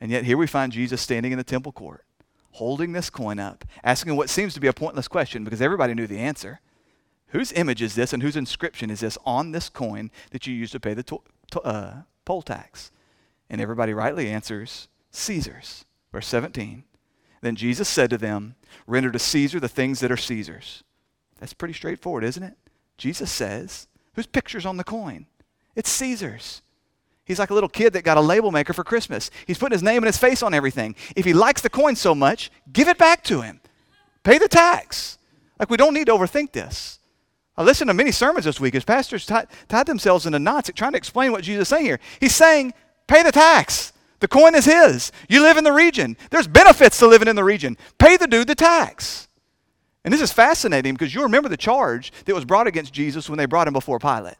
And 0.00 0.10
yet 0.10 0.24
here 0.24 0.36
we 0.36 0.46
find 0.46 0.72
Jesus 0.72 1.00
standing 1.00 1.32
in 1.32 1.38
the 1.38 1.44
temple 1.44 1.72
court, 1.72 2.04
holding 2.52 2.92
this 2.92 3.08
coin 3.08 3.38
up, 3.38 3.64
asking 3.82 4.16
what 4.16 4.28
seems 4.28 4.52
to 4.54 4.60
be 4.60 4.66
a 4.66 4.72
pointless 4.72 5.08
question 5.08 5.44
because 5.44 5.62
everybody 5.62 5.94
knew 5.94 6.06
the 6.06 6.18
answer. 6.18 6.60
Whose 7.28 7.52
image 7.52 7.80
is 7.80 7.94
this 7.94 8.12
and 8.12 8.22
whose 8.22 8.36
inscription 8.36 8.90
is 8.90 9.00
this 9.00 9.16
on 9.24 9.52
this 9.52 9.68
coin 9.68 10.10
that 10.30 10.46
you 10.46 10.54
use 10.54 10.72
to 10.72 10.80
pay 10.80 10.94
the 10.94 11.02
to- 11.04 11.22
to, 11.52 11.60
uh, 11.62 12.02
poll 12.24 12.42
tax? 12.42 12.90
And 13.48 13.60
everybody 13.60 13.94
rightly 13.94 14.28
answers, 14.28 14.88
Caesar's. 15.14 15.84
Verse 16.12 16.26
17. 16.26 16.84
Then 17.40 17.56
Jesus 17.56 17.88
said 17.88 18.10
to 18.10 18.18
them, 18.18 18.54
Render 18.86 19.10
to 19.10 19.18
Caesar 19.18 19.60
the 19.60 19.68
things 19.68 20.00
that 20.00 20.12
are 20.12 20.16
Caesar's. 20.16 20.82
That's 21.38 21.52
pretty 21.52 21.74
straightforward, 21.74 22.24
isn't 22.24 22.42
it? 22.42 22.56
Jesus 22.96 23.30
says, 23.30 23.86
Whose 24.14 24.26
picture's 24.26 24.66
on 24.66 24.76
the 24.76 24.84
coin? 24.84 25.26
It's 25.74 25.90
Caesar's. 25.90 26.62
He's 27.24 27.38
like 27.38 27.50
a 27.50 27.54
little 27.54 27.68
kid 27.68 27.94
that 27.94 28.04
got 28.04 28.18
a 28.18 28.22
label 28.22 28.52
maker 28.52 28.72
for 28.72 28.84
Christmas. 28.84 29.30
He's 29.46 29.58
putting 29.58 29.74
his 29.74 29.82
name 29.82 29.98
and 29.98 30.06
his 30.06 30.18
face 30.18 30.42
on 30.42 30.54
everything. 30.54 30.94
If 31.16 31.24
he 31.24 31.32
likes 31.32 31.62
the 31.62 31.70
coin 31.70 31.96
so 31.96 32.14
much, 32.14 32.50
give 32.72 32.88
it 32.88 32.98
back 32.98 33.24
to 33.24 33.40
him. 33.40 33.60
Pay 34.22 34.38
the 34.38 34.48
tax. 34.48 35.18
Like, 35.58 35.70
we 35.70 35.76
don't 35.76 35.94
need 35.94 36.06
to 36.06 36.12
overthink 36.12 36.52
this. 36.52 36.98
I 37.56 37.62
listened 37.62 37.88
to 37.88 37.94
many 37.94 38.10
sermons 38.10 38.44
this 38.44 38.60
week 38.60 38.74
as 38.74 38.84
pastors 38.84 39.24
tied, 39.24 39.46
tied 39.68 39.86
themselves 39.86 40.26
into 40.26 40.38
knots 40.38 40.70
trying 40.74 40.92
to 40.92 40.98
explain 40.98 41.32
what 41.32 41.44
Jesus 41.44 41.62
is 41.62 41.68
saying 41.68 41.86
here. 41.86 42.00
He's 42.20 42.34
saying, 42.34 42.74
pay 43.06 43.22
the 43.22 43.32
tax. 43.32 43.92
The 44.24 44.28
coin 44.28 44.54
is 44.54 44.64
his. 44.64 45.12
You 45.28 45.42
live 45.42 45.58
in 45.58 45.64
the 45.64 45.72
region. 45.72 46.16
There's 46.30 46.48
benefits 46.48 46.98
to 47.00 47.06
living 47.06 47.28
in 47.28 47.36
the 47.36 47.44
region. 47.44 47.76
Pay 47.98 48.16
the 48.16 48.26
dude 48.26 48.46
the 48.46 48.54
tax. 48.54 49.28
And 50.02 50.14
this 50.14 50.22
is 50.22 50.32
fascinating 50.32 50.94
because 50.94 51.14
you 51.14 51.22
remember 51.22 51.50
the 51.50 51.58
charge 51.58 52.10
that 52.24 52.34
was 52.34 52.46
brought 52.46 52.66
against 52.66 52.94
Jesus 52.94 53.28
when 53.28 53.36
they 53.36 53.44
brought 53.44 53.68
him 53.68 53.74
before 53.74 53.98
Pilate. 53.98 54.38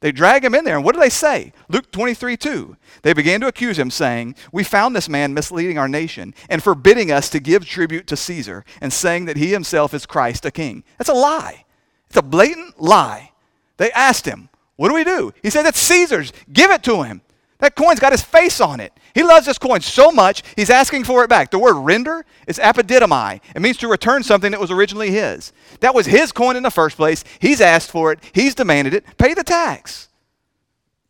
They 0.00 0.12
drag 0.12 0.46
him 0.46 0.54
in 0.54 0.64
there. 0.64 0.76
And 0.76 0.82
what 0.82 0.94
do 0.94 1.00
they 1.02 1.10
say? 1.10 1.52
Luke 1.68 1.92
23 1.92 2.38
2. 2.38 2.74
They 3.02 3.12
began 3.12 3.42
to 3.42 3.48
accuse 3.48 3.78
him, 3.78 3.90
saying, 3.90 4.34
We 4.50 4.64
found 4.64 4.96
this 4.96 5.10
man 5.10 5.34
misleading 5.34 5.76
our 5.76 5.88
nation 5.88 6.32
and 6.48 6.62
forbidding 6.62 7.12
us 7.12 7.28
to 7.28 7.38
give 7.38 7.66
tribute 7.66 8.06
to 8.06 8.16
Caesar 8.16 8.64
and 8.80 8.94
saying 8.94 9.26
that 9.26 9.36
he 9.36 9.48
himself 9.48 9.92
is 9.92 10.06
Christ, 10.06 10.46
a 10.46 10.50
king. 10.50 10.84
That's 10.96 11.10
a 11.10 11.12
lie. 11.12 11.66
It's 12.08 12.16
a 12.16 12.22
blatant 12.22 12.80
lie. 12.80 13.32
They 13.76 13.92
asked 13.92 14.24
him, 14.24 14.48
What 14.76 14.88
do 14.88 14.94
we 14.94 15.04
do? 15.04 15.34
He 15.42 15.50
said, 15.50 15.64
That's 15.64 15.80
Caesar's. 15.80 16.32
Give 16.50 16.70
it 16.70 16.82
to 16.84 17.02
him. 17.02 17.20
That 17.62 17.76
coin's 17.76 18.00
got 18.00 18.10
his 18.10 18.22
face 18.22 18.60
on 18.60 18.80
it. 18.80 18.92
He 19.14 19.22
loves 19.22 19.46
this 19.46 19.56
coin 19.56 19.82
so 19.82 20.10
much, 20.10 20.42
he's 20.56 20.68
asking 20.68 21.04
for 21.04 21.22
it 21.22 21.30
back. 21.30 21.52
The 21.52 21.60
word 21.60 21.74
render 21.74 22.26
is 22.48 22.58
apodidomai. 22.58 23.40
It 23.54 23.62
means 23.62 23.76
to 23.76 23.88
return 23.88 24.24
something 24.24 24.50
that 24.50 24.60
was 24.60 24.72
originally 24.72 25.12
his. 25.12 25.52
That 25.78 25.94
was 25.94 26.06
his 26.06 26.32
coin 26.32 26.56
in 26.56 26.64
the 26.64 26.72
first 26.72 26.96
place. 26.96 27.22
He's 27.38 27.60
asked 27.60 27.92
for 27.92 28.10
it, 28.10 28.18
he's 28.32 28.56
demanded 28.56 28.94
it. 28.94 29.04
Pay 29.16 29.34
the 29.34 29.44
tax. 29.44 30.08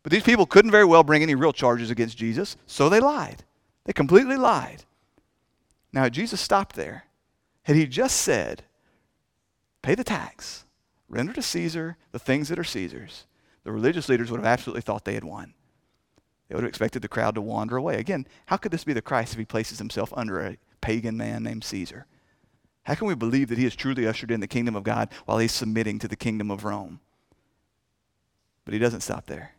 But 0.03 0.11
these 0.11 0.21
people 0.21 0.45
couldn't 0.45 0.69
very 0.69 0.85
well 0.85 1.03
bring 1.03 1.23
any 1.23 1.33
real 1.33 1.53
charges 1.53 1.89
against 1.89 2.19
Jesus, 2.19 2.55
so 2.67 2.87
they 2.87 2.99
lied. 2.99 3.43
They 3.85 3.93
completely 3.93 4.37
lied. 4.37 4.83
Now, 5.91 6.07
Jesus 6.07 6.39
stopped 6.39 6.75
there. 6.75 7.05
Had 7.63 7.77
he 7.77 7.87
just 7.87 8.17
said, 8.17 8.61
pay 9.81 9.95
the 9.95 10.03
tax, 10.03 10.65
render 11.09 11.33
to 11.33 11.41
Caesar 11.41 11.97
the 12.11 12.19
things 12.19 12.49
that 12.49 12.59
are 12.59 12.63
Caesar's, 12.63 13.25
the 13.63 13.71
religious 13.71 14.07
leaders 14.07 14.29
would 14.29 14.39
have 14.39 14.45
absolutely 14.45 14.81
thought 14.81 15.03
they 15.03 15.15
had 15.15 15.23
won. 15.23 15.55
They 16.53 16.57
would 16.57 16.65
have 16.65 16.69
expected 16.69 17.01
the 17.01 17.07
crowd 17.07 17.33
to 17.33 17.41
wander 17.41 17.77
away. 17.77 17.95
Again, 17.95 18.27
how 18.45 18.57
could 18.57 18.71
this 18.71 18.83
be 18.83 18.93
the 18.93 19.01
Christ 19.01 19.33
if 19.33 19.39
he 19.39 19.43
places 19.43 19.79
himself 19.79 20.13
under 20.15 20.39
a 20.39 20.57
pagan 20.81 21.17
man 21.17 21.41
named 21.41 21.63
Caesar? 21.63 22.05
How 22.83 22.93
can 22.93 23.07
we 23.07 23.15
believe 23.15 23.49
that 23.49 23.57
he 23.57 23.65
is 23.65 23.75
truly 23.75 24.05
ushered 24.05 24.29
in 24.29 24.39
the 24.39 24.45
kingdom 24.45 24.75
of 24.75 24.83
God 24.83 25.09
while 25.25 25.39
he's 25.39 25.51
submitting 25.51 25.97
to 25.97 26.07
the 26.07 26.15
kingdom 26.15 26.51
of 26.51 26.63
Rome? 26.63 26.99
But 28.65 28.75
he 28.75 28.79
doesn't 28.79 29.01
stop 29.01 29.25
there. 29.25 29.53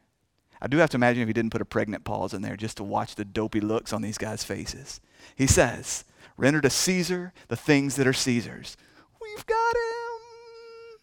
I 0.63 0.69
do 0.69 0.77
have 0.77 0.91
to 0.91 0.97
imagine 0.97 1.23
if 1.23 1.27
he 1.27 1.33
didn't 1.33 1.51
put 1.51 1.63
a 1.63 1.65
pregnant 1.65 2.05
pause 2.05 2.33
in 2.33 2.43
there 2.43 2.57
just 2.57 2.77
to 2.77 2.85
watch 2.85 3.17
the 3.17 3.25
dopey 3.25 3.61
looks 3.61 3.93
on 3.93 4.01
these 4.01 4.17
guys' 4.17 4.45
faces. 4.45 5.01
He 5.35 5.49
says, 5.49 6.05
Render 6.37 6.61
to 6.61 6.71
Caesar 6.71 7.33
the 7.49 7.57
things 7.57 7.97
that 7.97 8.07
are 8.07 8.13
Caesar's. 8.13 8.77
We've 9.21 9.47
got 9.47 9.75
him. 9.75 11.01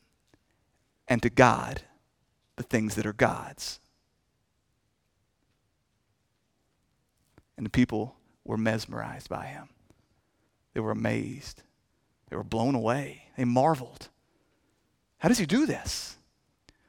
And 1.09 1.21
to 1.21 1.29
God 1.29 1.81
the 2.55 2.63
things 2.63 2.95
that 2.95 3.05
are 3.05 3.11
God's. 3.11 3.81
And 7.61 7.65
the 7.67 7.69
people 7.69 8.15
were 8.43 8.57
mesmerized 8.57 9.29
by 9.29 9.45
him. 9.45 9.69
They 10.73 10.79
were 10.79 10.89
amazed. 10.89 11.61
They 12.27 12.35
were 12.35 12.43
blown 12.43 12.73
away. 12.73 13.25
They 13.37 13.45
marveled. 13.45 14.09
How 15.19 15.29
does 15.29 15.37
he 15.37 15.45
do 15.45 15.67
this? 15.67 16.17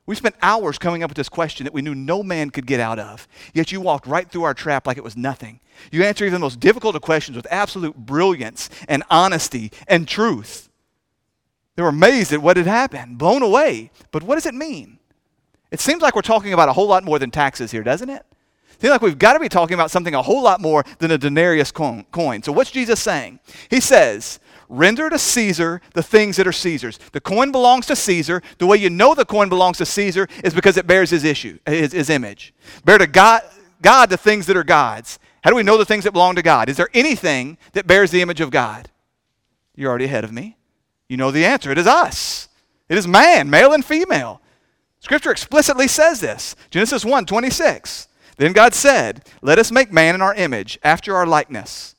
We 0.07 0.15
spent 0.15 0.35
hours 0.41 0.79
coming 0.79 1.03
up 1.03 1.11
with 1.11 1.19
this 1.19 1.29
question 1.29 1.65
that 1.65 1.75
we 1.75 1.83
knew 1.83 1.95
no 1.95 2.23
man 2.23 2.49
could 2.49 2.67
get 2.67 2.81
out 2.81 2.99
of. 2.99 3.29
Yet 3.53 3.71
you 3.71 3.83
walked 3.83 4.07
right 4.07 4.27
through 4.27 4.45
our 4.45 4.55
trap 4.55 4.87
like 4.87 4.97
it 4.97 5.05
was 5.05 5.15
nothing. 5.15 5.61
You 5.91 6.05
answered 6.05 6.25
even 6.25 6.41
the 6.41 6.47
most 6.47 6.59
difficult 6.59 6.97
of 6.97 7.03
questions 7.03 7.37
with 7.37 7.47
absolute 7.51 7.95
brilliance 7.95 8.71
and 8.89 9.03
honesty 9.11 9.73
and 9.87 10.09
truth. 10.09 10.71
They 11.77 11.83
were 11.83 11.91
amazed 11.91 12.33
at 12.33 12.41
what 12.41 12.57
had 12.57 12.67
happened, 12.67 13.19
blown 13.19 13.43
away. 13.43 13.91
But 14.11 14.23
what 14.23 14.37
does 14.37 14.47
it 14.47 14.55
mean? 14.55 15.01
It 15.71 15.81
seems 15.81 16.01
like 16.01 16.17
we're 16.17 16.23
talking 16.23 16.55
about 16.55 16.71
a 16.71 16.73
whole 16.73 16.89
lot 16.89 17.05
more 17.05 17.19
than 17.19 17.31
taxes 17.31 17.73
here, 17.73 17.83
doesn't 17.83 18.09
it? 18.09 18.25
Seems 18.83 18.90
like 18.90 19.03
we've 19.03 19.16
got 19.16 19.35
to 19.35 19.38
be 19.38 19.49
talking 19.49 19.75
about 19.75 19.92
something 19.92 20.12
a 20.12 20.23
whole 20.23 20.42
lot 20.42 20.61
more 20.61 20.83
than 20.99 21.12
a 21.12 21.16
denarius 21.16 21.71
coin. 21.71 22.42
So, 22.42 22.51
what's 22.51 22.73
Jesus 22.73 22.99
saying? 22.99 23.38
He 23.71 23.79
says, 23.79 24.40
Render 24.68 25.09
to 25.09 25.21
Caesar 25.21 25.81
the 25.95 26.03
things 26.03 26.37
that 26.37 26.49
are 26.49 26.53
Caesar's. 26.53 26.99
The 27.12 27.21
coin 27.21 27.53
belongs 27.53 27.87
to 27.87 27.95
Caesar. 27.95 28.42
The 28.59 28.66
way 28.66 28.79
you 28.79 28.90
know 28.90 29.14
the 29.14 29.25
coin 29.25 29.49
belongs 29.49 29.79
to 29.79 29.87
Caesar 29.87 30.27
is 30.42 30.53
because 30.53 30.77
it 30.77 30.88
bears 30.88 31.11
his 31.11 31.23
issue, 31.23 31.61
his, 31.64 31.92
his 31.92 32.11
image. 32.11 32.53
Bear 32.85 32.99
to 32.99 33.07
God, 33.07 33.42
God 33.83 34.11
the 34.11 34.16
things 34.16 34.47
that 34.47 34.57
are 34.57 34.64
God's. 34.64 35.21
How 35.45 35.51
do 35.51 35.57
we 35.57 35.62
know 35.62 35.79
the 35.79 35.85
things 35.85 36.03
that 36.03 36.12
belong 36.12 36.35
to 36.35 36.42
God? 36.42 36.68
Is 36.68 36.77
there 36.77 36.88
anything 36.92 37.59
that 37.75 37.87
bears 37.87 38.11
the 38.11 38.21
image 38.21 38.40
of 38.40 38.51
God? 38.51 38.90
You're 39.77 39.90
already 39.90 40.07
ahead 40.07 40.25
of 40.25 40.33
me. 40.33 40.57
You 41.09 41.18
know 41.18 41.31
the 41.31 41.45
answer. 41.45 41.71
It 41.71 41.79
is 41.79 41.87
us. 41.87 42.49
It 42.88 42.99
is 42.99 43.07
man, 43.07 43.49
male 43.49 43.75
and 43.75 43.85
female. 43.85 44.40
Scripture 44.99 45.31
explicitly 45.31 45.87
says 45.87 46.18
this. 46.18 46.57
Genesis 46.68 47.05
1 47.05 47.27
26. 47.27 48.09
Then 48.37 48.53
God 48.53 48.75
said, 48.75 49.27
Let 49.40 49.59
us 49.59 49.71
make 49.71 49.92
man 49.92 50.14
in 50.14 50.23
our 50.23 50.35
image, 50.35 50.79
after 50.83 51.14
our 51.14 51.27
likeness 51.27 51.95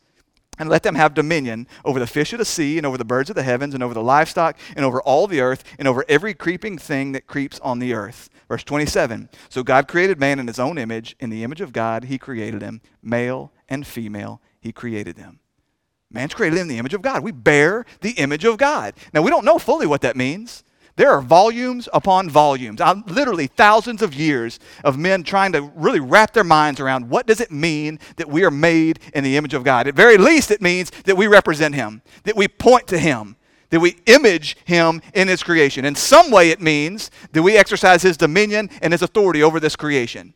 and 0.58 0.70
let 0.70 0.84
them 0.84 0.96
have 0.96 1.14
dominion 1.14 1.68
over 1.84 2.00
the 2.00 2.08
fish 2.08 2.34
of 2.34 2.40
the 2.40 2.46
sea, 2.46 2.78
and 2.78 2.86
over 2.86 2.98
the 2.98 3.06
birds 3.06 3.30
of 3.30 3.36
the 3.36 3.44
heavens, 3.44 3.74
and 3.74 3.84
over 3.84 3.94
the 3.94 4.04
livestock, 4.04 4.58
and 4.76 4.86
over 4.86 5.02
all 5.02 5.28
the 5.28 5.42
earth, 5.42 5.64
and 5.80 5.88
over 5.88 6.06
every 6.08 6.34
creeping 6.34 6.78
thing 6.78 7.12
that 7.14 7.28
creeps 7.28 7.60
on 7.62 7.80
the 7.80 7.94
earth. 7.94 8.30
Verse 8.48 8.64
27 8.64 9.30
So 9.50 9.64
God 9.64 9.88
created 9.88 10.20
man 10.20 10.40
in 10.40 10.48
his 10.48 10.60
own 10.60 10.78
image. 10.78 11.16
In 11.20 11.30
the 11.30 11.44
image 11.44 11.62
of 11.62 11.74
God, 11.74 12.06
he 12.06 12.18
created 12.18 12.62
him. 12.62 12.82
Male 13.02 13.52
and 13.68 13.86
female, 13.86 14.42
he 14.60 14.72
created 14.72 15.16
them. 15.16 15.40
Man's 16.12 16.36
created 16.36 16.60
in 16.60 16.68
the 16.68 16.78
image 16.78 16.94
of 16.94 17.02
God. 17.02 17.24
We 17.24 17.32
bear 17.32 17.86
the 18.02 18.12
image 18.12 18.46
of 18.46 18.58
God. 18.58 18.94
Now, 19.14 19.24
we 19.24 19.32
don't 19.32 19.46
know 19.46 19.58
fully 19.58 19.88
what 19.88 20.02
that 20.02 20.16
means. 20.16 20.64
There 20.96 21.10
are 21.10 21.22
volumes 21.22 21.90
upon 21.92 22.30
volumes, 22.30 22.80
uh, 22.80 23.02
literally 23.08 23.48
thousands 23.48 24.04
of 24.04 24.14
years 24.14 24.60
of 24.84 24.98
men 24.98 25.24
trying 25.24 25.52
to 25.54 25.64
really 25.76 26.00
wrap 26.00 26.34
their 26.34 26.44
minds 26.44 26.80
around 26.80 27.10
what 27.10 27.26
does 27.26 27.42
it 27.42 27.52
mean 27.52 28.00
that 28.18 28.30
we 28.30 28.44
are 28.44 28.52
made 28.52 29.00
in 29.16 29.24
the 29.24 29.36
image 29.36 29.56
of 29.56 29.64
God. 29.64 29.88
At 29.88 29.96
very 29.96 30.18
least, 30.18 30.52
it 30.52 30.62
means 30.62 30.92
that 31.06 31.18
we 31.18 31.26
represent 31.26 31.74
Him, 31.74 32.04
that 32.26 32.36
we 32.36 32.48
point 32.48 32.88
to 32.90 33.00
Him, 33.00 33.38
that 33.72 33.80
we 33.80 33.98
image 34.06 34.56
Him 34.66 35.02
in 35.16 35.28
His 35.28 35.42
creation. 35.42 35.84
In 35.84 35.96
some 35.96 36.30
way, 36.30 36.52
it 36.52 36.62
means 36.62 37.10
that 37.32 37.42
we 37.42 37.58
exercise 37.58 38.04
His 38.04 38.16
dominion 38.16 38.70
and 38.84 38.94
His 38.94 39.02
authority 39.02 39.42
over 39.42 39.60
this 39.60 39.76
creation. 39.76 40.36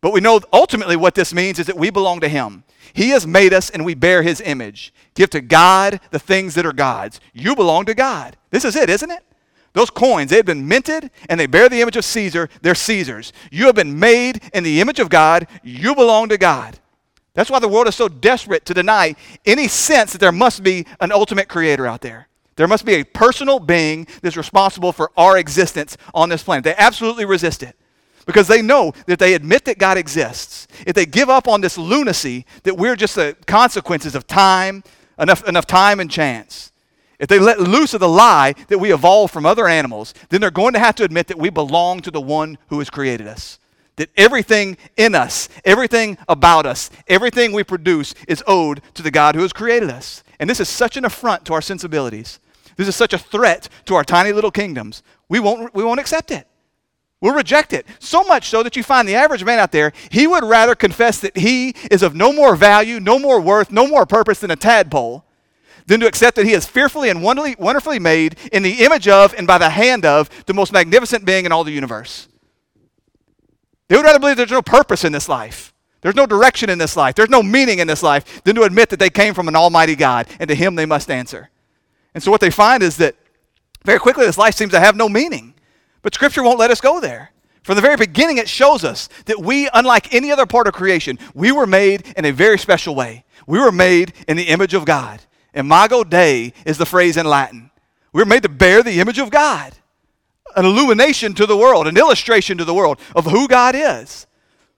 But 0.00 0.14
we 0.14 0.20
know 0.20 0.40
ultimately 0.50 0.96
what 0.96 1.14
this 1.14 1.34
means 1.34 1.58
is 1.58 1.66
that 1.66 1.76
we 1.76 1.90
belong 1.90 2.20
to 2.20 2.28
Him. 2.28 2.64
He 2.94 3.10
has 3.10 3.26
made 3.26 3.52
us 3.52 3.68
and 3.68 3.84
we 3.84 3.94
bear 3.94 4.22
His 4.22 4.40
image. 4.40 4.94
Give 5.14 5.28
to 5.28 5.42
God 5.42 6.00
the 6.10 6.18
things 6.18 6.54
that 6.54 6.64
are 6.64 6.72
God's. 6.72 7.20
You 7.34 7.54
belong 7.54 7.84
to 7.84 7.94
God. 7.94 8.38
This 8.50 8.64
is 8.64 8.74
it, 8.74 8.88
isn't 8.88 9.10
it? 9.10 9.22
Those 9.72 9.90
coins, 9.90 10.30
they 10.30 10.36
had 10.36 10.46
been 10.46 10.66
minted 10.66 11.10
and 11.28 11.38
they 11.38 11.46
bear 11.46 11.68
the 11.68 11.80
image 11.80 11.96
of 11.96 12.04
Caesar. 12.04 12.48
They're 12.62 12.74
Caesar's. 12.74 13.32
You 13.50 13.66
have 13.66 13.74
been 13.74 13.98
made 13.98 14.40
in 14.52 14.64
the 14.64 14.80
image 14.80 14.98
of 14.98 15.08
God. 15.08 15.46
You 15.62 15.94
belong 15.94 16.28
to 16.30 16.38
God. 16.38 16.78
That's 17.34 17.50
why 17.50 17.60
the 17.60 17.68
world 17.68 17.86
is 17.86 17.94
so 17.94 18.08
desperate 18.08 18.64
to 18.66 18.74
deny 18.74 19.14
any 19.46 19.68
sense 19.68 20.12
that 20.12 20.18
there 20.18 20.32
must 20.32 20.62
be 20.62 20.86
an 21.00 21.12
ultimate 21.12 21.48
creator 21.48 21.86
out 21.86 22.00
there. 22.00 22.26
There 22.56 22.66
must 22.66 22.84
be 22.84 22.94
a 22.94 23.04
personal 23.04 23.60
being 23.60 24.08
that's 24.20 24.36
responsible 24.36 24.90
for 24.90 25.12
our 25.16 25.38
existence 25.38 25.96
on 26.12 26.28
this 26.28 26.42
planet. 26.42 26.64
They 26.64 26.74
absolutely 26.76 27.24
resist 27.24 27.62
it 27.62 27.76
because 28.26 28.48
they 28.48 28.60
know 28.60 28.92
that 29.06 29.20
they 29.20 29.34
admit 29.34 29.64
that 29.66 29.78
God 29.78 29.96
exists, 29.96 30.66
if 30.86 30.94
they 30.94 31.06
give 31.06 31.30
up 31.30 31.46
on 31.46 31.60
this 31.60 31.78
lunacy 31.78 32.44
that 32.64 32.76
we're 32.76 32.96
just 32.96 33.14
the 33.14 33.36
consequences 33.46 34.16
of 34.16 34.26
time, 34.26 34.82
enough, 35.18 35.46
enough 35.46 35.66
time 35.66 36.00
and 36.00 36.10
chance, 36.10 36.72
if 37.18 37.28
they 37.28 37.38
let 37.38 37.60
loose 37.60 37.94
of 37.94 38.00
the 38.00 38.08
lie 38.08 38.54
that 38.68 38.78
we 38.78 38.92
evolved 38.92 39.32
from 39.32 39.44
other 39.44 39.66
animals, 39.66 40.14
then 40.28 40.40
they're 40.40 40.50
going 40.50 40.74
to 40.74 40.78
have 40.78 40.94
to 40.96 41.04
admit 41.04 41.26
that 41.26 41.38
we 41.38 41.50
belong 41.50 42.00
to 42.00 42.10
the 42.10 42.20
one 42.20 42.58
who 42.68 42.78
has 42.78 42.90
created 42.90 43.26
us. 43.26 43.58
That 43.96 44.10
everything 44.16 44.76
in 44.96 45.16
us, 45.16 45.48
everything 45.64 46.18
about 46.28 46.66
us, 46.66 46.90
everything 47.08 47.52
we 47.52 47.64
produce 47.64 48.14
is 48.28 48.44
owed 48.46 48.80
to 48.94 49.02
the 49.02 49.10
God 49.10 49.34
who 49.34 49.42
has 49.42 49.52
created 49.52 49.90
us. 49.90 50.22
And 50.38 50.48
this 50.48 50.60
is 50.60 50.68
such 50.68 50.96
an 50.96 51.04
affront 51.04 51.44
to 51.46 51.54
our 51.54 51.60
sensibilities. 51.60 52.38
This 52.76 52.86
is 52.86 52.94
such 52.94 53.12
a 53.12 53.18
threat 53.18 53.68
to 53.86 53.96
our 53.96 54.04
tiny 54.04 54.30
little 54.30 54.52
kingdoms. 54.52 55.02
We 55.28 55.40
won't, 55.40 55.74
we 55.74 55.82
won't 55.82 55.98
accept 55.98 56.30
it. 56.30 56.46
We'll 57.20 57.34
reject 57.34 57.72
it. 57.72 57.84
So 57.98 58.22
much 58.22 58.48
so 58.48 58.62
that 58.62 58.76
you 58.76 58.84
find 58.84 59.08
the 59.08 59.16
average 59.16 59.42
man 59.42 59.58
out 59.58 59.72
there, 59.72 59.92
he 60.08 60.28
would 60.28 60.44
rather 60.44 60.76
confess 60.76 61.18
that 61.18 61.36
he 61.36 61.74
is 61.90 62.04
of 62.04 62.14
no 62.14 62.32
more 62.32 62.54
value, 62.54 63.00
no 63.00 63.18
more 63.18 63.40
worth, 63.40 63.72
no 63.72 63.88
more 63.88 64.06
purpose 64.06 64.38
than 64.38 64.52
a 64.52 64.56
tadpole 64.56 65.24
than 65.88 66.00
to 66.00 66.06
accept 66.06 66.36
that 66.36 66.46
he 66.46 66.52
is 66.52 66.66
fearfully 66.66 67.08
and 67.08 67.22
wonderfully, 67.22 67.56
wonderfully 67.58 67.98
made 67.98 68.36
in 68.52 68.62
the 68.62 68.84
image 68.84 69.08
of 69.08 69.34
and 69.34 69.46
by 69.46 69.56
the 69.56 69.70
hand 69.70 70.04
of 70.04 70.28
the 70.44 70.52
most 70.52 70.70
magnificent 70.70 71.24
being 71.24 71.46
in 71.46 71.50
all 71.50 71.64
the 71.64 71.72
universe. 71.72 72.28
They 73.88 73.96
would 73.96 74.04
rather 74.04 74.18
believe 74.18 74.36
there's 74.36 74.50
no 74.50 74.60
purpose 74.60 75.02
in 75.02 75.12
this 75.12 75.30
life. 75.30 75.72
There's 76.02 76.14
no 76.14 76.26
direction 76.26 76.68
in 76.68 76.76
this 76.76 76.94
life. 76.94 77.14
There's 77.14 77.30
no 77.30 77.42
meaning 77.42 77.78
in 77.78 77.88
this 77.88 78.02
life 78.02 78.42
than 78.44 78.54
to 78.56 78.62
admit 78.62 78.90
that 78.90 78.98
they 78.98 79.08
came 79.08 79.32
from 79.32 79.48
an 79.48 79.56
almighty 79.56 79.96
God 79.96 80.28
and 80.38 80.46
to 80.48 80.54
him 80.54 80.74
they 80.74 80.86
must 80.86 81.10
answer. 81.10 81.48
And 82.14 82.22
so 82.22 82.30
what 82.30 82.42
they 82.42 82.50
find 82.50 82.82
is 82.82 82.98
that 82.98 83.16
very 83.82 83.98
quickly 83.98 84.26
this 84.26 84.38
life 84.38 84.54
seems 84.54 84.72
to 84.72 84.80
have 84.80 84.94
no 84.94 85.08
meaning. 85.08 85.54
But 86.02 86.14
Scripture 86.14 86.42
won't 86.42 86.58
let 86.58 86.70
us 86.70 86.82
go 86.82 87.00
there. 87.00 87.32
From 87.62 87.76
the 87.76 87.82
very 87.82 87.96
beginning, 87.96 88.38
it 88.38 88.48
shows 88.48 88.84
us 88.84 89.08
that 89.24 89.40
we, 89.40 89.68
unlike 89.72 90.14
any 90.14 90.30
other 90.30 90.46
part 90.46 90.66
of 90.66 90.74
creation, 90.74 91.18
we 91.34 91.50
were 91.50 91.66
made 91.66 92.12
in 92.16 92.24
a 92.24 92.30
very 92.30 92.58
special 92.58 92.94
way. 92.94 93.24
We 93.46 93.58
were 93.58 93.72
made 93.72 94.12
in 94.26 94.36
the 94.36 94.44
image 94.44 94.74
of 94.74 94.84
God. 94.84 95.20
Imago 95.58 96.04
Dei 96.04 96.52
is 96.64 96.78
the 96.78 96.86
phrase 96.86 97.16
in 97.16 97.26
Latin. 97.26 97.70
We're 98.12 98.24
made 98.24 98.44
to 98.44 98.48
bear 98.48 98.82
the 98.82 99.00
image 99.00 99.18
of 99.18 99.30
God, 99.30 99.74
an 100.56 100.64
illumination 100.64 101.34
to 101.34 101.46
the 101.46 101.56
world, 101.56 101.86
an 101.86 101.96
illustration 101.96 102.56
to 102.58 102.64
the 102.64 102.74
world 102.74 102.98
of 103.14 103.26
who 103.26 103.48
God 103.48 103.74
is. 103.74 104.26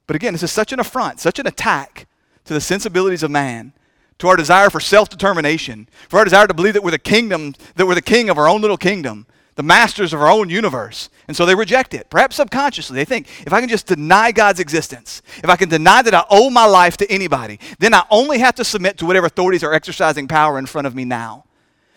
But 0.06 0.16
again, 0.16 0.32
this 0.32 0.42
is 0.42 0.50
such 0.50 0.72
an 0.72 0.80
affront, 0.80 1.20
such 1.20 1.38
an 1.38 1.46
attack 1.46 2.06
to 2.44 2.54
the 2.54 2.60
sensibilities 2.60 3.22
of 3.22 3.30
man, 3.30 3.72
to 4.18 4.28
our 4.28 4.36
desire 4.36 4.70
for 4.70 4.80
self 4.80 5.08
determination, 5.08 5.88
for 6.08 6.18
our 6.18 6.24
desire 6.24 6.46
to 6.46 6.54
believe 6.54 6.74
that 6.74 6.82
we're 6.82 6.90
the 6.90 6.98
kingdom, 6.98 7.54
that 7.76 7.86
we're 7.86 7.94
the 7.94 8.02
king 8.02 8.28
of 8.28 8.38
our 8.38 8.48
own 8.48 8.60
little 8.60 8.76
kingdom, 8.76 9.26
the 9.56 9.62
masters 9.62 10.12
of 10.12 10.20
our 10.20 10.30
own 10.30 10.48
universe. 10.48 11.10
And 11.28 11.36
so 11.36 11.44
they 11.46 11.54
reject 11.54 11.94
it, 11.94 12.10
perhaps 12.10 12.36
subconsciously. 12.36 12.96
They 12.96 13.04
think 13.04 13.28
if 13.46 13.52
I 13.52 13.60
can 13.60 13.68
just 13.68 13.86
deny 13.86 14.32
God's 14.32 14.60
existence, 14.60 15.22
if 15.38 15.50
I 15.50 15.56
can 15.56 15.68
deny 15.68 16.02
that 16.02 16.14
I 16.14 16.24
owe 16.30 16.50
my 16.50 16.66
life 16.66 16.96
to 16.98 17.10
anybody, 17.10 17.58
then 17.78 17.94
I 17.94 18.04
only 18.10 18.38
have 18.38 18.54
to 18.56 18.64
submit 18.64 18.98
to 18.98 19.06
whatever 19.06 19.26
authorities 19.26 19.62
are 19.62 19.72
exercising 19.72 20.28
power 20.28 20.58
in 20.58 20.66
front 20.66 20.86
of 20.86 20.94
me 20.94 21.04
now. 21.04 21.44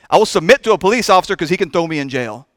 I 0.09 0.17
will 0.17 0.25
submit 0.25 0.63
to 0.63 0.73
a 0.73 0.77
police 0.77 1.09
officer 1.09 1.35
because 1.35 1.49
he 1.49 1.57
can 1.57 1.71
throw 1.71 1.87
me 1.87 1.99
in 1.99 2.09
jail. 2.09 2.47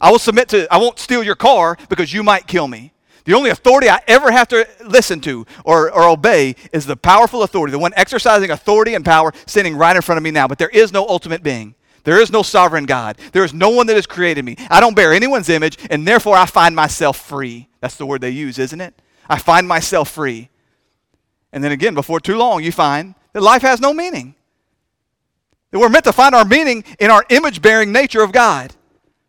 I 0.00 0.10
will 0.10 0.18
submit 0.18 0.48
to, 0.50 0.72
I 0.72 0.78
won't 0.78 0.98
steal 0.98 1.22
your 1.22 1.34
car 1.34 1.76
because 1.88 2.12
you 2.12 2.22
might 2.22 2.46
kill 2.46 2.68
me. 2.68 2.92
The 3.24 3.34
only 3.34 3.50
authority 3.50 3.88
I 3.88 4.00
ever 4.06 4.30
have 4.30 4.48
to 4.48 4.66
listen 4.84 5.20
to 5.22 5.46
or, 5.64 5.90
or 5.90 6.08
obey 6.08 6.56
is 6.72 6.86
the 6.86 6.96
powerful 6.96 7.42
authority, 7.42 7.72
the 7.72 7.78
one 7.78 7.92
exercising 7.96 8.50
authority 8.50 8.94
and 8.94 9.04
power 9.04 9.32
standing 9.46 9.76
right 9.76 9.94
in 9.94 10.02
front 10.02 10.16
of 10.16 10.22
me 10.22 10.30
now. 10.30 10.48
But 10.48 10.58
there 10.58 10.70
is 10.70 10.92
no 10.92 11.06
ultimate 11.06 11.42
being. 11.42 11.74
There 12.04 12.20
is 12.20 12.30
no 12.30 12.42
sovereign 12.42 12.86
God. 12.86 13.18
There 13.32 13.44
is 13.44 13.52
no 13.52 13.70
one 13.70 13.86
that 13.86 13.96
has 13.96 14.06
created 14.06 14.44
me. 14.44 14.56
I 14.70 14.80
don't 14.80 14.96
bear 14.96 15.12
anyone's 15.12 15.48
image, 15.48 15.78
and 15.90 16.06
therefore 16.06 16.36
I 16.36 16.46
find 16.46 16.74
myself 16.74 17.18
free. 17.18 17.68
That's 17.80 17.96
the 17.96 18.06
word 18.06 18.20
they 18.20 18.30
use, 18.30 18.58
isn't 18.58 18.80
it? 18.80 18.94
I 19.28 19.38
find 19.38 19.68
myself 19.68 20.10
free. 20.10 20.48
And 21.52 21.62
then 21.62 21.72
again, 21.72 21.94
before 21.94 22.20
too 22.20 22.36
long, 22.36 22.62
you 22.62 22.72
find 22.72 23.14
that 23.32 23.42
life 23.42 23.62
has 23.62 23.80
no 23.80 23.92
meaning. 23.92 24.34
That 25.70 25.78
we're 25.78 25.88
meant 25.88 26.04
to 26.04 26.12
find 26.12 26.34
our 26.34 26.44
meaning 26.44 26.84
in 26.98 27.10
our 27.10 27.24
image 27.28 27.62
bearing 27.62 27.92
nature 27.92 28.22
of 28.22 28.32
God. 28.32 28.74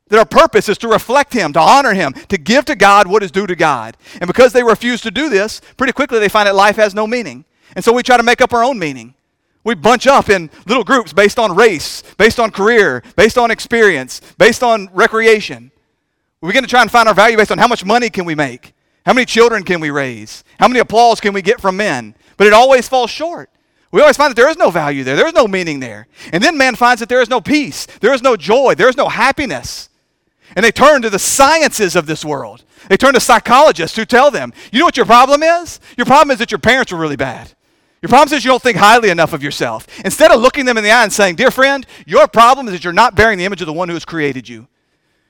That 0.07 0.19
our 0.19 0.26
purpose 0.26 0.67
is 0.67 0.78
to 0.80 0.88
reflect 0.88 1.34
Him, 1.34 1.53
to 1.53 1.59
honor 1.59 1.93
Him, 1.93 2.13
to 2.30 2.38
give 2.38 2.65
to 2.65 2.76
God 2.76 3.07
what 3.07 3.24
is 3.24 3.32
due 3.32 3.47
to 3.47 3.55
God. 3.55 3.95
And 4.19 4.28
because 4.28 4.53
they 4.53 4.63
refuse 4.63 5.01
to 5.01 5.11
do 5.11 5.30
this, 5.30 5.61
pretty 5.78 5.93
quickly 5.93 6.19
they 6.19 6.30
find 6.30 6.47
that 6.47 6.55
life 6.55 6.76
has 6.76 6.93
no 6.93 7.07
meaning. 7.07 7.45
And 7.76 7.86
so 7.86 7.93
we 7.93 8.03
try 8.03 8.17
to 8.17 8.24
make 8.24 8.41
up 8.41 8.53
our 8.53 8.63
own 8.63 8.78
meaning. 8.78 9.13
We 9.64 9.76
bunch 9.76 10.07
up 10.07 10.30
in 10.30 10.49
little 10.66 10.84
groups 10.84 11.14
based 11.14 11.38
on 11.38 11.55
race, 11.55 12.03
based 12.18 12.39
on 12.39 12.51
career, 12.51 13.03
based 13.16 13.38
on 13.38 13.51
experience, 13.51 14.22
based 14.38 14.64
on 14.64 14.89
recreation. 14.93 15.72
We're 16.41 16.53
going 16.53 16.64
to 16.64 16.70
try 16.70 16.82
and 16.82 16.89
find 16.89 17.07
our 17.07 17.14
value 17.14 17.38
based 17.38 17.51
on 17.51 17.59
how 17.59 17.68
much 17.68 17.86
money 17.86 18.09
can 18.09 18.26
we 18.26 18.34
make? 18.34 18.74
How 19.05 19.14
many 19.14 19.26
children 19.26 19.64
can 19.64 19.80
we 19.80 19.91
raise? 19.91 20.43
How 20.59 20.68
many 20.68 20.80
applause 20.80 21.20
can 21.20 21.34
we 21.34 21.41
get 21.41 21.62
from 21.62 21.78
men? 21.78 22.16
But 22.38 22.47
it 22.47 22.53
always 22.53 22.88
falls 22.88 23.12
short. 23.12 23.49
We 23.91 24.01
always 24.01 24.18
find 24.18 24.32
that 24.32 24.36
there 24.36 24.49
is 24.49 24.57
no 24.57 24.72
value 24.72 25.03
there, 25.03 25.16
there 25.16 25.28
is 25.28 25.34
no 25.34 25.47
meaning 25.47 25.80
there. 25.80 26.07
And 26.32 26.41
then 26.41 26.57
man 26.57 26.76
finds 26.76 27.01
that 27.01 27.09
there 27.09 27.22
is 27.22 27.30
no 27.30 27.41
peace, 27.41 27.86
there 27.99 28.14
is 28.14 28.22
no 28.22 28.38
joy, 28.38 28.74
there 28.76 28.89
is 28.89 28.97
no 28.97 29.09
happiness. 29.09 29.89
And 30.55 30.64
they 30.64 30.72
turn 30.72 31.01
to 31.01 31.09
the 31.09 31.20
sciences 31.20 31.95
of 31.95 32.05
this 32.05 32.26
world. 32.26 32.64
They 32.89 32.97
turn 32.97 33.14
to 33.14 33.20
psychologists 33.20 33.97
who 33.97 34.05
tell 34.05 34.32
them, 34.32 34.53
you 34.72 34.80
know 34.80 34.86
what 34.86 34.97
your 34.97 35.05
problem 35.05 35.43
is? 35.43 35.80
Your 35.97 36.05
problem 36.05 36.32
is 36.32 36.39
that 36.39 36.51
your 36.51 36.59
parents 36.59 36.91
were 36.91 36.97
really 36.97 37.16
bad. 37.16 37.53
Your 38.01 38.09
problem 38.09 38.35
is 38.35 38.43
you 38.43 38.49
don't 38.49 38.61
think 38.61 38.77
highly 38.77 39.09
enough 39.09 39.33
of 39.33 39.43
yourself. 39.43 39.87
Instead 40.03 40.31
of 40.31 40.41
looking 40.41 40.65
them 40.65 40.77
in 40.77 40.83
the 40.83 40.89
eye 40.89 41.03
and 41.03 41.13
saying, 41.13 41.35
Dear 41.35 41.51
friend, 41.51 41.85
your 42.07 42.27
problem 42.27 42.67
is 42.67 42.73
that 42.73 42.83
you're 42.83 42.93
not 42.93 43.15
bearing 43.15 43.37
the 43.37 43.45
image 43.45 43.61
of 43.61 43.67
the 43.67 43.73
one 43.73 43.89
who 43.89 43.93
has 43.93 44.05
created 44.05 44.49
you. 44.49 44.67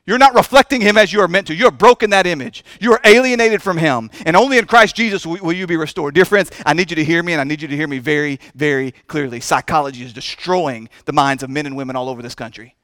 You're 0.05 0.17
not 0.17 0.33
reflecting 0.33 0.81
him 0.81 0.97
as 0.97 1.13
you 1.13 1.21
are 1.21 1.27
meant 1.27 1.47
to. 1.47 1.55
You 1.55 1.65
have 1.65 1.77
broken 1.77 2.09
that 2.09 2.25
image. 2.25 2.63
You 2.79 2.93
are 2.93 3.01
alienated 3.03 3.61
from 3.61 3.77
him. 3.77 4.09
And 4.25 4.35
only 4.35 4.57
in 4.57 4.65
Christ 4.65 4.95
Jesus 4.95 5.25
will, 5.25 5.37
will 5.41 5.53
you 5.53 5.67
be 5.67 5.77
restored. 5.77 6.15
Dear 6.15 6.25
friends, 6.25 6.49
I 6.65 6.73
need 6.73 6.89
you 6.89 6.95
to 6.95 7.05
hear 7.05 7.21
me, 7.21 7.33
and 7.33 7.41
I 7.41 7.43
need 7.43 7.61
you 7.61 7.67
to 7.67 7.75
hear 7.75 7.87
me 7.87 7.99
very, 7.99 8.39
very 8.55 8.93
clearly. 9.07 9.41
Psychology 9.41 10.03
is 10.03 10.13
destroying 10.13 10.89
the 11.05 11.13
minds 11.13 11.43
of 11.43 11.49
men 11.49 11.65
and 11.65 11.77
women 11.77 11.95
all 11.95 12.09
over 12.09 12.21
this 12.21 12.35
country. 12.35 12.75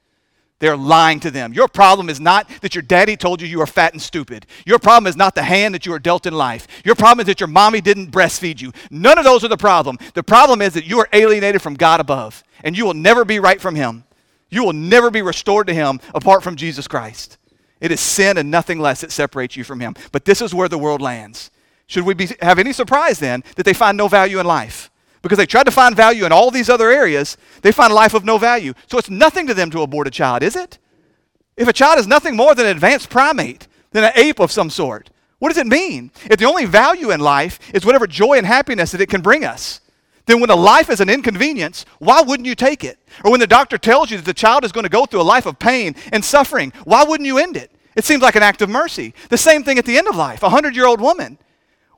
They're 0.60 0.76
lying 0.76 1.20
to 1.20 1.30
them. 1.30 1.52
Your 1.52 1.68
problem 1.68 2.08
is 2.08 2.18
not 2.18 2.48
that 2.62 2.74
your 2.74 2.82
daddy 2.82 3.16
told 3.16 3.40
you 3.40 3.46
you 3.46 3.60
are 3.60 3.66
fat 3.66 3.92
and 3.92 4.02
stupid. 4.02 4.44
Your 4.66 4.80
problem 4.80 5.06
is 5.06 5.16
not 5.16 5.36
the 5.36 5.42
hand 5.42 5.74
that 5.74 5.86
you 5.86 5.92
are 5.92 6.00
dealt 6.00 6.26
in 6.26 6.34
life. 6.34 6.66
Your 6.84 6.96
problem 6.96 7.20
is 7.20 7.26
that 7.26 7.38
your 7.38 7.46
mommy 7.46 7.80
didn't 7.80 8.10
breastfeed 8.10 8.60
you. 8.60 8.72
None 8.90 9.18
of 9.18 9.24
those 9.24 9.44
are 9.44 9.48
the 9.48 9.56
problem. 9.56 9.98
The 10.14 10.22
problem 10.24 10.60
is 10.60 10.74
that 10.74 10.84
you 10.84 10.98
are 10.98 11.08
alienated 11.12 11.62
from 11.62 11.74
God 11.74 12.00
above, 12.00 12.42
and 12.64 12.76
you 12.76 12.84
will 12.84 12.94
never 12.94 13.24
be 13.24 13.38
right 13.38 13.60
from 13.60 13.76
Him. 13.76 14.04
You 14.50 14.64
will 14.64 14.72
never 14.72 15.10
be 15.10 15.22
restored 15.22 15.68
to 15.68 15.74
Him 15.74 16.00
apart 16.12 16.42
from 16.42 16.56
Jesus 16.56 16.88
Christ. 16.88 17.38
It 17.80 17.92
is 17.92 18.00
sin 18.00 18.36
and 18.36 18.50
nothing 18.50 18.80
less 18.80 19.02
that 19.02 19.12
separates 19.12 19.56
you 19.56 19.62
from 19.62 19.78
Him. 19.78 19.94
But 20.10 20.24
this 20.24 20.42
is 20.42 20.54
where 20.54 20.68
the 20.68 20.78
world 20.78 21.00
lands. 21.00 21.52
Should 21.86 22.04
we 22.04 22.14
be, 22.14 22.30
have 22.42 22.58
any 22.58 22.72
surprise 22.72 23.20
then 23.20 23.44
that 23.54 23.64
they 23.64 23.74
find 23.74 23.96
no 23.96 24.08
value 24.08 24.40
in 24.40 24.46
life? 24.46 24.90
Because 25.28 25.38
they 25.38 25.46
tried 25.46 25.64
to 25.64 25.70
find 25.70 25.94
value 25.94 26.24
in 26.24 26.32
all 26.32 26.50
these 26.50 26.70
other 26.70 26.90
areas, 26.90 27.36
they 27.62 27.72
find 27.72 27.92
life 27.92 28.14
of 28.14 28.24
no 28.24 28.38
value. 28.38 28.74
So 28.86 28.98
it's 28.98 29.10
nothing 29.10 29.46
to 29.46 29.54
them 29.54 29.70
to 29.70 29.82
abort 29.82 30.06
a 30.06 30.10
child, 30.10 30.42
is 30.42 30.56
it? 30.56 30.78
If 31.56 31.68
a 31.68 31.72
child 31.72 31.98
is 31.98 32.06
nothing 32.06 32.36
more 32.36 32.54
than 32.54 32.66
an 32.66 32.72
advanced 32.72 33.10
primate, 33.10 33.68
than 33.90 34.04
an 34.04 34.12
ape 34.14 34.40
of 34.40 34.52
some 34.52 34.70
sort, 34.70 35.10
what 35.38 35.48
does 35.48 35.58
it 35.58 35.66
mean? 35.66 36.10
If 36.30 36.38
the 36.38 36.46
only 36.46 36.64
value 36.64 37.10
in 37.10 37.20
life 37.20 37.58
is 37.72 37.84
whatever 37.84 38.06
joy 38.06 38.38
and 38.38 38.46
happiness 38.46 38.92
that 38.92 39.00
it 39.00 39.08
can 39.08 39.20
bring 39.20 39.44
us, 39.44 39.80
then 40.26 40.40
when 40.40 40.50
a 40.50 40.56
life 40.56 40.90
is 40.90 41.00
an 41.00 41.08
inconvenience, 41.08 41.86
why 41.98 42.20
wouldn't 42.20 42.46
you 42.46 42.54
take 42.54 42.84
it? 42.84 42.98
Or 43.24 43.30
when 43.30 43.40
the 43.40 43.46
doctor 43.46 43.78
tells 43.78 44.10
you 44.10 44.18
that 44.18 44.26
the 44.26 44.34
child 44.34 44.64
is 44.64 44.72
going 44.72 44.84
to 44.84 44.90
go 44.90 45.06
through 45.06 45.22
a 45.22 45.22
life 45.22 45.46
of 45.46 45.58
pain 45.58 45.94
and 46.12 46.24
suffering, 46.24 46.72
why 46.84 47.04
wouldn't 47.04 47.26
you 47.26 47.38
end 47.38 47.56
it? 47.56 47.70
It 47.96 48.04
seems 48.04 48.22
like 48.22 48.36
an 48.36 48.42
act 48.42 48.62
of 48.62 48.68
mercy. 48.68 49.14
The 49.30 49.38
same 49.38 49.64
thing 49.64 49.78
at 49.78 49.84
the 49.84 49.96
end 49.96 50.06
of 50.06 50.16
life. 50.16 50.42
A 50.42 50.50
hundred 50.50 50.76
year 50.76 50.86
old 50.86 51.00
woman 51.00 51.38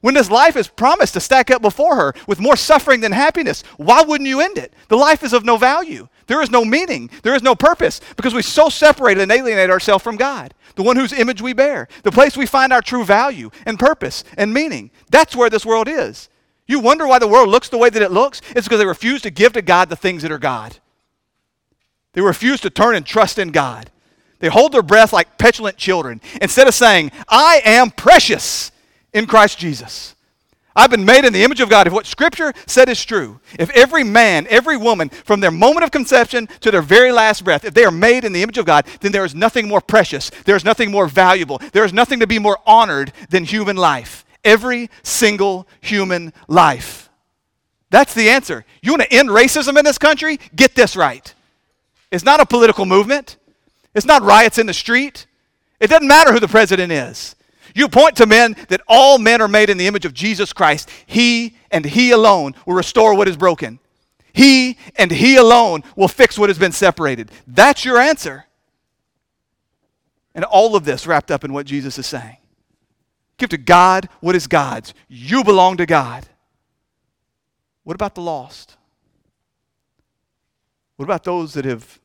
when 0.01 0.15
this 0.15 0.31
life 0.31 0.57
is 0.57 0.69
promised 0.69 1.15
to 1.15 1.21
stack 1.21 1.51
up 1.51 1.61
before 1.61 1.97
her 1.97 2.15
with 2.27 2.41
more 2.41 2.57
suffering 2.57 3.01
than 3.01 3.13
happiness, 3.13 3.63
why 3.77 4.03
wouldn't 4.03 4.29
you 4.29 4.41
end 4.41 4.57
it? 4.57 4.73
The 4.89 4.97
life 4.97 5.23
is 5.23 5.33
of 5.33 5.45
no 5.45 5.57
value. 5.57 6.09
There 6.27 6.41
is 6.41 6.51
no 6.51 6.65
meaning. 6.65 7.11
There 7.23 7.35
is 7.35 7.43
no 7.43 7.55
purpose 7.55 8.01
because 8.17 8.33
we 8.33 8.43
so 8.43 8.69
separated 8.69 9.23
and 9.23 9.33
alienate 9.33 9.69
ourselves 9.69 10.03
from 10.03 10.17
God, 10.17 10.55
the 10.77 10.83
one 10.83 10.97
whose 10.97 11.13
image 11.13 11.43
we 11.43 11.53
bear, 11.53 11.89
the 12.03 12.13
place 12.13 12.37
we 12.37 12.47
find 12.47 12.73
our 12.73 12.81
true 12.81 13.05
value 13.05 13.51
and 13.67 13.79
purpose 13.79 14.25
and 14.39 14.55
meaning. 14.55 14.91
That's 15.11 15.37
where 15.37 15.51
this 15.51 15.67
world 15.67 15.89
is. 15.89 16.29
You 16.67 16.79
wonder 16.79 17.07
why 17.07 17.19
the 17.19 17.29
world 17.29 17.49
looks 17.49 17.69
the 17.69 17.79
way 17.79 17.91
that 17.91 18.01
it 18.01 18.13
looks? 18.13 18.41
It's 18.51 18.67
because 18.67 18.79
they 18.79 18.87
refuse 18.87 19.23
to 19.23 19.31
give 19.31 19.53
to 19.55 19.63
God 19.63 19.89
the 19.89 19.97
things 19.97 20.23
that 20.23 20.33
are 20.33 20.39
God. 20.39 20.79
They 22.13 22.21
refuse 22.21 22.61
to 22.61 22.71
turn 22.71 22.95
and 22.95 23.05
trust 23.05 23.39
in 23.39 23.51
God. 23.51 23.91
They 24.39 24.49
hold 24.49 24.73
their 24.73 24.83
breath 24.83 25.13
like 25.13 25.37
petulant 25.37 25.77
children 25.77 26.21
instead 26.41 26.67
of 26.67 26.75
saying, 26.75 27.13
I 27.29 27.61
am 27.65 27.91
precious 27.91 28.73
in 29.13 29.27
Christ 29.27 29.59
Jesus. 29.59 30.15
I've 30.75 30.91
been 30.91 31.05
made 31.05 31.25
in 31.25 31.33
the 31.33 31.43
image 31.43 31.61
of 31.61 31.69
God. 31.69 31.87
If 31.87 31.93
what 31.93 32.07
Scripture 32.07 32.53
said 32.67 32.89
is 32.89 33.05
true, 33.05 33.41
if 33.59 33.71
every 33.71 34.05
man, 34.05 34.47
every 34.49 34.77
woman, 34.77 35.09
from 35.09 35.41
their 35.41 35.51
moment 35.51 35.83
of 35.83 35.91
conception 35.91 36.47
to 36.61 36.71
their 36.71 36.83
very 36.83 37.11
last 37.11 37.45
breath, 37.45 37.65
if 37.65 37.75
they 37.75 37.85
are 37.85 37.91
made 37.91 38.25
in 38.25 38.33
the 38.33 38.43
image 38.43 38.59
of 38.59 38.67
God, 38.67 38.87
then 39.01 39.11
there 39.11 39.25
is 39.25 39.35
nothing 39.35 39.67
more 39.67 39.81
precious, 39.81 40.31
there 40.45 40.57
is 40.57 40.65
nothing 40.65 40.91
more 40.91 41.09
valuable, 41.09 41.61
there 41.73 41.85
is 41.85 41.93
nothing 41.93 42.21
to 42.21 42.27
be 42.27 42.39
more 42.39 42.59
honored 42.67 43.13
than 43.31 43.45
human 43.45 43.77
life. 43.77 44.25
Every 44.45 44.91
single 45.03 45.67
human 45.81 46.33
life. 46.47 47.11
That's 47.91 48.15
the 48.15 48.31
answer. 48.31 48.65
You 48.81 48.93
want 48.93 49.03
to 49.03 49.13
end 49.13 49.29
racism 49.29 49.77
in 49.77 49.85
this 49.85 49.99
country? 49.99 50.39
Get 50.55 50.77
this 50.77 50.95
right. 50.95 51.35
It's 52.13 52.25
not 52.25 52.41
a 52.41 52.47
political 52.47 52.87
movement, 52.87 53.37
it's 53.95 54.07
not 54.07 54.23
riots 54.23 54.59
in 54.59 54.67
the 54.67 54.75
street. 54.75 55.27
It 55.81 55.89
doesn't 55.89 56.07
matter 56.07 56.31
who 56.33 56.41
the 56.41 56.49
president 56.49 56.93
is. 56.93 57.35
You 57.75 57.89
point 57.89 58.17
to 58.17 58.27
men 58.27 58.57
that 58.69 58.83
all 58.89 59.19
men 59.19 59.41
are 59.41 59.49
made 59.49 59.71
in 59.71 59.79
the 59.79 59.87
image 59.87 60.05
of 60.05 60.15
Jesus 60.15 60.53
Christ. 60.53 60.91
He 61.07 61.57
and 61.71 61.85
He 61.85 62.11
alone 62.11 62.55
will 62.67 62.75
restore 62.75 63.15
what 63.15 63.29
is 63.29 63.37
broken. 63.37 63.79
He 64.33 64.79
and 64.97 65.11
He 65.11 65.37
alone 65.37 65.83
will 65.97 66.09
fix 66.09 66.39
what 66.39 66.51
has 66.51 66.59
been 66.59 66.73
separated. 66.73 67.31
That's 67.47 67.85
your 67.85 67.99
answer. 67.99 68.47
And 70.35 70.45
all 70.45 70.77
of 70.77 70.85
this 70.85 71.07
wrapped 71.07 71.31
up 71.31 71.45
in 71.45 71.53
what 71.53 71.67
Jesus 71.67 71.99
is 71.99 72.07
saying. 72.07 72.37
Give 73.37 73.49
to 73.49 73.59
God 73.59 74.09
what 74.21 74.37
is 74.37 74.47
God's. 74.47 74.95
You 75.09 75.43
belong 75.43 75.77
to 75.79 75.87
God. 75.87 76.29
What 77.85 77.95
about 77.95 78.15
the 78.15 78.21
lost? 78.21 78.77
What 80.97 81.05
about 81.05 81.25
those 81.25 81.55
that 81.55 81.65
have 81.65 81.99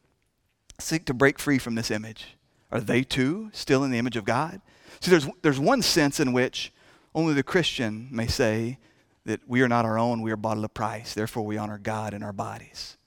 seek 0.80 1.06
to 1.06 1.14
break 1.14 1.38
free 1.38 1.58
from 1.58 1.76
this 1.76 1.92
image? 1.92 2.38
Are 2.72 2.80
they 2.80 3.04
too 3.04 3.50
still 3.54 3.84
in 3.84 3.92
the 3.92 3.98
image 3.98 4.16
of 4.16 4.24
God? 4.24 4.62
See, 5.00 5.12
there's, 5.12 5.28
there's 5.42 5.60
one 5.60 5.82
sense 5.82 6.20
in 6.20 6.34
which 6.34 6.72
only 7.14 7.34
the 7.34 7.44
Christian 7.44 8.08
may 8.12 8.28
say 8.28 8.78
that 9.26 9.42
we 9.48 9.62
are 9.62 9.68
not 9.68 9.86
our 9.86 9.98
own, 9.98 10.22
we 10.22 10.32
are 10.32 10.38
bought 10.38 10.58
at 10.58 10.64
a 10.64 10.70
price, 10.70 11.14
therefore 11.14 11.46
we 11.46 11.58
honor 11.58 11.78
God 11.78 12.14
in 12.14 12.24
our 12.24 12.34
bodies. 12.34 12.98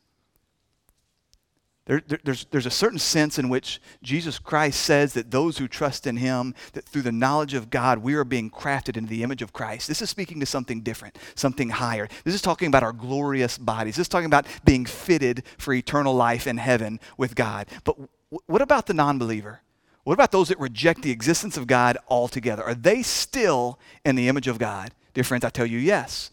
There, 1.88 2.02
there, 2.06 2.20
there's, 2.22 2.44
there's 2.50 2.66
a 2.66 2.70
certain 2.70 2.98
sense 2.98 3.38
in 3.38 3.48
which 3.48 3.80
Jesus 4.02 4.38
Christ 4.38 4.82
says 4.82 5.14
that 5.14 5.30
those 5.30 5.56
who 5.56 5.66
trust 5.66 6.06
in 6.06 6.18
him, 6.18 6.54
that 6.74 6.84
through 6.84 7.02
the 7.02 7.12
knowledge 7.12 7.54
of 7.54 7.70
God, 7.70 7.98
we 7.98 8.14
are 8.14 8.24
being 8.24 8.50
crafted 8.50 8.98
into 8.98 9.08
the 9.08 9.22
image 9.22 9.40
of 9.40 9.54
Christ. 9.54 9.88
This 9.88 10.02
is 10.02 10.10
speaking 10.10 10.38
to 10.40 10.46
something 10.46 10.82
different, 10.82 11.16
something 11.34 11.70
higher. 11.70 12.06
This 12.24 12.34
is 12.34 12.42
talking 12.42 12.68
about 12.68 12.82
our 12.82 12.92
glorious 12.92 13.56
bodies. 13.56 13.96
This 13.96 14.04
is 14.04 14.08
talking 14.08 14.26
about 14.26 14.46
being 14.66 14.84
fitted 14.84 15.44
for 15.56 15.72
eternal 15.72 16.14
life 16.14 16.46
in 16.46 16.58
heaven 16.58 17.00
with 17.16 17.34
God. 17.34 17.66
But 17.84 17.96
w- 17.96 18.08
what 18.44 18.60
about 18.60 18.84
the 18.84 18.94
non 18.94 19.18
believer? 19.18 19.62
What 20.08 20.14
about 20.14 20.32
those 20.32 20.48
that 20.48 20.58
reject 20.58 21.02
the 21.02 21.10
existence 21.10 21.58
of 21.58 21.66
God 21.66 21.98
altogether? 22.08 22.64
Are 22.64 22.74
they 22.74 23.02
still 23.02 23.78
in 24.06 24.16
the 24.16 24.26
image 24.26 24.48
of 24.48 24.58
God? 24.58 24.94
Dear 25.12 25.22
friends, 25.22 25.44
I 25.44 25.50
tell 25.50 25.66
you, 25.66 25.76
yes. 25.76 26.30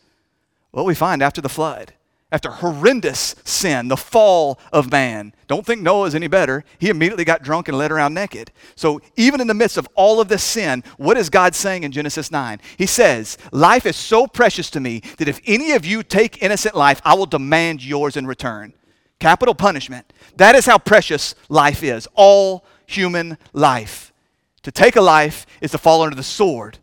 What 0.71 0.85
we 0.85 0.95
find 0.95 1.21
after 1.21 1.41
the 1.41 1.49
flood, 1.49 1.93
after 2.31 2.51
horrendous 2.51 3.35
sin, 3.43 3.89
the 3.89 3.97
fall 3.97 4.61
of 4.71 4.93
man. 4.93 5.33
Don't 5.47 5.65
think 5.65 5.81
Noah 5.81 6.07
is 6.07 6.15
any 6.15 6.27
better. 6.27 6.63
He 6.79 6.87
immediately 6.87 7.25
got 7.25 7.43
drunk 7.43 7.67
and 7.67 7.77
led 7.77 7.91
around 7.91 8.13
naked. 8.13 8.49
So, 8.77 9.01
even 9.17 9.41
in 9.41 9.47
the 9.47 9.53
midst 9.53 9.75
of 9.75 9.89
all 9.93 10.21
of 10.21 10.29
this 10.29 10.41
sin, 10.41 10.81
what 10.95 11.17
is 11.17 11.29
God 11.29 11.53
saying 11.53 11.83
in 11.83 11.91
Genesis 11.91 12.31
9? 12.31 12.61
He 12.77 12.85
says, 12.85 13.37
Life 13.51 13.85
is 13.85 13.97
so 13.97 14.25
precious 14.25 14.69
to 14.69 14.79
me 14.79 15.01
that 15.17 15.27
if 15.27 15.41
any 15.45 15.73
of 15.73 15.85
you 15.85 16.01
take 16.01 16.41
innocent 16.41 16.75
life, 16.75 17.01
I 17.03 17.15
will 17.15 17.25
demand 17.25 17.83
yours 17.83 18.15
in 18.15 18.25
return. 18.25 18.73
Capital 19.19 19.53
punishment. 19.53 20.13
That 20.37 20.55
is 20.55 20.65
how 20.65 20.77
precious 20.77 21.35
life 21.49 21.83
is. 21.83 22.07
All 22.13 22.63
human 22.87 23.37
life. 23.53 24.13
To 24.63 24.71
take 24.71 24.95
a 24.95 25.01
life 25.01 25.45
is 25.61 25.71
to 25.71 25.77
fall 25.77 26.01
under 26.01 26.15
the 26.15 26.23
sword. 26.23 26.79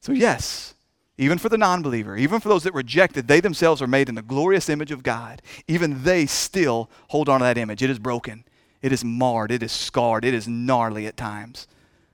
So, 0.00 0.12
yes, 0.12 0.74
even 1.16 1.38
for 1.38 1.48
the 1.48 1.58
non 1.58 1.82
believer, 1.82 2.16
even 2.16 2.40
for 2.40 2.48
those 2.48 2.64
that 2.64 2.74
reject 2.74 3.16
it, 3.16 3.26
they 3.28 3.40
themselves 3.40 3.80
are 3.80 3.86
made 3.86 4.08
in 4.08 4.14
the 4.14 4.22
glorious 4.22 4.68
image 4.68 4.90
of 4.90 5.02
God. 5.02 5.42
Even 5.68 6.02
they 6.02 6.26
still 6.26 6.90
hold 7.08 7.28
on 7.28 7.40
to 7.40 7.44
that 7.44 7.58
image. 7.58 7.82
It 7.82 7.90
is 7.90 7.98
broken, 7.98 8.44
it 8.82 8.92
is 8.92 9.04
marred, 9.04 9.52
it 9.52 9.62
is 9.62 9.72
scarred, 9.72 10.24
it 10.24 10.34
is 10.34 10.48
gnarly 10.48 11.06
at 11.06 11.16
times. 11.16 11.68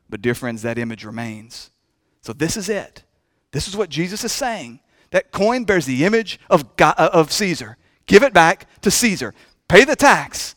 But, 0.08 0.22
dear 0.22 0.34
friends, 0.34 0.62
that 0.62 0.78
image 0.78 1.04
remains. 1.04 1.70
So, 2.20 2.32
this 2.32 2.56
is 2.56 2.68
it. 2.68 3.04
This 3.52 3.68
is 3.68 3.76
what 3.76 3.90
Jesus 3.90 4.24
is 4.24 4.32
saying. 4.32 4.80
That 5.10 5.32
coin 5.32 5.64
bears 5.64 5.86
the 5.86 6.04
image 6.04 6.38
of, 6.48 6.76
God, 6.76 6.94
uh, 6.98 7.10
of 7.12 7.32
Caesar. 7.32 7.76
Give 8.06 8.22
it 8.22 8.32
back 8.32 8.66
to 8.82 8.90
Caesar. 8.90 9.34
Pay 9.68 9.84
the 9.84 9.96
tax. 9.96 10.54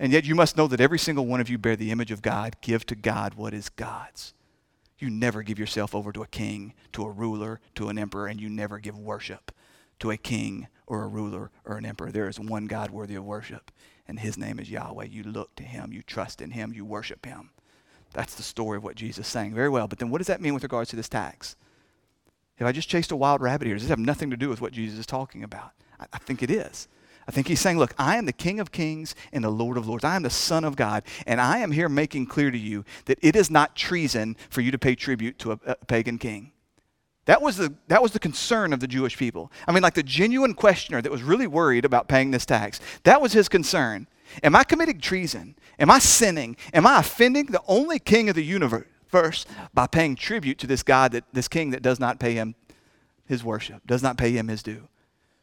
And 0.00 0.12
yet 0.12 0.24
you 0.24 0.34
must 0.34 0.56
know 0.56 0.68
that 0.68 0.80
every 0.80 0.98
single 0.98 1.26
one 1.26 1.40
of 1.40 1.50
you 1.50 1.58
bear 1.58 1.76
the 1.76 1.90
image 1.90 2.10
of 2.10 2.22
God. 2.22 2.56
Give 2.60 2.86
to 2.86 2.94
God 2.94 3.34
what 3.34 3.52
is 3.52 3.68
God's. 3.68 4.32
You 4.98 5.10
never 5.10 5.42
give 5.42 5.58
yourself 5.58 5.94
over 5.94 6.12
to 6.12 6.22
a 6.22 6.28
king, 6.28 6.74
to 6.92 7.04
a 7.04 7.10
ruler, 7.10 7.60
to 7.76 7.88
an 7.88 7.98
emperor, 7.98 8.26
and 8.26 8.40
you 8.40 8.48
never 8.48 8.78
give 8.78 8.98
worship 8.98 9.52
to 10.00 10.10
a 10.10 10.16
king 10.16 10.68
or 10.86 11.02
a 11.02 11.08
ruler 11.08 11.50
or 11.64 11.76
an 11.76 11.86
emperor. 11.86 12.10
There 12.10 12.28
is 12.28 12.40
one 12.40 12.66
God 12.66 12.90
worthy 12.90 13.14
of 13.14 13.24
worship, 13.24 13.70
and 14.06 14.18
his 14.18 14.38
name 14.38 14.58
is 14.58 14.70
Yahweh. 14.70 15.06
You 15.06 15.22
look 15.22 15.54
to 15.56 15.62
him, 15.62 15.92
you 15.92 16.02
trust 16.02 16.40
in 16.40 16.52
him, 16.52 16.72
you 16.72 16.84
worship 16.84 17.26
him. 17.26 17.50
That's 18.12 18.34
the 18.34 18.42
story 18.42 18.78
of 18.78 18.84
what 18.84 18.96
Jesus 18.96 19.26
is 19.26 19.32
saying. 19.32 19.54
Very 19.54 19.68
well. 19.68 19.86
But 19.86 19.98
then 19.98 20.10
what 20.10 20.18
does 20.18 20.28
that 20.28 20.40
mean 20.40 20.54
with 20.54 20.62
regards 20.62 20.90
to 20.90 20.96
this 20.96 21.08
tax? 21.08 21.56
Have 22.56 22.66
I 22.66 22.72
just 22.72 22.88
chased 22.88 23.12
a 23.12 23.16
wild 23.16 23.40
rabbit 23.40 23.66
here? 23.66 23.76
Does 23.76 23.84
this 23.84 23.90
have 23.90 23.98
nothing 23.98 24.30
to 24.30 24.36
do 24.36 24.48
with 24.48 24.60
what 24.60 24.72
Jesus 24.72 24.98
is 24.98 25.06
talking 25.06 25.44
about? 25.44 25.72
I, 26.00 26.06
I 26.12 26.18
think 26.18 26.42
it 26.42 26.50
is. 26.50 26.88
I 27.28 27.30
think 27.30 27.46
he's 27.46 27.60
saying, 27.60 27.78
Look, 27.78 27.94
I 27.98 28.16
am 28.16 28.24
the 28.24 28.32
King 28.32 28.58
of 28.58 28.72
kings 28.72 29.14
and 29.32 29.44
the 29.44 29.50
Lord 29.50 29.76
of 29.76 29.86
lords. 29.86 30.02
I 30.02 30.16
am 30.16 30.22
the 30.22 30.30
Son 30.30 30.64
of 30.64 30.76
God. 30.76 31.04
And 31.26 31.40
I 31.40 31.58
am 31.58 31.72
here 31.72 31.90
making 31.90 32.26
clear 32.26 32.50
to 32.50 32.58
you 32.58 32.86
that 33.04 33.18
it 33.20 33.36
is 33.36 33.50
not 33.50 33.76
treason 33.76 34.34
for 34.48 34.62
you 34.62 34.70
to 34.70 34.78
pay 34.78 34.94
tribute 34.94 35.38
to 35.40 35.52
a, 35.52 35.60
a 35.66 35.74
pagan 35.74 36.16
king. 36.16 36.52
That 37.26 37.42
was, 37.42 37.58
the, 37.58 37.74
that 37.88 38.00
was 38.02 38.12
the 38.12 38.18
concern 38.18 38.72
of 38.72 38.80
the 38.80 38.86
Jewish 38.86 39.18
people. 39.18 39.52
I 39.66 39.72
mean, 39.72 39.82
like 39.82 39.92
the 39.92 40.02
genuine 40.02 40.54
questioner 40.54 41.02
that 41.02 41.12
was 41.12 41.22
really 41.22 41.46
worried 41.46 41.84
about 41.84 42.08
paying 42.08 42.30
this 42.30 42.46
tax. 42.46 42.80
That 43.04 43.20
was 43.20 43.34
his 43.34 43.50
concern. 43.50 44.06
Am 44.42 44.56
I 44.56 44.64
committing 44.64 44.98
treason? 44.98 45.54
Am 45.78 45.90
I 45.90 45.98
sinning? 45.98 46.56
Am 46.72 46.86
I 46.86 47.00
offending 47.00 47.46
the 47.46 47.60
only 47.68 47.98
king 47.98 48.30
of 48.30 48.34
the 48.34 48.44
universe 48.44 49.44
by 49.74 49.86
paying 49.86 50.16
tribute 50.16 50.56
to 50.60 50.66
this 50.66 50.82
God, 50.82 51.12
that, 51.12 51.24
this 51.34 51.48
king 51.48 51.70
that 51.70 51.82
does 51.82 52.00
not 52.00 52.18
pay 52.18 52.32
him 52.32 52.54
his 53.26 53.44
worship, 53.44 53.86
does 53.86 54.02
not 54.02 54.16
pay 54.16 54.30
him 54.30 54.48
his 54.48 54.62
due? 54.62 54.88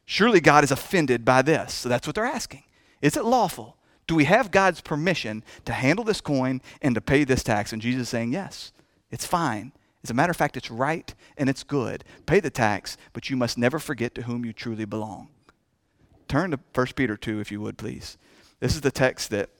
Surely 0.06 0.40
God 0.40 0.64
is 0.64 0.70
offended 0.70 1.24
by 1.24 1.42
this. 1.42 1.74
So 1.74 1.88
that's 1.88 2.06
what 2.06 2.14
they're 2.14 2.24
asking. 2.24 2.62
Is 3.02 3.16
it 3.16 3.24
lawful? 3.24 3.76
Do 4.06 4.14
we 4.14 4.24
have 4.24 4.52
God's 4.52 4.80
permission 4.80 5.42
to 5.64 5.72
handle 5.72 6.04
this 6.04 6.20
coin 6.20 6.62
and 6.80 6.94
to 6.94 7.00
pay 7.00 7.24
this 7.24 7.42
tax? 7.42 7.72
And 7.72 7.82
Jesus 7.82 8.02
is 8.02 8.08
saying, 8.08 8.32
yes, 8.32 8.72
it's 9.10 9.26
fine. 9.26 9.72
As 10.04 10.10
a 10.10 10.14
matter 10.14 10.30
of 10.30 10.36
fact, 10.36 10.56
it's 10.56 10.70
right 10.70 11.12
and 11.36 11.50
it's 11.50 11.64
good. 11.64 12.04
Pay 12.26 12.38
the 12.38 12.50
tax, 12.50 12.96
but 13.12 13.28
you 13.28 13.36
must 13.36 13.58
never 13.58 13.80
forget 13.80 14.14
to 14.14 14.22
whom 14.22 14.44
you 14.44 14.52
truly 14.52 14.84
belong. 14.84 15.28
Turn 16.28 16.52
to 16.52 16.60
1 16.74 16.86
Peter 16.94 17.16
2, 17.16 17.40
if 17.40 17.50
you 17.50 17.60
would, 17.60 17.76
please. 17.76 18.16
This 18.60 18.74
is 18.74 18.80
the 18.80 18.92
text 18.92 19.30
that 19.30 19.50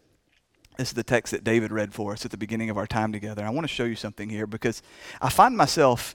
this 0.76 0.88
is 0.88 0.94
the 0.94 1.02
text 1.02 1.30
that 1.30 1.42
David 1.42 1.72
read 1.72 1.94
for 1.94 2.12
us 2.12 2.26
at 2.26 2.30
the 2.30 2.36
beginning 2.36 2.68
of 2.68 2.76
our 2.76 2.86
time 2.86 3.10
together. 3.10 3.44
I 3.44 3.50
want 3.50 3.66
to 3.66 3.72
show 3.72 3.84
you 3.84 3.96
something 3.96 4.28
here 4.28 4.46
because 4.46 4.82
I 5.22 5.30
find 5.30 5.56
myself, 5.56 6.14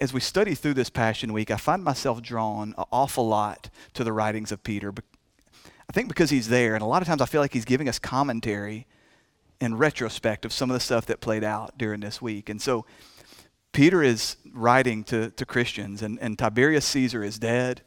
as 0.00 0.12
we 0.12 0.20
study 0.20 0.54
through 0.54 0.74
this 0.74 0.90
Passion 0.90 1.32
Week, 1.32 1.50
I 1.50 1.56
find 1.56 1.82
myself 1.82 2.22
drawn 2.22 2.74
an 2.76 2.84
awful 2.92 3.26
lot 3.26 3.70
to 3.94 4.04
the 4.04 4.12
writings 4.12 4.52
of 4.52 4.62
Peter. 4.62 4.92
I 5.88 5.92
think 5.92 6.08
because 6.08 6.30
he's 6.30 6.48
there, 6.48 6.74
and 6.74 6.82
a 6.82 6.86
lot 6.86 7.02
of 7.02 7.08
times 7.08 7.20
I 7.20 7.26
feel 7.26 7.40
like 7.40 7.52
he's 7.52 7.64
giving 7.64 7.88
us 7.88 7.98
commentary 7.98 8.86
in 9.60 9.76
retrospect 9.76 10.44
of 10.44 10.52
some 10.52 10.70
of 10.70 10.74
the 10.74 10.80
stuff 10.80 11.06
that 11.06 11.20
played 11.20 11.44
out 11.44 11.78
during 11.78 12.00
this 12.00 12.20
week. 12.20 12.48
And 12.48 12.60
so 12.60 12.84
Peter 13.72 14.02
is 14.02 14.36
writing 14.52 15.04
to, 15.04 15.30
to 15.30 15.46
Christians, 15.46 16.02
and, 16.02 16.18
and 16.20 16.38
Tiberius 16.38 16.84
Caesar 16.86 17.22
is 17.22 17.38
dead. 17.38 17.82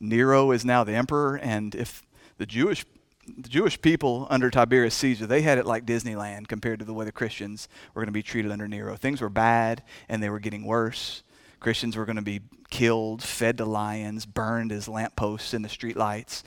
Nero 0.00 0.50
is 0.50 0.64
now 0.64 0.82
the 0.82 0.94
emperor, 0.94 1.36
and 1.36 1.74
if 1.74 2.02
the 2.38 2.46
Jewish 2.46 2.84
the 3.26 3.48
Jewish 3.48 3.80
people 3.80 4.26
under 4.30 4.50
Tiberius 4.50 4.94
Caesar, 4.96 5.26
they 5.26 5.42
had 5.42 5.58
it 5.58 5.66
like 5.66 5.86
Disneyland 5.86 6.48
compared 6.48 6.78
to 6.80 6.84
the 6.84 6.92
way 6.92 7.04
the 7.04 7.12
Christians 7.12 7.68
were 7.94 8.02
going 8.02 8.06
to 8.06 8.12
be 8.12 8.22
treated 8.22 8.50
under 8.50 8.66
Nero. 8.66 8.96
Things 8.96 9.20
were 9.20 9.28
bad 9.28 9.82
and 10.08 10.22
they 10.22 10.30
were 10.30 10.40
getting 10.40 10.64
worse. 10.64 11.22
Christians 11.60 11.96
were 11.96 12.04
going 12.04 12.16
to 12.16 12.22
be 12.22 12.40
killed, 12.70 13.22
fed 13.22 13.58
to 13.58 13.64
lions, 13.64 14.26
burned 14.26 14.72
as 14.72 14.88
lampposts 14.88 15.54
in 15.54 15.62
the 15.62 15.68
streetlights. 15.68 16.42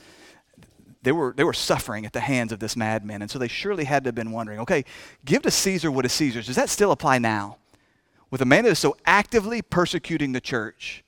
They 1.03 1.11
were, 1.13 1.33
they 1.37 1.43
were 1.43 1.53
suffering 1.53 2.05
at 2.05 2.13
the 2.13 2.19
hands 2.19 2.51
of 2.51 2.59
this 2.59 2.75
madman. 2.75 3.21
And 3.21 3.31
so 3.31 3.39
they 3.39 3.47
surely 3.47 3.85
had 3.85 4.03
to 4.03 4.09
have 4.09 4.15
been 4.15 4.31
wondering 4.31 4.59
okay, 4.59 4.83
give 5.23 5.43
to 5.43 5.51
Caesar 5.51 5.89
what 5.91 6.05
is 6.05 6.11
Caesar's. 6.13 6.47
Does 6.47 6.57
that 6.57 6.69
still 6.69 6.91
apply 6.91 7.19
now? 7.19 7.57
with 8.35 8.41
a 8.41 8.45
man 8.45 8.65
that 8.65 8.71
is 8.71 8.79
so 8.79 8.97
actively 9.05 9.61
persecuting 9.61 10.33
the 10.33 10.41
church, 10.41 11.04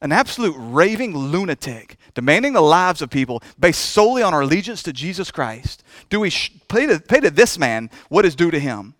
an 0.00 0.12
absolute 0.12 0.54
raving 0.56 1.16
lunatic, 1.16 1.96
demanding 2.14 2.52
the 2.52 2.60
lives 2.60 3.02
of 3.02 3.10
people 3.10 3.42
based 3.58 3.80
solely 3.80 4.22
on 4.22 4.32
our 4.32 4.42
allegiance 4.42 4.82
to 4.84 4.92
Jesus 4.92 5.30
Christ, 5.30 5.82
do 6.08 6.20
we 6.20 6.30
pay, 6.68 6.86
to, 6.86 7.00
pay 7.00 7.20
to 7.20 7.30
this 7.30 7.58
man 7.58 7.90
what 8.08 8.24
is 8.24 8.36
due 8.36 8.50
to 8.50 8.60
him? 8.60 8.94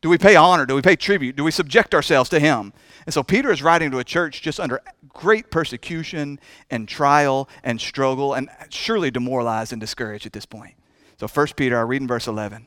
Do 0.00 0.08
we 0.08 0.18
pay 0.18 0.34
honor? 0.34 0.66
Do 0.66 0.74
we 0.74 0.82
pay 0.82 0.96
tribute? 0.96 1.36
Do 1.36 1.44
we 1.44 1.50
subject 1.50 1.94
ourselves 1.94 2.30
to 2.30 2.40
him? 2.40 2.72
And 3.04 3.12
so 3.12 3.22
Peter 3.22 3.50
is 3.50 3.62
writing 3.62 3.90
to 3.90 3.98
a 3.98 4.04
church 4.04 4.40
just 4.40 4.58
under 4.58 4.80
great 5.08 5.50
persecution 5.50 6.40
and 6.70 6.88
trial 6.88 7.48
and 7.62 7.80
struggle 7.80 8.34
and 8.34 8.48
surely 8.70 9.10
demoralized 9.10 9.72
and 9.72 9.80
discouraged 9.80 10.26
at 10.26 10.32
this 10.32 10.46
point. 10.46 10.74
So 11.18 11.28
1 11.28 11.48
Peter, 11.56 11.78
I 11.78 11.82
read 11.82 12.00
in 12.00 12.08
verse 12.08 12.26
11. 12.26 12.66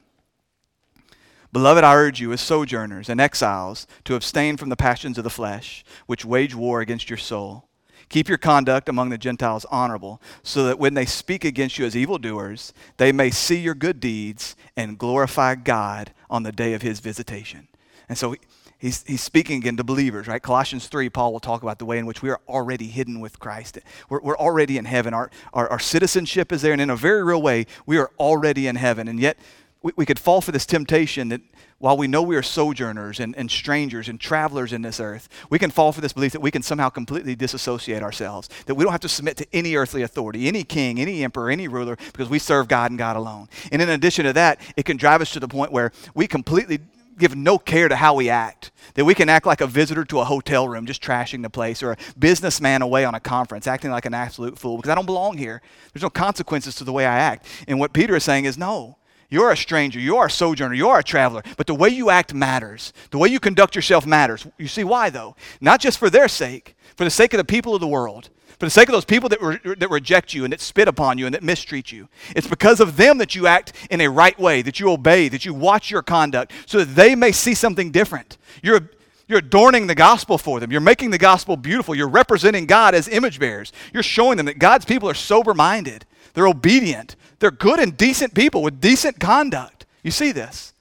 Beloved, 1.51 1.83
I 1.83 1.95
urge 1.95 2.19
you 2.19 2.31
as 2.33 2.41
sojourners 2.41 3.09
and 3.09 3.19
exiles 3.19 3.87
to 4.05 4.15
abstain 4.15 4.57
from 4.57 4.69
the 4.69 4.75
passions 4.75 5.17
of 5.17 5.23
the 5.23 5.29
flesh, 5.29 5.83
which 6.07 6.25
wage 6.25 6.55
war 6.55 6.81
against 6.81 7.09
your 7.09 7.17
soul. 7.17 7.67
Keep 8.09 8.29
your 8.29 8.37
conduct 8.37 8.89
among 8.89 9.09
the 9.09 9.17
Gentiles 9.17 9.65
honorable, 9.71 10.21
so 10.43 10.65
that 10.65 10.79
when 10.79 10.93
they 10.93 11.05
speak 11.05 11.43
against 11.43 11.77
you 11.77 11.85
as 11.85 11.95
evildoers, 11.95 12.73
they 12.97 13.11
may 13.11 13.29
see 13.29 13.59
your 13.59 13.75
good 13.75 13.99
deeds 13.99 14.55
and 14.75 14.97
glorify 14.97 15.55
God 15.55 16.13
on 16.29 16.43
the 16.43 16.51
day 16.51 16.73
of 16.73 16.81
his 16.81 16.99
visitation. 16.99 17.67
And 18.09 18.17
so 18.17 18.35
he's, 18.83 19.03
he's 19.07 19.21
speaking 19.21 19.57
again 19.57 19.77
to 19.77 19.83
believers, 19.83 20.27
right? 20.27 20.41
Colossians 20.41 20.87
3, 20.87 21.09
Paul 21.09 21.31
will 21.31 21.39
talk 21.39 21.63
about 21.63 21.79
the 21.79 21.85
way 21.85 21.97
in 21.97 22.05
which 22.05 22.21
we 22.21 22.29
are 22.29 22.41
already 22.47 22.87
hidden 22.87 23.19
with 23.19 23.39
Christ. 23.39 23.79
We're, 24.09 24.21
we're 24.21 24.37
already 24.37 24.77
in 24.77 24.85
heaven. 24.85 25.13
Our, 25.13 25.31
our, 25.53 25.69
our 25.69 25.79
citizenship 25.79 26.51
is 26.51 26.61
there, 26.61 26.73
and 26.73 26.81
in 26.81 26.89
a 26.89 26.95
very 26.95 27.23
real 27.23 27.41
way, 27.41 27.65
we 27.85 27.97
are 27.97 28.11
already 28.19 28.67
in 28.67 28.75
heaven. 28.75 29.07
And 29.07 29.19
yet, 29.19 29.37
we, 29.83 29.91
we 29.95 30.05
could 30.05 30.17
fall 30.17 30.41
for 30.41 30.51
this 30.51 30.65
temptation 30.65 31.29
that 31.29 31.41
while 31.77 31.97
we 31.97 32.07
know 32.07 32.21
we 32.23 32.37
are 32.37 32.41
sojourners 32.41 33.19
and, 33.19 33.35
and 33.35 33.51
strangers 33.51 34.07
and 34.07 34.19
travelers 34.19 34.71
in 34.71 34.81
this 34.81 34.99
earth, 34.99 35.27
we 35.49 35.59
can 35.59 35.69
fall 35.69 35.91
for 35.91 35.99
this 35.99 36.13
belief 36.13 36.31
that 36.31 36.39
we 36.39 36.49
can 36.49 36.63
somehow 36.63 36.89
completely 36.89 37.35
disassociate 37.35 38.01
ourselves, 38.01 38.49
that 38.65 38.75
we 38.75 38.83
don't 38.83 38.93
have 38.93 39.01
to 39.01 39.09
submit 39.09 39.37
to 39.37 39.45
any 39.53 39.75
earthly 39.75 40.01
authority, 40.01 40.47
any 40.47 40.63
king, 40.63 40.99
any 40.99 41.23
emperor, 41.23 41.51
any 41.51 41.67
ruler, 41.67 41.97
because 42.13 42.29
we 42.29 42.39
serve 42.39 42.69
God 42.69 42.89
and 42.89 42.97
God 42.97 43.17
alone. 43.17 43.49
And 43.71 43.81
in 43.81 43.89
addition 43.89 44.25
to 44.25 44.33
that, 44.33 44.61
it 44.77 44.85
can 44.85 44.95
drive 44.95 45.21
us 45.21 45.31
to 45.33 45.41
the 45.41 45.49
point 45.49 45.73
where 45.73 45.91
we 46.15 46.25
completely 46.25 46.79
give 47.17 47.35
no 47.35 47.59
care 47.59 47.89
to 47.89 47.95
how 47.95 48.15
we 48.15 48.29
act. 48.29 48.71
That 48.95 49.05
we 49.05 49.13
can 49.13 49.27
act 49.27 49.45
like 49.45 49.61
a 49.61 49.67
visitor 49.67 50.05
to 50.05 50.19
a 50.19 50.23
hotel 50.23 50.67
room, 50.67 50.85
just 50.85 51.03
trashing 51.03 51.41
the 51.41 51.49
place, 51.49 51.83
or 51.83 51.91
a 51.91 51.97
businessman 52.17 52.81
away 52.81 53.03
on 53.03 53.13
a 53.13 53.19
conference, 53.19 53.67
acting 53.67 53.91
like 53.91 54.05
an 54.05 54.13
absolute 54.13 54.57
fool 54.57 54.77
because 54.77 54.89
I 54.89 54.95
don't 54.95 55.05
belong 55.05 55.37
here. 55.37 55.61
There's 55.91 56.03
no 56.03 56.09
consequences 56.09 56.75
to 56.75 56.85
the 56.85 56.93
way 56.93 57.05
I 57.05 57.17
act. 57.17 57.45
And 57.67 57.79
what 57.79 57.91
Peter 57.91 58.15
is 58.15 58.23
saying 58.23 58.45
is 58.45 58.57
no. 58.57 58.97
You're 59.33 59.49
a 59.49 59.57
stranger. 59.57 59.99
You 59.99 60.17
are 60.17 60.27
a 60.27 60.31
sojourner. 60.31 60.75
You 60.75 60.89
are 60.89 60.99
a 60.99 61.03
traveler. 61.03 61.41
But 61.57 61.65
the 61.65 61.73
way 61.73 61.89
you 61.89 62.11
act 62.11 62.35
matters. 62.35 62.93
The 63.09 63.17
way 63.17 63.29
you 63.29 63.39
conduct 63.39 63.75
yourself 63.75 64.05
matters. 64.05 64.45
You 64.59 64.67
see 64.67 64.83
why, 64.83 65.09
though? 65.09 65.35
Not 65.59 65.79
just 65.79 65.97
for 65.97 66.11
their 66.11 66.27
sake, 66.27 66.75
for 66.95 67.03
the 67.03 67.09
sake 67.09 67.33
of 67.33 67.39
the 67.39 67.43
people 67.43 67.73
of 67.73 67.81
the 67.81 67.87
world, 67.87 68.29
for 68.59 68.67
the 68.67 68.69
sake 68.69 68.89
of 68.89 68.93
those 68.93 69.05
people 69.05 69.29
that, 69.29 69.41
re- 69.41 69.57
that 69.75 69.89
reject 69.89 70.35
you 70.35 70.43
and 70.43 70.53
that 70.53 70.61
spit 70.61 70.87
upon 70.87 71.17
you 71.17 71.25
and 71.25 71.33
that 71.33 71.41
mistreat 71.41 71.91
you. 71.91 72.09
It's 72.35 72.45
because 72.45 72.79
of 72.79 72.95
them 72.95 73.17
that 73.17 73.33
you 73.33 73.47
act 73.47 73.73
in 73.89 74.01
a 74.01 74.07
right 74.07 74.37
way, 74.37 74.61
that 74.61 74.79
you 74.79 74.91
obey, 74.91 75.29
that 75.29 75.45
you 75.45 75.55
watch 75.55 75.89
your 75.89 76.03
conduct, 76.03 76.51
so 76.67 76.77
that 76.77 76.93
they 76.93 77.15
may 77.15 77.31
see 77.31 77.55
something 77.55 77.89
different. 77.89 78.37
You're, 78.61 78.87
you're 79.27 79.39
adorning 79.39 79.87
the 79.87 79.95
gospel 79.95 80.37
for 80.37 80.59
them. 80.59 80.71
You're 80.71 80.81
making 80.81 81.11
the 81.11 81.17
gospel 81.17 81.55
beautiful. 81.55 81.95
You're 81.95 82.09
representing 82.09 82.65
God 82.65 82.93
as 82.93 83.07
image 83.07 83.39
bearers. 83.39 83.71
You're 83.93 84.03
showing 84.03 84.37
them 84.37 84.47
that 84.47 84.59
God's 84.59 84.85
people 84.85 85.09
are 85.09 85.13
sober 85.13 85.53
minded, 85.53 86.05
they're 86.33 86.47
obedient, 86.47 87.15
they're 87.39 87.51
good 87.51 87.79
and 87.79 87.95
decent 87.95 88.33
people 88.33 88.61
with 88.61 88.81
decent 88.81 89.19
conduct. 89.19 89.85
You 90.03 90.11
see 90.11 90.31
this. 90.31 90.73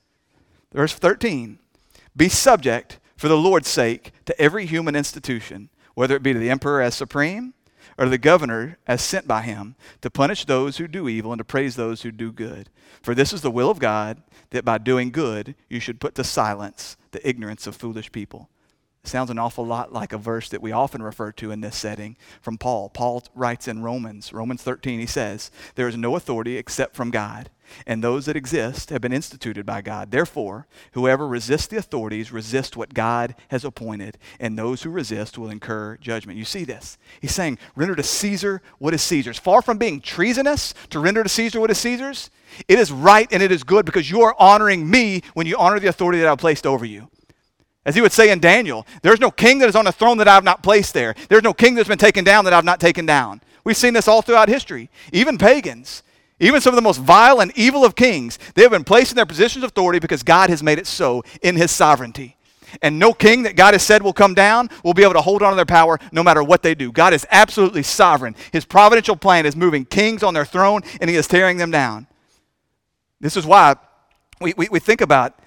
Verse 0.72 0.94
13 0.94 1.58
Be 2.16 2.28
subject 2.28 2.98
for 3.16 3.28
the 3.28 3.36
Lord's 3.36 3.68
sake 3.68 4.12
to 4.26 4.40
every 4.40 4.66
human 4.66 4.96
institution, 4.96 5.68
whether 5.94 6.16
it 6.16 6.22
be 6.22 6.32
to 6.32 6.38
the 6.38 6.50
emperor 6.50 6.82
as 6.82 6.94
supreme 6.94 7.54
or 7.98 8.08
the 8.08 8.18
governor 8.18 8.78
as 8.86 9.02
sent 9.02 9.26
by 9.26 9.42
him, 9.42 9.74
to 10.00 10.10
punish 10.10 10.44
those 10.44 10.76
who 10.76 10.88
do 10.88 11.08
evil 11.08 11.32
and 11.32 11.38
to 11.38 11.44
praise 11.44 11.76
those 11.76 12.02
who 12.02 12.10
do 12.10 12.32
good. 12.32 12.68
For 13.02 13.14
this 13.14 13.32
is 13.32 13.40
the 13.40 13.50
will 13.50 13.70
of 13.70 13.78
God, 13.78 14.22
that 14.50 14.64
by 14.64 14.78
doing 14.78 15.10
good 15.10 15.54
you 15.68 15.80
should 15.80 16.00
put 16.00 16.14
to 16.16 16.24
silence 16.24 16.96
the 17.10 17.26
ignorance 17.28 17.66
of 17.66 17.76
foolish 17.76 18.12
people. 18.12 18.48
Sounds 19.04 19.30
an 19.30 19.38
awful 19.38 19.66
lot 19.66 19.92
like 19.92 20.12
a 20.12 20.18
verse 20.18 20.48
that 20.50 20.62
we 20.62 20.70
often 20.70 21.02
refer 21.02 21.32
to 21.32 21.50
in 21.50 21.60
this 21.60 21.76
setting 21.76 22.16
from 22.40 22.56
Paul. 22.56 22.88
Paul 22.88 23.24
writes 23.34 23.66
in 23.66 23.82
Romans, 23.82 24.32
Romans 24.32 24.62
13, 24.62 25.00
he 25.00 25.06
says, 25.06 25.50
There 25.74 25.88
is 25.88 25.96
no 25.96 26.14
authority 26.14 26.56
except 26.56 26.94
from 26.94 27.10
God, 27.10 27.50
and 27.84 28.02
those 28.02 28.26
that 28.26 28.36
exist 28.36 28.90
have 28.90 29.00
been 29.00 29.12
instituted 29.12 29.66
by 29.66 29.80
God. 29.80 30.12
Therefore, 30.12 30.68
whoever 30.92 31.26
resists 31.26 31.66
the 31.66 31.78
authorities 31.78 32.30
resists 32.30 32.76
what 32.76 32.94
God 32.94 33.34
has 33.48 33.64
appointed, 33.64 34.18
and 34.38 34.56
those 34.56 34.82
who 34.82 34.90
resist 34.90 35.36
will 35.36 35.50
incur 35.50 35.96
judgment. 35.96 36.38
You 36.38 36.44
see 36.44 36.62
this? 36.62 36.96
He's 37.20 37.34
saying, 37.34 37.58
Render 37.74 37.96
to 37.96 38.04
Caesar 38.04 38.62
what 38.78 38.94
is 38.94 39.02
Caesar's. 39.02 39.38
Far 39.38 39.62
from 39.62 39.78
being 39.78 40.00
treasonous 40.00 40.74
to 40.90 41.00
render 41.00 41.24
to 41.24 41.28
Caesar 41.28 41.58
what 41.58 41.72
is 41.72 41.78
Caesar's, 41.78 42.30
it 42.68 42.78
is 42.78 42.92
right 42.92 43.26
and 43.32 43.42
it 43.42 43.50
is 43.50 43.64
good 43.64 43.84
because 43.84 44.08
you 44.08 44.20
are 44.20 44.36
honoring 44.38 44.88
me 44.88 45.22
when 45.34 45.48
you 45.48 45.56
honor 45.58 45.80
the 45.80 45.88
authority 45.88 46.20
that 46.20 46.28
I've 46.28 46.38
placed 46.38 46.68
over 46.68 46.84
you. 46.84 47.08
As 47.84 47.94
he 47.94 48.00
would 48.00 48.12
say 48.12 48.30
in 48.30 48.38
Daniel, 48.38 48.86
there's 49.02 49.20
no 49.20 49.30
king 49.30 49.58
that 49.58 49.68
is 49.68 49.76
on 49.76 49.86
a 49.86 49.92
throne 49.92 50.18
that 50.18 50.28
I 50.28 50.34
have 50.34 50.44
not 50.44 50.62
placed 50.62 50.94
there. 50.94 51.14
There's 51.28 51.42
no 51.42 51.52
king 51.52 51.74
that's 51.74 51.88
been 51.88 51.98
taken 51.98 52.24
down 52.24 52.44
that 52.44 52.52
I've 52.52 52.64
not 52.64 52.78
taken 52.78 53.06
down. 53.06 53.40
We've 53.64 53.76
seen 53.76 53.94
this 53.94 54.08
all 54.08 54.22
throughout 54.22 54.48
history. 54.48 54.88
Even 55.12 55.36
pagans, 55.36 56.02
even 56.38 56.60
some 56.60 56.72
of 56.72 56.76
the 56.76 56.82
most 56.82 56.98
vile 56.98 57.40
and 57.40 57.52
evil 57.56 57.84
of 57.84 57.96
kings, 57.96 58.38
they 58.54 58.62
have 58.62 58.70
been 58.70 58.84
placed 58.84 59.12
in 59.12 59.16
their 59.16 59.26
positions 59.26 59.64
of 59.64 59.68
authority 59.68 59.98
because 59.98 60.22
God 60.22 60.50
has 60.50 60.62
made 60.62 60.78
it 60.78 60.86
so 60.86 61.24
in 61.42 61.56
his 61.56 61.70
sovereignty. 61.70 62.36
And 62.80 62.98
no 62.98 63.12
king 63.12 63.42
that 63.42 63.56
God 63.56 63.74
has 63.74 63.82
said 63.82 64.02
will 64.02 64.12
come 64.12 64.34
down 64.34 64.70
will 64.82 64.94
be 64.94 65.02
able 65.02 65.12
to 65.12 65.20
hold 65.20 65.42
on 65.42 65.50
to 65.50 65.56
their 65.56 65.66
power 65.66 65.98
no 66.10 66.22
matter 66.22 66.42
what 66.42 66.62
they 66.62 66.74
do. 66.74 66.90
God 66.90 67.12
is 67.12 67.26
absolutely 67.30 67.82
sovereign. 67.82 68.34
His 68.52 68.64
providential 68.64 69.16
plan 69.16 69.44
is 69.44 69.54
moving 69.54 69.84
kings 69.84 70.22
on 70.22 70.34
their 70.34 70.44
throne 70.44 70.82
and 71.00 71.10
he 71.10 71.16
is 71.16 71.26
tearing 71.26 71.58
them 71.58 71.70
down. 71.70 72.06
This 73.20 73.36
is 73.36 73.44
why 73.44 73.76
we, 74.40 74.54
we, 74.56 74.68
we 74.70 74.80
think 74.80 75.00
about 75.00 75.38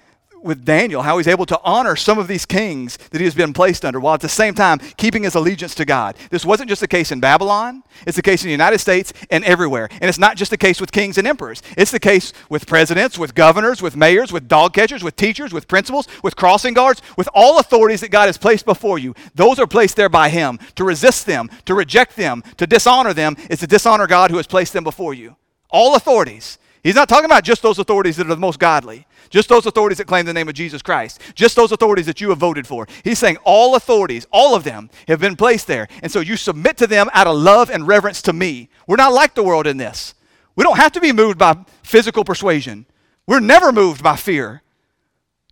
with 0.46 0.64
Daniel, 0.64 1.02
how 1.02 1.18
he's 1.18 1.28
able 1.28 1.46
to 1.46 1.60
honor 1.62 1.96
some 1.96 2.18
of 2.18 2.28
these 2.28 2.46
kings 2.46 2.96
that 3.10 3.18
he 3.18 3.24
has 3.24 3.34
been 3.34 3.52
placed 3.52 3.84
under, 3.84 4.00
while 4.00 4.14
at 4.14 4.20
the 4.20 4.28
same 4.28 4.54
time 4.54 4.78
keeping 4.96 5.24
his 5.24 5.34
allegiance 5.34 5.74
to 5.74 5.84
God. 5.84 6.16
This 6.30 6.44
wasn't 6.44 6.68
just 6.68 6.80
the 6.80 6.88
case 6.88 7.12
in 7.12 7.20
Babylon, 7.20 7.82
it's 8.06 8.16
the 8.16 8.22
case 8.22 8.42
in 8.42 8.48
the 8.48 8.52
United 8.52 8.78
States 8.78 9.12
and 9.30 9.44
everywhere. 9.44 9.88
And 9.92 10.04
it's 10.04 10.18
not 10.18 10.36
just 10.36 10.50
the 10.50 10.56
case 10.56 10.80
with 10.80 10.92
kings 10.92 11.18
and 11.18 11.26
emperors, 11.26 11.62
it's 11.76 11.90
the 11.90 12.00
case 12.00 12.32
with 12.48 12.66
presidents, 12.66 13.18
with 13.18 13.34
governors, 13.34 13.82
with 13.82 13.96
mayors, 13.96 14.32
with 14.32 14.48
dog 14.48 14.72
catchers, 14.72 15.02
with 15.02 15.16
teachers, 15.16 15.52
with 15.52 15.68
principals, 15.68 16.08
with 16.22 16.36
crossing 16.36 16.74
guards, 16.74 17.02
with 17.16 17.28
all 17.34 17.58
authorities 17.58 18.00
that 18.00 18.10
God 18.10 18.26
has 18.26 18.38
placed 18.38 18.64
before 18.64 18.98
you. 18.98 19.14
Those 19.34 19.58
are 19.58 19.66
placed 19.66 19.96
there 19.96 20.08
by 20.08 20.28
him. 20.28 20.58
To 20.76 20.84
resist 20.84 21.26
them, 21.26 21.50
to 21.64 21.74
reject 21.74 22.16
them, 22.16 22.42
to 22.56 22.66
dishonor 22.66 23.12
them 23.12 23.36
is 23.50 23.60
to 23.60 23.66
dishonor 23.66 24.06
God 24.06 24.30
who 24.30 24.36
has 24.36 24.46
placed 24.46 24.72
them 24.72 24.84
before 24.84 25.14
you. 25.14 25.36
All 25.70 25.96
authorities. 25.96 26.58
He's 26.86 26.94
not 26.94 27.08
talking 27.08 27.24
about 27.24 27.42
just 27.42 27.62
those 27.62 27.80
authorities 27.80 28.16
that 28.16 28.26
are 28.26 28.34
the 28.34 28.36
most 28.36 28.60
godly, 28.60 29.08
just 29.28 29.48
those 29.48 29.66
authorities 29.66 29.98
that 29.98 30.06
claim 30.06 30.24
the 30.24 30.32
name 30.32 30.48
of 30.48 30.54
Jesus 30.54 30.82
Christ, 30.82 31.20
just 31.34 31.56
those 31.56 31.72
authorities 31.72 32.06
that 32.06 32.20
you 32.20 32.28
have 32.28 32.38
voted 32.38 32.64
for. 32.64 32.86
He's 33.02 33.18
saying 33.18 33.38
all 33.42 33.74
authorities, 33.74 34.24
all 34.30 34.54
of 34.54 34.62
them, 34.62 34.88
have 35.08 35.18
been 35.18 35.34
placed 35.34 35.66
there. 35.66 35.88
And 36.00 36.12
so 36.12 36.20
you 36.20 36.36
submit 36.36 36.76
to 36.76 36.86
them 36.86 37.10
out 37.12 37.26
of 37.26 37.34
love 37.36 37.70
and 37.70 37.88
reverence 37.88 38.22
to 38.22 38.32
me. 38.32 38.68
We're 38.86 38.94
not 38.94 39.12
like 39.12 39.34
the 39.34 39.42
world 39.42 39.66
in 39.66 39.78
this. 39.78 40.14
We 40.54 40.62
don't 40.62 40.76
have 40.76 40.92
to 40.92 41.00
be 41.00 41.10
moved 41.10 41.38
by 41.38 41.56
physical 41.82 42.22
persuasion, 42.22 42.86
we're 43.26 43.40
never 43.40 43.72
moved 43.72 44.04
by 44.04 44.14
fear. 44.14 44.62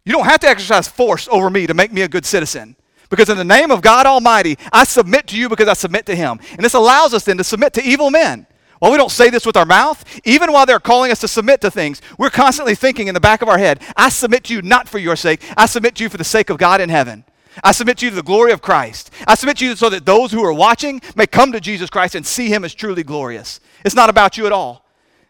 You 0.04 0.12
don't 0.12 0.26
have 0.26 0.38
to 0.38 0.48
exercise 0.48 0.86
force 0.86 1.26
over 1.32 1.50
me 1.50 1.66
to 1.66 1.74
make 1.74 1.92
me 1.92 2.02
a 2.02 2.08
good 2.08 2.26
citizen. 2.26 2.76
Because 3.10 3.28
in 3.28 3.38
the 3.38 3.42
name 3.42 3.72
of 3.72 3.82
God 3.82 4.06
Almighty, 4.06 4.56
I 4.72 4.84
submit 4.84 5.26
to 5.28 5.36
you 5.36 5.48
because 5.48 5.66
I 5.66 5.72
submit 5.72 6.06
to 6.06 6.14
Him. 6.14 6.38
And 6.52 6.60
this 6.60 6.74
allows 6.74 7.12
us 7.12 7.24
then 7.24 7.38
to 7.38 7.44
submit 7.44 7.72
to 7.72 7.82
evil 7.82 8.10
men. 8.10 8.46
While 8.84 8.92
we 8.92 8.98
don't 8.98 9.10
say 9.10 9.30
this 9.30 9.46
with 9.46 9.56
our 9.56 9.64
mouth, 9.64 10.04
even 10.26 10.52
while 10.52 10.66
they're 10.66 10.78
calling 10.78 11.10
us 11.10 11.20
to 11.20 11.26
submit 11.26 11.62
to 11.62 11.70
things, 11.70 12.02
we're 12.18 12.28
constantly 12.28 12.74
thinking 12.74 13.08
in 13.08 13.14
the 13.14 13.18
back 13.20 13.40
of 13.40 13.48
our 13.48 13.56
head, 13.56 13.80
I 13.96 14.10
submit 14.10 14.44
to 14.44 14.52
you 14.52 14.60
not 14.60 14.90
for 14.90 14.98
your 14.98 15.16
sake, 15.16 15.40
I 15.56 15.64
submit 15.64 15.94
to 15.94 16.02
you 16.02 16.10
for 16.10 16.18
the 16.18 16.22
sake 16.22 16.50
of 16.50 16.58
God 16.58 16.82
in 16.82 16.90
heaven. 16.90 17.24
I 17.62 17.72
submit 17.72 17.96
to 17.96 18.04
you 18.04 18.10
to 18.10 18.16
the 18.16 18.22
glory 18.22 18.52
of 18.52 18.60
Christ. 18.60 19.10
I 19.26 19.36
submit 19.36 19.56
to 19.56 19.64
you 19.64 19.74
so 19.74 19.88
that 19.88 20.04
those 20.04 20.32
who 20.32 20.44
are 20.44 20.52
watching 20.52 21.00
may 21.16 21.26
come 21.26 21.50
to 21.52 21.60
Jesus 21.60 21.88
Christ 21.88 22.14
and 22.14 22.26
see 22.26 22.48
him 22.48 22.62
as 22.62 22.74
truly 22.74 23.02
glorious. 23.02 23.58
It's 23.86 23.94
not 23.94 24.10
about 24.10 24.36
you 24.36 24.44
at 24.44 24.52
all. 24.52 24.84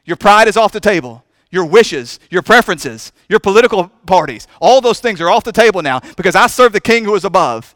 Your 0.05 0.17
pride 0.17 0.49
is 0.49 0.57
off 0.57 0.73
the 0.73 0.81
table. 0.81 1.25
Your 1.53 1.65
wishes, 1.65 2.19
your 2.31 2.43
preferences, 2.43 3.13
your 3.29 3.39
political 3.39 3.87
parties, 4.05 4.49
all 4.61 4.81
those 4.81 4.99
things 4.99 5.21
are 5.21 5.31
off 5.31 5.45
the 5.45 5.53
table 5.53 5.81
now 5.81 6.01
because 6.17 6.35
I 6.35 6.49
serve 6.49 6.73
the 6.73 6.81
King 6.81 7.05
who 7.05 7.15
is 7.15 7.25
above. 7.25 7.73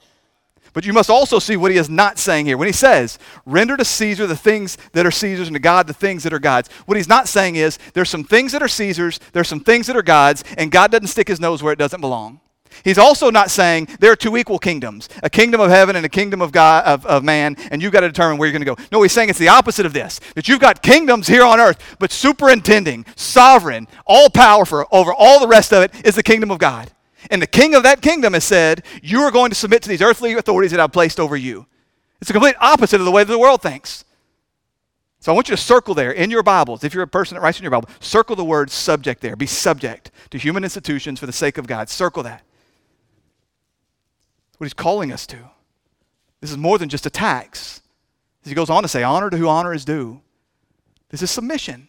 But 0.73 0.85
you 0.85 0.93
must 0.93 1.11
also 1.11 1.39
see 1.39 1.57
what 1.57 1.71
he 1.71 1.79
is 1.79 1.89
not 1.89 2.19
saying 2.19 2.47
here. 2.47 2.57
When 2.57 2.69
he 2.69 2.73
says, 2.73 3.19
render 3.47 3.77
to 3.77 3.85
Caesar 3.85 4.27
the 4.27 4.37
things 4.37 4.79
that 4.93 5.07
are 5.07 5.11
Caesar's 5.11 5.49
and 5.49 5.55
to 5.55 5.61
God 5.61 5.87
the 5.87 5.95
things 5.95 6.23
that 6.25 6.33
are 6.33 6.39
God's, 6.39 6.69
what 6.87 6.97
he's 6.97 7.09
not 7.09 7.29
saying 7.29 7.57
is, 7.57 7.79
there's 7.95 8.11
some 8.11 8.25
things 8.25 8.53
that 8.53 8.63
are 8.63 8.69
Caesar's, 8.69 9.19
there's 9.33 9.49
some 9.49 9.61
things 9.61 9.87
that 9.87 9.97
are 9.97 10.03
God's, 10.03 10.45
and 10.57 10.71
God 10.71 10.91
doesn't 10.91 11.09
stick 11.09 11.29
his 11.29 11.41
nose 11.41 11.63
where 11.63 11.73
it 11.73 11.79
doesn't 11.79 12.01
belong. 12.01 12.41
He's 12.85 12.99
also 12.99 13.31
not 13.31 13.51
saying 13.51 13.89
there 14.01 14.13
are 14.13 14.17
two 14.17 14.37
equal 14.37 14.59
kingdoms, 14.59 15.09
a 15.23 15.31
kingdom 15.31 15.61
of 15.61 15.71
heaven 15.71 15.97
and 15.97 16.05
a 16.05 16.09
kingdom 16.09 16.41
of 16.41 16.53
God 16.53 16.85
of, 16.85 17.05
of 17.07 17.25
man, 17.25 17.57
and 17.71 17.83
you've 17.83 17.93
got 17.93 18.01
to 18.01 18.09
determine 18.09 18.39
where 18.39 18.47
you're 18.47 18.59
going 18.59 18.77
to 18.77 18.83
go. 18.83 18.89
No, 18.93 19.03
he's 19.03 19.13
saying 19.13 19.31
it's 19.31 19.39
the 19.39 19.49
opposite 19.49 19.87
of 19.87 19.93
this. 19.93 20.21
That 20.35 20.49
you've 20.49 20.61
got 20.61 20.83
kingdoms 20.83 21.27
here 21.27 21.45
on 21.45 21.61
earth, 21.61 21.97
but 21.99 22.13
superintending, 22.13 23.07
sovereign, 23.17 23.89
all 24.07 24.31
powerful 24.31 24.85
over 24.93 25.13
all 25.13 25.41
the 25.41 25.49
rest 25.49 25.73
of 25.73 25.83
it 25.83 26.07
is 26.07 26.15
the 26.15 26.23
kingdom 26.23 26.51
of 26.51 26.59
God. 26.59 26.91
And 27.31 27.43
the 27.43 27.47
king 27.47 27.75
of 27.75 27.83
that 27.83 28.01
kingdom 28.01 28.35
has 28.35 28.45
said, 28.45 28.85
You 29.03 29.21
are 29.23 29.31
going 29.31 29.51
to 29.51 29.57
submit 29.57 29.83
to 29.83 29.89
these 29.89 30.03
earthly 30.03 30.35
authorities 30.35 30.71
that 30.71 30.81
I've 30.81 30.93
placed 30.93 31.19
over 31.19 31.37
you. 31.37 31.67
It's 32.21 32.29
the 32.29 32.33
complete 32.33 32.57
opposite 32.61 33.01
of 33.01 33.05
the 33.05 33.13
way 33.13 33.25
that 33.25 33.33
the 33.33 33.39
world 33.39 33.63
thinks. 33.63 34.05
So 35.21 35.33
I 35.33 35.35
want 35.35 35.49
you 35.49 35.57
to 35.57 35.63
circle 35.63 35.95
there 35.95 36.13
in 36.13 36.31
your 36.31 36.43
Bibles. 36.45 36.85
If 36.85 36.95
you're 36.95 37.03
a 37.03 37.09
person 37.09 37.35
that 37.35 37.41
writes 37.41 37.59
in 37.59 37.65
your 37.65 37.71
Bible, 37.71 37.89
circle 38.01 38.37
the 38.37 38.45
word 38.45 38.71
subject 38.71 39.21
there. 39.21 39.35
Be 39.35 39.47
subject 39.47 40.11
to 40.31 40.39
human 40.39 40.63
institutions 40.63 41.19
for 41.19 41.27
the 41.27 41.33
sake 41.33 41.59
of 41.59 41.67
God. 41.67 41.89
Circle 41.89 42.23
that. 42.23 42.43
What 44.59 44.67
he's 44.67 44.75
calling 44.75 45.13
us 45.13 45.27
to. 45.29 45.39
This 46.41 46.51
is 46.51 46.57
more 46.57 46.79
than 46.79 46.89
just 46.89 47.07
a 47.07 47.11
tax. 47.11 47.83
As 48.45 48.51
he 48.51 48.55
goes 48.55 48.71
on 48.71 48.83
to 48.83 48.89
say, 48.89 49.03
honor 49.03 49.29
to 49.31 49.37
who 49.37 49.49
honor 49.49 49.75
is 49.75 49.85
due. 49.85 50.21
This 51.11 51.23
is 51.23 51.31
submission. 51.31 51.89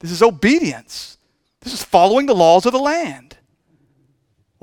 This 0.00 0.10
is 0.10 0.22
obedience. 0.22 1.18
This 1.60 1.74
is 1.74 1.84
following 1.84 2.26
the 2.26 2.34
laws 2.34 2.66
of 2.66 2.72
the 2.72 2.78
land. 2.78 3.33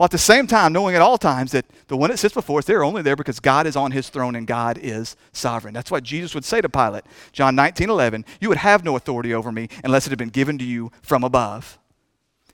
While 0.01 0.05
at 0.05 0.11
the 0.11 0.17
same 0.17 0.47
time, 0.47 0.73
knowing 0.73 0.95
at 0.95 1.01
all 1.03 1.19
times 1.19 1.51
that 1.51 1.67
the 1.87 1.95
one 1.95 2.09
that 2.09 2.17
sits 2.17 2.33
before 2.33 2.57
us, 2.57 2.65
they're 2.65 2.83
only 2.83 3.03
there 3.03 3.15
because 3.15 3.39
God 3.39 3.67
is 3.67 3.75
on 3.75 3.91
his 3.91 4.09
throne 4.09 4.35
and 4.35 4.47
God 4.47 4.79
is 4.81 5.15
sovereign. 5.31 5.75
That's 5.75 5.91
what 5.91 6.01
Jesus 6.03 6.33
would 6.33 6.43
say 6.43 6.59
to 6.59 6.67
Pilate, 6.67 7.03
John 7.33 7.53
19, 7.53 7.87
11, 7.87 8.25
you 8.39 8.49
would 8.49 8.57
have 8.57 8.83
no 8.83 8.95
authority 8.95 9.31
over 9.31 9.51
me 9.51 9.69
unless 9.83 10.07
it 10.07 10.09
had 10.09 10.17
been 10.17 10.29
given 10.29 10.57
to 10.57 10.65
you 10.65 10.91
from 11.03 11.23
above. 11.23 11.77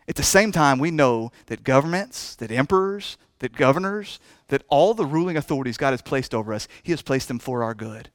At 0.09 0.15
the 0.15 0.23
same 0.23 0.51
time, 0.51 0.77
we 0.77 0.91
know 0.91 1.31
that 1.45 1.63
governments, 1.63 2.35
that 2.35 2.51
emperors, 2.51 3.15
that 3.39 3.55
governors, 3.55 4.19
that 4.49 4.63
all 4.67 4.93
the 4.93 5.05
ruling 5.05 5.37
authorities 5.37 5.77
God 5.77 5.91
has 5.91 6.01
placed 6.01 6.35
over 6.35 6.53
us, 6.53 6.67
he 6.83 6.91
has 6.91 7.01
placed 7.01 7.29
them 7.29 7.39
for 7.39 7.63
our 7.63 7.73
good. 7.73 8.09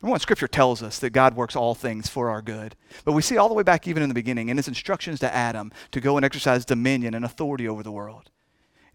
Remember 0.00 0.12
when 0.12 0.20
Scripture 0.20 0.48
tells 0.48 0.82
us 0.82 0.98
that 1.00 1.10
God 1.10 1.36
works 1.36 1.54
all 1.54 1.74
things 1.74 2.08
for 2.08 2.30
our 2.30 2.40
good. 2.40 2.76
But 3.04 3.12
we 3.12 3.20
see 3.20 3.36
all 3.36 3.50
the 3.50 3.54
way 3.54 3.62
back 3.62 3.86
even 3.86 4.02
in 4.02 4.08
the 4.08 4.14
beginning 4.14 4.48
in 4.48 4.56
his 4.56 4.68
instructions 4.68 5.20
to 5.20 5.34
Adam 5.34 5.70
to 5.90 6.00
go 6.00 6.16
and 6.16 6.24
exercise 6.24 6.64
dominion 6.64 7.12
and 7.12 7.26
authority 7.26 7.68
over 7.68 7.82
the 7.82 7.92
world. 7.92 8.30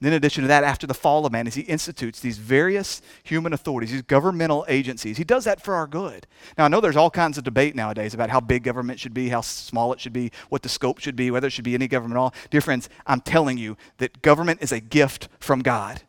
And 0.04 0.10
in 0.10 0.18
addition 0.18 0.42
to 0.42 0.50
that, 0.50 0.66
after 0.66 0.86
the 0.86 0.94
fall 0.94 1.26
of 1.26 1.32
man, 1.32 1.48
as 1.48 1.56
he 1.56 1.62
institutes 1.62 2.20
these 2.20 2.38
various 2.38 3.02
human 3.24 3.54
authorities, 3.54 3.94
these 3.94 4.02
governmental 4.02 4.66
agencies, 4.68 5.16
he 5.16 5.24
does 5.24 5.46
that 5.46 5.64
for 5.64 5.76
our 5.76 5.88
good. 5.88 6.28
Now, 6.58 6.66
I 6.66 6.68
know 6.68 6.82
there's 6.82 6.98
all 6.98 7.10
kinds 7.10 7.38
of 7.38 7.46
debate 7.46 7.74
nowadays 7.74 8.14
about 8.14 8.30
how 8.30 8.42
big 8.42 8.64
government 8.64 9.00
should 9.00 9.14
be, 9.14 9.30
how 9.30 9.40
small 9.40 9.94
it 9.94 10.02
should 10.02 10.12
be, 10.12 10.34
what 10.50 10.62
the 10.62 10.68
scope 10.68 11.00
should 11.00 11.16
be, 11.16 11.32
whether 11.32 11.48
it 11.48 11.52
should 11.52 11.64
be 11.64 11.74
any 11.74 11.88
government 11.88 12.18
at 12.18 12.20
all. 12.20 12.34
Dear 12.50 12.60
friends, 12.60 12.90
I'm 13.08 13.22
telling 13.22 13.58
you 13.58 13.78
that 14.00 14.22
government 14.22 14.62
is 14.62 14.74
a 14.74 14.82
gift 14.82 15.30
from 15.40 15.62
God. 15.62 16.02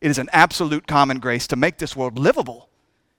It 0.00 0.10
is 0.10 0.18
an 0.18 0.28
absolute 0.32 0.88
common 0.88 1.20
grace 1.20 1.46
to 1.46 1.54
make 1.54 1.78
this 1.78 1.94
world 1.94 2.18
livable. 2.18 2.68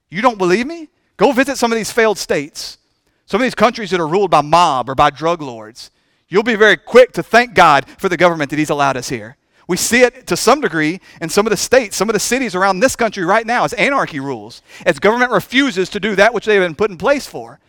You 0.10 0.22
don't 0.22 0.38
believe 0.38 0.68
me? 0.68 0.90
Go 1.16 1.32
visit 1.32 1.58
some 1.58 1.72
of 1.72 1.78
these 1.78 1.94
failed 1.94 2.18
states, 2.18 2.80
some 3.28 3.40
of 3.40 3.46
these 3.46 3.56
countries 3.56 3.92
that 3.92 4.02
are 4.02 4.08
ruled 4.08 4.32
by 4.32 4.42
mob 4.42 4.90
or 4.90 4.96
by 4.96 5.10
drug 5.10 5.42
lords. 5.42 5.90
You'll 6.28 6.44
be 6.44 6.56
very 6.56 6.76
quick 6.76 7.14
to 7.14 7.24
thank 7.24 7.54
God 7.54 7.86
for 7.98 8.10
the 8.10 8.18
government 8.18 8.50
that 8.50 8.60
He's 8.60 8.70
allowed 8.70 8.98
us 8.98 9.08
here. 9.08 9.38
We 9.68 9.76
see 9.76 10.02
it 10.02 10.28
to 10.28 10.38
some 10.38 10.62
degree 10.62 11.02
in 11.22 11.28
some 11.28 11.46
of 11.46 11.52
the 11.52 11.58
states, 11.58 11.98
some 11.98 12.10
of 12.10 12.14
the 12.14 12.20
cities 12.20 12.56
around 12.56 12.80
this 12.80 12.96
country 12.96 13.26
right 13.26 13.46
now 13.46 13.66
as 13.66 13.74
anarchy 13.74 14.20
rules, 14.20 14.62
as 14.86 14.98
government 14.98 15.32
refuses 15.32 15.90
to 15.90 16.00
do 16.00 16.16
that 16.16 16.34
which 16.34 16.46
they've 16.46 16.62
been 16.62 16.74
put 16.74 16.90
in 16.90 16.98
place 16.98 17.28
for. 17.28 17.60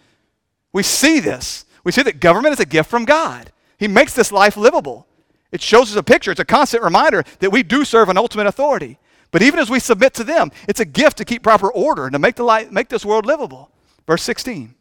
We 0.72 0.84
see 0.84 1.18
this. 1.18 1.64
We 1.82 1.90
see 1.90 2.02
that 2.02 2.20
government 2.20 2.52
is 2.52 2.60
a 2.60 2.66
gift 2.66 2.88
from 2.88 3.04
God. 3.04 3.50
He 3.78 3.88
makes 3.88 4.14
this 4.14 4.30
life 4.30 4.56
livable. 4.56 5.06
It 5.50 5.60
shows 5.60 5.90
us 5.90 5.96
a 5.96 6.02
picture, 6.02 6.30
it's 6.30 6.40
a 6.40 6.44
constant 6.44 6.84
reminder 6.84 7.24
that 7.40 7.50
we 7.50 7.62
do 7.62 7.84
serve 7.84 8.08
an 8.08 8.18
ultimate 8.18 8.46
authority. 8.46 8.98
But 9.30 9.42
even 9.42 9.58
as 9.58 9.70
we 9.70 9.80
submit 9.80 10.14
to 10.14 10.24
them, 10.24 10.52
it's 10.68 10.80
a 10.80 10.84
gift 10.84 11.18
to 11.18 11.24
keep 11.24 11.42
proper 11.42 11.70
order 11.72 12.04
and 12.04 12.12
to 12.12 12.18
make, 12.18 12.36
the 12.36 12.44
life, 12.44 12.70
make 12.70 12.88
this 12.88 13.04
world 13.04 13.26
livable. 13.26 13.70
Verse 14.06 14.22
16 14.22 14.74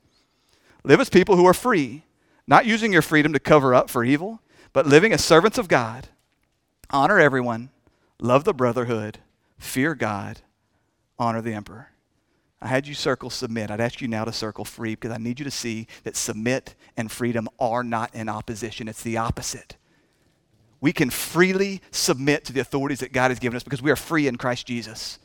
Live 0.83 0.99
as 0.99 1.09
people 1.09 1.35
who 1.35 1.45
are 1.45 1.53
free, 1.53 2.03
not 2.45 2.65
using 2.65 2.93
your 2.93 3.01
freedom 3.01 3.33
to 3.33 3.39
cover 3.39 3.73
up 3.73 3.89
for 3.89 4.03
evil, 4.03 4.41
but 4.71 4.85
living 4.85 5.13
as 5.13 5.23
servants 5.23 5.57
of 5.57 5.67
God 5.67 6.09
honor 6.89 7.19
everyone, 7.19 7.69
love 8.19 8.43
the 8.43 8.53
brotherhood, 8.53 9.19
fear 9.57 9.95
God, 9.95 10.41
honor 11.19 11.41
the 11.41 11.53
emperor. 11.53 11.89
I 12.61 12.67
had 12.67 12.87
you 12.87 12.95
circle 12.95 13.29
submit. 13.29 13.69
I'd 13.69 13.79
ask 13.79 14.01
you 14.01 14.07
now 14.07 14.25
to 14.25 14.31
circle 14.31 14.65
free 14.65 14.95
because 14.95 15.11
I 15.11 15.17
need 15.17 15.39
you 15.39 15.45
to 15.45 15.51
see 15.51 15.87
that 16.03 16.15
submit 16.15 16.73
and 16.95 17.11
freedom 17.11 17.47
are 17.59 17.83
not 17.83 18.15
in 18.15 18.29
opposition. 18.29 18.87
It's 18.87 19.03
the 19.03 19.17
opposite. 19.17 19.77
We 20.81 20.91
can 20.91 21.09
freely 21.09 21.81
submit 21.91 22.45
to 22.45 22.53
the 22.53 22.59
authorities 22.59 22.99
that 22.99 23.13
God 23.13 23.29
has 23.29 23.39
given 23.39 23.55
us 23.55 23.63
because 23.63 23.81
we 23.81 23.91
are 23.91 23.95
free 23.95 24.27
in 24.27 24.37
Christ 24.37 24.65
Jesus. 24.65 25.19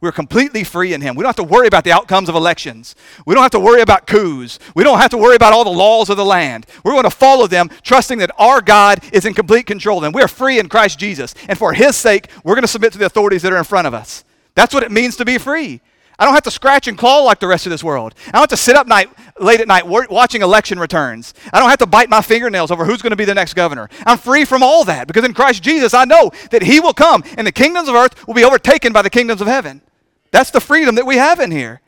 We're 0.00 0.12
completely 0.12 0.62
free 0.62 0.92
in 0.92 1.00
Him. 1.00 1.14
We 1.14 1.22
don't 1.22 1.30
have 1.30 1.46
to 1.46 1.54
worry 1.54 1.66
about 1.66 1.84
the 1.84 1.92
outcomes 1.92 2.28
of 2.28 2.34
elections. 2.34 2.94
We 3.24 3.34
don't 3.34 3.42
have 3.42 3.52
to 3.52 3.60
worry 3.60 3.80
about 3.80 4.06
coups. 4.06 4.58
We 4.74 4.84
don't 4.84 4.98
have 4.98 5.10
to 5.10 5.18
worry 5.18 5.36
about 5.36 5.54
all 5.54 5.64
the 5.64 5.70
laws 5.70 6.10
of 6.10 6.18
the 6.18 6.24
land. 6.24 6.66
We're 6.84 6.92
going 6.92 7.04
to 7.04 7.10
follow 7.10 7.46
them, 7.46 7.70
trusting 7.82 8.18
that 8.18 8.30
our 8.38 8.60
God 8.60 9.02
is 9.12 9.24
in 9.24 9.32
complete 9.32 9.66
control. 9.66 10.04
And 10.04 10.14
we're 10.14 10.28
free 10.28 10.58
in 10.58 10.68
Christ 10.68 10.98
Jesus. 10.98 11.34
And 11.48 11.58
for 11.58 11.72
His 11.72 11.96
sake, 11.96 12.28
we're 12.44 12.54
going 12.54 12.62
to 12.62 12.68
submit 12.68 12.92
to 12.92 12.98
the 12.98 13.06
authorities 13.06 13.42
that 13.42 13.52
are 13.52 13.58
in 13.58 13.64
front 13.64 13.86
of 13.86 13.94
us. 13.94 14.24
That's 14.54 14.74
what 14.74 14.82
it 14.82 14.92
means 14.92 15.16
to 15.16 15.24
be 15.24 15.38
free. 15.38 15.80
I 16.18 16.24
don't 16.24 16.34
have 16.34 16.44
to 16.44 16.50
scratch 16.50 16.88
and 16.88 16.96
claw 16.96 17.22
like 17.22 17.40
the 17.40 17.46
rest 17.46 17.66
of 17.66 17.70
this 17.70 17.84
world. 17.84 18.14
I 18.28 18.32
don't 18.32 18.42
have 18.42 18.48
to 18.48 18.56
sit 18.56 18.74
up 18.74 18.86
night, 18.86 19.10
late 19.38 19.60
at 19.60 19.68
night 19.68 19.86
watching 19.86 20.40
election 20.40 20.78
returns. 20.78 21.34
I 21.52 21.60
don't 21.60 21.68
have 21.68 21.78
to 21.80 21.86
bite 21.86 22.08
my 22.08 22.22
fingernails 22.22 22.70
over 22.70 22.84
who's 22.86 23.02
going 23.02 23.10
to 23.10 23.16
be 23.16 23.26
the 23.26 23.34
next 23.34 23.54
governor. 23.54 23.90
I'm 24.06 24.16
free 24.16 24.44
from 24.44 24.62
all 24.62 24.84
that 24.84 25.06
because 25.06 25.24
in 25.24 25.34
Christ 25.34 25.62
Jesus, 25.62 25.92
I 25.92 26.04
know 26.04 26.30
that 26.50 26.62
He 26.62 26.80
will 26.80 26.94
come 26.94 27.22
and 27.36 27.46
the 27.46 27.52
kingdoms 27.52 27.88
of 27.88 27.94
earth 27.94 28.26
will 28.26 28.34
be 28.34 28.44
overtaken 28.44 28.92
by 28.92 29.02
the 29.02 29.10
kingdoms 29.10 29.40
of 29.40 29.46
heaven. 29.46 29.82
That's 30.30 30.50
the 30.50 30.60
freedom 30.60 30.94
that 30.94 31.06
we 31.06 31.16
have 31.16 31.38
in 31.40 31.50
here. 31.50 31.80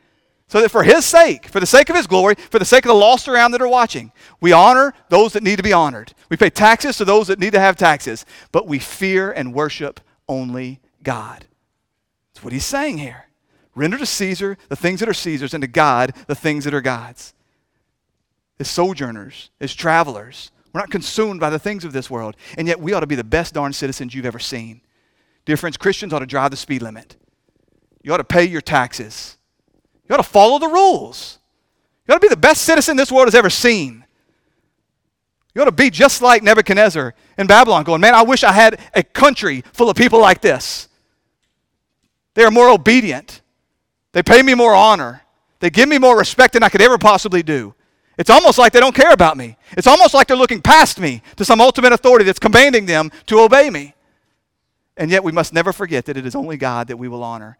So 0.47 0.61
that 0.61 0.69
for 0.69 0.81
His 0.81 1.05
sake, 1.05 1.47
for 1.47 1.59
the 1.59 1.67
sake 1.67 1.89
of 1.89 1.95
His 1.95 2.07
glory, 2.07 2.35
for 2.35 2.57
the 2.57 2.65
sake 2.65 2.83
of 2.83 2.89
the 2.89 2.95
lost 2.95 3.27
around 3.27 3.51
that 3.51 3.61
are 3.61 3.67
watching, 3.67 4.11
we 4.41 4.51
honor 4.51 4.95
those 5.09 5.33
that 5.33 5.43
need 5.43 5.57
to 5.57 5.63
be 5.63 5.73
honored. 5.73 6.13
We 6.29 6.37
pay 6.37 6.49
taxes 6.49 6.97
to 6.97 7.05
those 7.05 7.27
that 7.27 7.39
need 7.39 7.53
to 7.53 7.59
have 7.59 7.75
taxes, 7.75 8.25
but 8.51 8.67
we 8.67 8.79
fear 8.79 9.31
and 9.31 9.53
worship 9.53 9.99
only 10.27 10.79
God. 11.03 11.45
That's 12.33 12.43
what 12.43 12.53
He's 12.53 12.65
saying 12.65 12.97
here. 12.97 13.28
Render 13.79 13.97
to 13.97 14.05
Caesar 14.05 14.57
the 14.67 14.75
things 14.75 14.99
that 14.99 15.07
are 15.07 15.13
Caesar's, 15.13 15.53
and 15.53 15.61
to 15.61 15.67
God 15.67 16.13
the 16.27 16.35
things 16.35 16.65
that 16.65 16.73
are 16.73 16.81
God's. 16.81 17.33
As 18.59 18.69
sojourners, 18.69 19.51
as 19.61 19.73
travelers, 19.73 20.51
We're 20.73 20.81
not 20.81 20.91
consumed 20.91 21.39
by 21.39 21.49
the 21.49 21.57
things 21.57 21.83
of 21.85 21.93
this 21.93 22.09
world. 22.11 22.35
And 22.57 22.67
yet 22.67 22.79
we 22.79 22.93
ought 22.93 22.99
to 22.99 23.07
be 23.07 23.15
the 23.15 23.23
best 23.23 23.53
darn 23.53 23.73
citizens 23.73 24.13
you've 24.13 24.25
ever 24.25 24.37
seen. 24.37 24.81
Dear 25.45 25.57
friends, 25.57 25.77
Christians 25.77 26.13
ought 26.13 26.19
to 26.19 26.27
drive 26.27 26.51
the 26.51 26.57
speed 26.57 26.81
limit. 26.81 27.15
You 28.03 28.13
ought 28.13 28.17
to 28.17 28.23
pay 28.23 28.43
your 28.43 28.61
taxes. 28.61 29.37
You 30.07 30.13
ought 30.13 30.23
to 30.23 30.29
follow 30.29 30.59
the 30.59 30.67
rules. 30.67 31.39
You 32.05 32.13
ought 32.13 32.17
to 32.17 32.27
be 32.27 32.27
the 32.27 32.37
best 32.37 32.63
citizen 32.63 32.97
this 32.97 33.11
world 33.11 33.27
has 33.27 33.33
ever 33.33 33.49
seen. 33.49 34.05
You 35.55 35.61
ought 35.61 35.65
to 35.65 35.71
be 35.71 35.89
just 35.89 36.21
like 36.21 36.43
Nebuchadnezzar 36.43 37.15
in 37.37 37.47
Babylon, 37.47 37.83
going, 37.83 38.01
Man, 38.01 38.13
I 38.13 38.21
wish 38.23 38.43
I 38.43 38.51
had 38.51 38.79
a 38.93 39.03
country 39.03 39.63
full 39.73 39.89
of 39.89 39.95
people 39.95 40.19
like 40.19 40.41
this. 40.41 40.87
They 42.35 42.43
are 42.43 42.51
more 42.51 42.69
obedient, 42.69 43.41
they 44.11 44.23
pay 44.23 44.41
me 44.41 44.55
more 44.55 44.73
honor, 44.73 45.21
they 45.59 45.69
give 45.69 45.89
me 45.89 45.97
more 45.97 46.17
respect 46.17 46.53
than 46.53 46.63
I 46.63 46.69
could 46.69 46.81
ever 46.81 46.97
possibly 46.97 47.43
do. 47.43 47.75
It's 48.17 48.29
almost 48.29 48.57
like 48.57 48.73
they 48.73 48.81
don't 48.81 48.95
care 48.95 49.13
about 49.13 49.37
me. 49.37 49.55
It's 49.77 49.87
almost 49.87 50.13
like 50.13 50.27
they're 50.27 50.35
looking 50.35 50.61
past 50.61 50.99
me 50.99 51.21
to 51.37 51.45
some 51.45 51.61
ultimate 51.61 51.93
authority 51.93 52.25
that's 52.25 52.39
commanding 52.39 52.85
them 52.85 53.11
to 53.27 53.39
obey 53.39 53.69
me. 53.69 53.95
And 54.97 55.09
yet 55.09 55.23
we 55.23 55.31
must 55.31 55.53
never 55.53 55.71
forget 55.71 56.05
that 56.05 56.17
it 56.17 56.25
is 56.25 56.35
only 56.35 56.57
God 56.57 56.87
that 56.89 56.97
we 56.97 57.07
will 57.07 57.23
honor. 57.23 57.57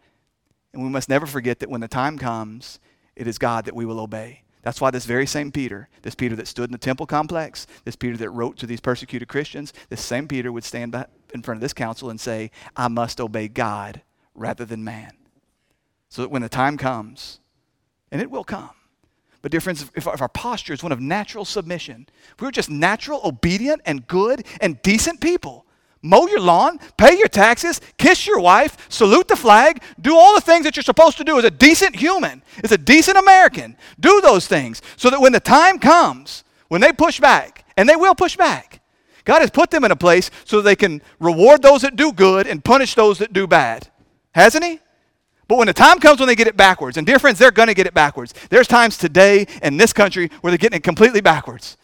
And 0.74 0.84
we 0.84 0.90
must 0.90 1.08
never 1.08 1.26
forget 1.26 1.60
that 1.60 1.70
when 1.70 1.80
the 1.80 1.88
time 1.88 2.18
comes, 2.18 2.80
it 3.16 3.26
is 3.26 3.38
God 3.38 3.66
that 3.66 3.76
we 3.76 3.86
will 3.86 4.02
obey. 4.02 4.44
That's 4.62 4.82
why 4.82 4.92
this 4.92 5.06
very 5.06 5.26
same 5.26 5.52
Peter, 5.52 5.88
this 6.02 6.16
Peter 6.16 6.36
that 6.36 6.48
stood 6.48 6.66
in 6.66 6.74
the 6.74 6.78
temple 6.78 7.06
complex, 7.06 7.66
this 7.86 7.96
Peter 7.96 8.18
that 8.18 8.30
wrote 8.32 8.58
to 8.58 8.68
these 8.68 8.82
persecuted 8.82 9.30
Christians, 9.30 9.72
this 9.88 10.02
same 10.04 10.28
Peter 10.28 10.52
would 10.52 10.66
stand 10.66 10.94
in 11.34 11.42
front 11.42 11.58
of 11.58 11.62
this 11.62 11.74
council 11.74 12.10
and 12.10 12.20
say, 12.20 12.52
I 12.76 12.90
must 12.90 13.22
obey 13.22 13.48
God 13.48 14.02
rather 14.36 14.66
than 14.66 14.84
man. 14.84 15.14
So 16.10 16.24
that 16.24 16.30
when 16.30 16.42
the 16.42 16.50
time 16.50 16.78
comes, 16.78 17.40
and 18.12 18.22
it 18.22 18.32
will 18.32 18.44
come, 18.44 18.72
but 19.42 19.52
dear 19.52 19.62
friends, 19.62 19.90
if 19.96 20.08
our 20.08 20.28
posture 20.28 20.74
is 20.74 20.84
one 20.84 20.92
of 20.92 21.00
natural 21.00 21.46
submission, 21.46 22.08
if 22.34 22.42
we're 22.42 22.52
just 22.52 22.70
natural, 22.70 23.22
obedient, 23.24 23.82
and 23.86 24.06
good 24.06 24.46
and 24.60 24.82
decent 24.82 25.22
people, 25.22 25.66
mow 26.02 26.28
your 26.28 26.42
lawn, 26.42 26.80
pay 26.98 27.18
your 27.18 27.28
taxes, 27.28 27.80
kiss 27.98 28.28
your 28.28 28.40
wife, 28.40 28.88
salute 28.90 29.28
the 29.30 29.38
flag, 29.38 29.82
do 30.02 30.18
all 30.18 30.36
the 30.36 30.42
things 30.42 30.66
that 30.66 30.76
you're 30.76 30.84
supposed 30.84 31.18
to 31.18 31.24
do 31.24 31.38
as 31.38 31.46
a 31.46 31.52
decent 31.52 31.96
human, 31.96 32.44
as 32.64 32.72
a 32.74 32.78
decent 32.78 33.18
American. 33.18 33.78
Do 34.00 34.20
those 34.20 34.46
things 34.46 34.82
so 34.98 35.10
that 35.10 35.22
when 35.22 35.32
the 35.32 35.40
time 35.40 35.80
comes, 35.80 36.44
when 36.68 36.82
they 36.82 36.92
push 36.92 37.20
back, 37.20 37.66
and 37.78 37.88
they 37.88 37.96
will 37.96 38.16
push 38.16 38.36
back, 38.36 38.82
God 39.24 39.40
has 39.40 39.52
put 39.52 39.72
them 39.72 39.86
in 39.86 39.92
a 39.92 39.96
place 39.96 40.32
so 40.44 40.58
that 40.58 40.64
they 40.64 40.76
can 40.76 41.02
reward 41.20 41.62
those 41.62 41.84
that 41.84 41.96
do 41.96 42.12
good 42.12 42.46
and 42.46 42.64
punish 42.64 42.96
those 42.96 43.20
that 43.20 43.32
do 43.32 43.48
bad. 43.48 43.88
Hasn't 44.32 44.66
He? 44.66 44.80
But 45.50 45.58
when 45.58 45.66
the 45.66 45.74
time 45.74 46.00
comes 46.00 46.20
when 46.20 46.28
they 46.28 46.36
get 46.36 46.48
it 46.48 46.56
backwards, 46.56 46.96
and 46.96 47.08
dear 47.08 47.18
friends, 47.18 47.40
they're 47.40 47.50
going 47.50 47.70
to 47.70 47.74
get 47.74 47.88
it 47.88 47.94
backwards. 47.96 48.36
There's 48.52 48.68
times 48.68 49.00
today 49.00 49.48
in 49.64 49.78
this 49.78 49.92
country 49.92 50.30
where 50.42 50.52
they're 50.52 50.60
getting 50.60 50.78
it 50.78 50.84
completely 50.84 51.22
backwards. 51.22 51.76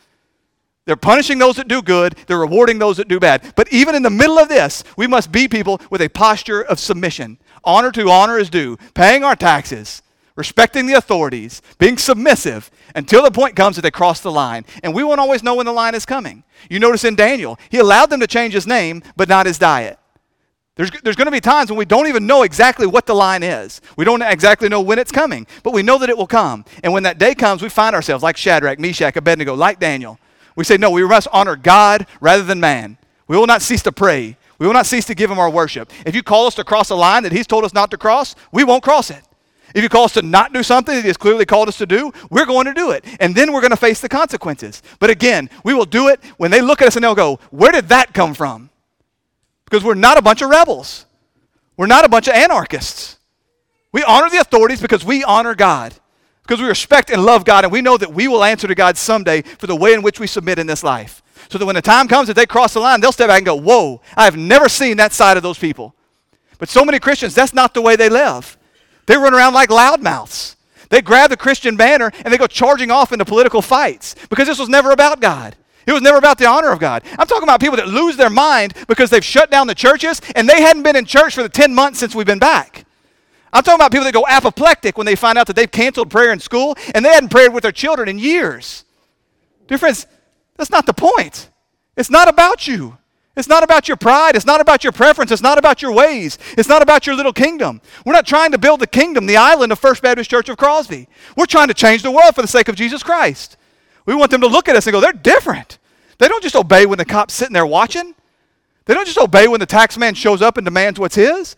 They're 0.86 0.95
punishing 0.95 1.39
those 1.39 1.55
that 1.55 1.68
do 1.68 1.82
good, 1.82 2.16
they're 2.28 2.38
rewarding 2.38 2.78
those 2.78 2.97
that 2.97 3.07
do 3.07 3.20
bad. 3.20 3.53
But 3.55 3.74
even 3.74 3.95
in 3.95 4.03
the 4.03 4.11
middle 4.11 4.38
of 4.38 4.49
this, 4.49 4.84
we 4.95 5.07
must 5.07 5.32
be 5.32 5.47
people 5.47 5.82
with 5.89 5.99
a 6.01 6.09
posture 6.09 6.61
of 6.61 6.80
submission. 6.80 7.39
Honor 7.63 7.91
to 7.93 8.07
honor 8.07 8.38
is 8.38 8.51
due, 8.51 8.78
paying 8.93 9.24
our 9.24 9.36
taxes, 9.36 10.03
respecting 10.36 10.86
the 10.86 10.93
authorities, 10.93 11.63
being 11.80 11.97
submissive 11.97 12.70
until 12.93 13.24
the 13.24 13.32
point 13.32 13.55
comes 13.55 13.78
that 13.78 13.82
they 13.82 13.89
cross 13.89 14.20
the 14.20 14.32
line. 14.32 14.63
And 14.84 14.93
we 14.93 15.03
won't 15.03 15.20
always 15.20 15.41
know 15.41 15.55
when 15.55 15.66
the 15.66 15.74
line 15.74 15.95
is 15.95 16.05
coming. 16.05 16.43
You 16.70 16.78
notice 16.78 17.03
in 17.03 17.16
Daniel, 17.16 17.57
he 17.72 17.80
allowed 17.80 18.11
them 18.11 18.20
to 18.20 18.28
change 18.28 18.53
his 18.53 18.68
name, 18.68 19.01
but 19.16 19.28
not 19.28 19.47
his 19.47 19.57
diet. 19.57 19.97
There's, 20.76 20.91
there's 21.03 21.15
going 21.15 21.28
to 21.28 21.32
be 21.32 21.39
times 21.39 21.69
when 21.69 21.78
we 21.78 21.86
don't 21.86 22.07
even 22.07 22.28
know 22.28 22.43
exactly 22.43 22.86
what 22.86 23.05
the 23.05 23.13
line 23.13 23.43
is. 23.43 23.80
We 23.95 24.03
don't 24.03 24.21
exactly 24.21 24.67
know 24.67 24.82
when 24.82 24.99
it's 24.99 25.11
coming, 25.11 25.47
but 25.63 25.73
we 25.73 25.84
know 25.84 25.97
that 25.99 26.09
it 26.09 26.17
will 26.17 26.28
come. 26.28 26.65
And 26.84 26.91
when 26.91 27.03
that 27.03 27.17
day 27.17 27.34
comes, 27.34 27.61
we 27.61 27.69
find 27.69 27.95
ourselves 27.95 28.23
like 28.23 28.36
Shadrach, 28.36 28.78
Meshach, 28.78 29.15
Abednego, 29.15 29.53
like 29.55 29.80
Daniel. 29.80 30.19
We 30.55 30.65
say, 30.65 30.76
No, 30.76 30.91
we 30.91 31.05
must 31.05 31.30
honor 31.32 31.55
God 31.55 32.07
rather 32.19 32.43
than 32.43 32.59
man. 32.59 32.97
We 33.28 33.38
will 33.38 33.47
not 33.47 33.61
cease 33.61 33.84
to 33.84 33.91
pray. 33.91 34.38
We 34.59 34.67
will 34.67 34.73
not 34.73 34.86
cease 34.86 35.05
to 35.05 35.15
give 35.15 35.32
him 35.32 35.39
our 35.39 35.49
worship. 35.49 35.91
If 36.05 36.13
you 36.13 36.23
call 36.23 36.47
us 36.47 36.55
to 36.55 36.63
cross 36.63 36.89
a 36.89 36.95
line 36.95 37.23
that 37.23 37.32
he's 37.32 37.47
told 37.47 37.63
us 37.63 37.73
not 37.73 37.91
to 37.91 37.97
cross, 37.97 38.36
we 38.51 38.63
won't 38.63 38.84
cross 38.84 39.09
it. 39.09 39.21
If 39.73 39.84
you 39.84 39.89
call 39.89 40.05
us 40.05 40.13
to 40.13 40.21
not 40.21 40.53
do 40.53 40.63
something 40.63 40.95
that 40.95 41.01
he 41.01 41.07
has 41.07 41.17
clearly 41.17 41.45
called 41.45 41.67
us 41.67 41.78
to 41.80 41.86
do, 41.86 42.13
we're 42.30 42.45
going 42.45 42.65
to 42.65 42.73
do 42.73 42.91
it. 42.91 43.03
And 43.19 43.36
then 43.36 43.51
we're 43.51 43.59
going 43.59 43.71
to 43.71 43.78
face 43.78 43.99
the 43.99 44.07
consequences. 44.07 44.82
But 44.99 45.09
again, 45.09 45.49
we 45.65 45.73
will 45.73 45.86
do 45.86 46.07
it 46.07 46.23
when 46.38 46.51
they 46.51 46.61
look 46.61 46.82
at 46.82 46.88
us 46.88 46.95
and 46.95 47.03
they'll 47.03 47.15
go, 47.15 47.39
Where 47.51 47.71
did 47.71 47.89
that 47.89 48.13
come 48.13 48.34
from? 48.34 48.69
Because 49.66 49.84
we're 49.84 49.95
not 49.95 50.18
a 50.18 50.22
bunch 50.22 50.41
of 50.41 50.49
rebels. 50.49 51.05
We're 51.78 51.88
not 51.88 52.05
a 52.05 52.09
bunch 52.09 52.28
of 52.28 52.36
anarchists. 52.36 53.18
We 53.91 54.03
honor 54.03 54.30
the 54.30 54.39
authorities 54.39 54.82
because 54.82 55.05
we 55.05 55.24
honor 55.24 55.55
God, 55.55 55.93
because 56.43 56.61
we 56.61 56.68
respect 56.68 57.09
and 57.09 57.24
love 57.24 57.45
God, 57.45 57.63
and 57.63 57.72
we 57.72 57.82
know 57.82 57.97
that 57.97 58.13
we 58.13 58.28
will 58.28 58.43
answer 58.43 58.68
to 58.68 58.76
God 58.76 58.97
someday 58.97 59.41
for 59.41 59.68
the 59.68 59.76
way 59.76 59.93
in 59.93 60.01
which 60.01 60.20
we 60.20 60.28
submit 60.28 60.59
in 60.59 60.68
this 60.68 60.84
life. 60.84 61.22
So 61.49 61.57
that 61.57 61.66
when 61.66 61.76
the 61.76 61.82
time 61.82 62.07
comes 62.07 62.28
that 62.28 62.34
they 62.34 62.45
cross 62.45 62.74
the 62.74 62.80
line, 62.80 63.01
they'll 63.01 63.11
step 63.11 63.28
back 63.28 63.38
and 63.38 63.45
go, 63.45 63.55
Whoa, 63.55 64.01
I 64.16 64.26
have 64.26 64.38
never 64.38 64.68
seen 64.68 64.97
that 64.97 65.13
side 65.13 65.38
of 65.38 65.43
those 65.43 65.59
people. 65.59 65.95
But 66.57 66.70
so 66.70 66.86
many 66.86 66.99
Christians, 66.99 67.36
that's 67.36 67.53
not 67.53 67.74
the 67.74 67.82
way 67.82 67.95
they 67.95 68.09
live. 68.09 68.57
They 69.05 69.18
run 69.18 69.34
around 69.34 69.53
like 69.53 69.70
loudmouths. 69.70 70.55
They 70.89 71.01
grab 71.01 71.30
the 71.30 71.38
Christian 71.38 71.76
banner 71.76 72.11
and 72.24 72.34
they 72.34 72.38
go 72.38 72.47
charging 72.47 72.91
off 72.91 73.11
into 73.11 73.26
political 73.26 73.61
fights 73.61 74.16
because 74.30 74.47
this 74.47 74.59
was 74.59 74.70
never 74.70 74.91
about 74.91 75.20
God. 75.20 75.55
It 75.86 75.94
was 75.94 76.02
never 76.02 76.18
about 76.18 76.38
the 76.38 76.48
honor 76.48 76.72
of 76.72 76.80
God. 76.80 77.04
I'm 77.18 77.28
talking 77.28 77.44
about 77.44 77.60
people 77.60 77.78
that 77.78 77.88
lose 77.88 78.18
their 78.18 78.30
mind 78.30 78.74
because 78.88 79.10
they've 79.10 79.24
shut 79.24 79.52
down 79.52 79.68
the 79.68 79.76
churches 79.76 80.20
and 80.36 80.50
they 80.50 80.62
hadn't 80.62 80.84
been 80.84 80.96
in 80.96 81.06
church 81.06 81.36
for 81.36 81.44
the 81.44 81.50
10 81.50 81.74
months 81.76 82.00
since 82.00 82.16
we've 82.16 82.26
been 82.26 82.40
back. 82.40 82.86
I'm 83.54 83.64
talking 83.64 83.80
about 83.80 83.92
people 83.92 84.06
that 84.06 84.14
go 84.14 84.26
apoplectic 84.28 84.98
when 84.98 85.06
they 85.06 85.16
find 85.16 85.38
out 85.38 85.48
that 85.48 85.56
they've 85.56 85.72
canceled 85.72 86.10
prayer 86.10 86.34
in 86.34 86.40
school 86.40 86.76
and 86.94 87.06
they 87.06 87.10
hadn't 87.10 87.30
prayed 87.30 87.54
with 87.54 87.62
their 87.62 87.72
children 87.72 88.10
in 88.10 88.20
years. 88.20 88.84
Dear 89.68 89.78
friends, 89.78 90.08
that's 90.58 90.72
not 90.72 90.86
the 90.86 90.94
point. 90.94 91.50
It's 91.96 92.10
not 92.10 92.28
about 92.28 92.68
you. 92.68 92.98
It's 93.38 93.48
not 93.48 93.64
about 93.64 93.88
your 93.88 93.98
pride. 93.98 94.36
It's 94.36 94.46
not 94.46 94.62
about 94.62 94.84
your 94.84 94.94
preference. 94.94 95.32
It's 95.32 95.42
not 95.42 95.58
about 95.58 95.82
your 95.82 95.92
ways. 95.92 96.38
It's 96.58 96.70
not 96.70 96.82
about 96.82 97.06
your 97.06 97.16
little 97.16 97.34
kingdom. 97.34 97.82
We're 98.06 98.14
not 98.14 98.26
trying 98.26 98.52
to 98.52 98.58
build 98.58 98.80
the 98.80 98.88
kingdom, 98.88 99.26
the 99.26 99.38
island 99.38 99.72
of 99.72 99.80
First 99.80 100.02
Baptist 100.02 100.30
Church 100.30 100.48
of 100.48 100.58
Crosby. 100.58 101.08
We're 101.36 101.46
trying 101.46 101.68
to 101.68 101.74
change 101.74 102.02
the 102.02 102.12
world 102.12 102.36
for 102.36 102.42
the 102.42 102.48
sake 102.48 102.70
of 102.70 102.76
Jesus 102.76 103.04
Christ. 103.04 103.58
We 104.06 104.16
want 104.16 104.32
them 104.32 104.41
to 104.41 104.47
look 104.47 104.70
at 104.70 104.76
us 104.76 104.86
and 104.88 104.93
go, 104.93 105.01
they're 105.01 105.14
different. 105.14 105.80
They 106.18 106.28
don't 106.28 106.43
just 106.43 106.56
obey 106.56 106.86
when 106.86 106.97
the 106.97 107.06
cop's 107.06 107.34
sitting 107.34 107.53
there 107.53 107.66
watching. 107.66 108.16
They 108.86 108.93
don't 108.93 109.06
just 109.06 109.18
obey 109.18 109.47
when 109.47 109.60
the 109.60 109.66
tax 109.66 109.97
man 109.97 110.14
shows 110.14 110.41
up 110.41 110.58
and 110.58 110.66
demands 110.66 110.99
what's 110.99 111.16
his. 111.16 111.56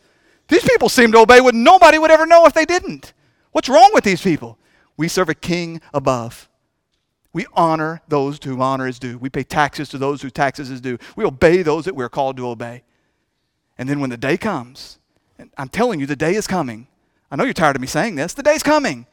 These 0.47 0.63
people 0.63 0.89
seem 0.89 1.11
to 1.11 1.19
obey 1.19 1.41
when 1.41 1.63
nobody 1.63 1.99
would 1.99 2.11
ever 2.11 2.25
know 2.25 2.45
if 2.45 2.53
they 2.53 2.65
didn't. 2.65 3.13
What's 3.51 3.69
wrong 3.69 3.91
with 3.93 4.03
these 4.03 4.21
people? 4.21 4.57
We 4.95 5.07
serve 5.07 5.29
a 5.29 5.35
king 5.35 5.81
above. 5.93 6.49
We 7.33 7.45
honor 7.53 8.01
those 8.07 8.39
to 8.39 8.49
whom 8.49 8.61
honor 8.61 8.87
is 8.87 8.97
due. 8.97 9.17
We 9.17 9.29
pay 9.29 9.43
taxes 9.43 9.89
to 9.89 9.97
those 9.97 10.21
whose 10.21 10.31
taxes 10.31 10.71
is 10.71 10.81
due. 10.81 10.97
We 11.15 11.25
obey 11.25 11.61
those 11.61 11.85
that 11.85 11.95
we're 11.95 12.09
called 12.09 12.37
to 12.37 12.47
obey. 12.47 12.83
And 13.77 13.87
then 13.87 13.99
when 13.99 14.09
the 14.09 14.17
day 14.17 14.37
comes, 14.37 14.97
and 15.37 15.51
I'm 15.57 15.69
telling 15.69 15.99
you, 15.99 16.05
the 16.05 16.15
day 16.15 16.33
is 16.33 16.47
coming. 16.47 16.87
I 17.29 17.35
know 17.35 17.43
you're 17.43 17.53
tired 17.53 17.75
of 17.75 17.81
me 17.81 17.87
saying 17.87 18.15
this. 18.15 18.33
The 18.33 18.41
day's 18.41 18.63
coming 18.63 19.05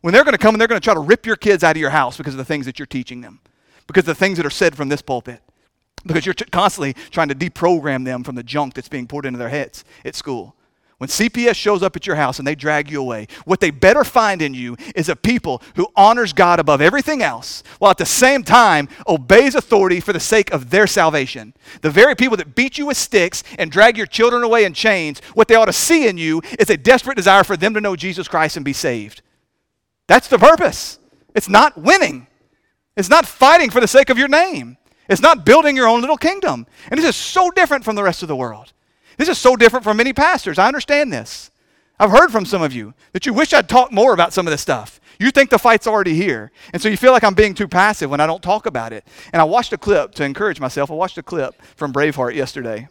when 0.00 0.14
they're 0.14 0.24
going 0.24 0.32
to 0.32 0.38
come 0.38 0.54
and 0.54 0.60
they're 0.60 0.68
going 0.68 0.80
to 0.80 0.84
try 0.84 0.94
to 0.94 1.00
rip 1.00 1.26
your 1.26 1.36
kids 1.36 1.64
out 1.64 1.76
of 1.76 1.80
your 1.80 1.90
house 1.90 2.16
because 2.16 2.34
of 2.34 2.38
the 2.38 2.44
things 2.44 2.66
that 2.66 2.78
you're 2.78 2.86
teaching 2.86 3.20
them, 3.20 3.40
because 3.86 4.02
of 4.02 4.06
the 4.06 4.14
things 4.14 4.36
that 4.36 4.46
are 4.46 4.50
said 4.50 4.76
from 4.76 4.88
this 4.88 5.02
pulpit, 5.02 5.42
because 6.06 6.24
you're 6.24 6.34
constantly 6.34 6.94
trying 7.10 7.28
to 7.28 7.34
deprogram 7.34 8.04
them 8.04 8.22
from 8.22 8.34
the 8.34 8.42
junk 8.42 8.74
that's 8.74 8.88
being 8.88 9.06
poured 9.06 9.26
into 9.26 9.38
their 9.38 9.48
heads 9.48 9.84
at 10.04 10.14
school. 10.14 10.54
When 10.98 11.08
CPS 11.08 11.54
shows 11.54 11.84
up 11.84 11.94
at 11.94 12.08
your 12.08 12.16
house 12.16 12.40
and 12.40 12.46
they 12.46 12.56
drag 12.56 12.90
you 12.90 13.00
away, 13.00 13.28
what 13.44 13.60
they 13.60 13.70
better 13.70 14.02
find 14.02 14.42
in 14.42 14.52
you 14.52 14.76
is 14.96 15.08
a 15.08 15.14
people 15.14 15.62
who 15.76 15.86
honors 15.94 16.32
God 16.32 16.58
above 16.58 16.80
everything 16.80 17.22
else, 17.22 17.62
while 17.78 17.92
at 17.92 17.98
the 17.98 18.06
same 18.06 18.42
time 18.42 18.88
obeys 19.06 19.54
authority 19.54 20.00
for 20.00 20.12
the 20.12 20.18
sake 20.18 20.50
of 20.50 20.70
their 20.70 20.88
salvation. 20.88 21.54
The 21.82 21.90
very 21.90 22.16
people 22.16 22.36
that 22.38 22.56
beat 22.56 22.78
you 22.78 22.86
with 22.86 22.96
sticks 22.96 23.44
and 23.60 23.70
drag 23.70 23.96
your 23.96 24.06
children 24.06 24.42
away 24.42 24.64
in 24.64 24.74
chains, 24.74 25.20
what 25.34 25.46
they 25.46 25.54
ought 25.54 25.66
to 25.66 25.72
see 25.72 26.08
in 26.08 26.18
you 26.18 26.42
is 26.58 26.68
a 26.68 26.76
desperate 26.76 27.16
desire 27.16 27.44
for 27.44 27.56
them 27.56 27.74
to 27.74 27.80
know 27.80 27.94
Jesus 27.94 28.26
Christ 28.26 28.56
and 28.56 28.64
be 28.64 28.72
saved. 28.72 29.22
That's 30.08 30.26
the 30.26 30.38
purpose. 30.38 30.98
It's 31.34 31.48
not 31.48 31.78
winning, 31.78 32.26
it's 32.96 33.08
not 33.08 33.26
fighting 33.26 33.70
for 33.70 33.80
the 33.80 33.86
sake 33.86 34.10
of 34.10 34.18
your 34.18 34.26
name, 34.26 34.76
it's 35.08 35.22
not 35.22 35.46
building 35.46 35.76
your 35.76 35.86
own 35.86 36.00
little 36.00 36.16
kingdom. 36.16 36.66
And 36.90 36.98
this 36.98 37.08
is 37.08 37.16
so 37.16 37.50
different 37.52 37.84
from 37.84 37.94
the 37.94 38.02
rest 38.02 38.22
of 38.22 38.28
the 38.28 38.36
world. 38.36 38.72
This 39.16 39.28
is 39.28 39.38
so 39.38 39.54
different 39.54 39.84
from 39.84 39.96
many 39.96 40.12
pastors. 40.12 40.58
I 40.58 40.66
understand 40.66 41.12
this. 41.12 41.50
I've 42.00 42.10
heard 42.10 42.30
from 42.30 42.44
some 42.44 42.62
of 42.62 42.72
you 42.72 42.94
that 43.12 43.26
you 43.26 43.32
wish 43.32 43.52
I'd 43.52 43.68
talk 43.68 43.92
more 43.92 44.12
about 44.12 44.32
some 44.32 44.46
of 44.46 44.50
this 44.50 44.60
stuff. 44.60 45.00
You 45.18 45.32
think 45.32 45.50
the 45.50 45.58
fight's 45.58 45.88
already 45.88 46.14
here. 46.14 46.52
And 46.72 46.80
so 46.80 46.88
you 46.88 46.96
feel 46.96 47.10
like 47.10 47.24
I'm 47.24 47.34
being 47.34 47.54
too 47.54 47.66
passive 47.66 48.08
when 48.08 48.20
I 48.20 48.26
don't 48.26 48.42
talk 48.42 48.66
about 48.66 48.92
it. 48.92 49.04
And 49.32 49.42
I 49.42 49.44
watched 49.44 49.72
a 49.72 49.78
clip 49.78 50.14
to 50.14 50.24
encourage 50.24 50.60
myself. 50.60 50.90
I 50.90 50.94
watched 50.94 51.18
a 51.18 51.22
clip 51.22 51.60
from 51.74 51.92
Braveheart 51.92 52.34
yesterday. 52.36 52.88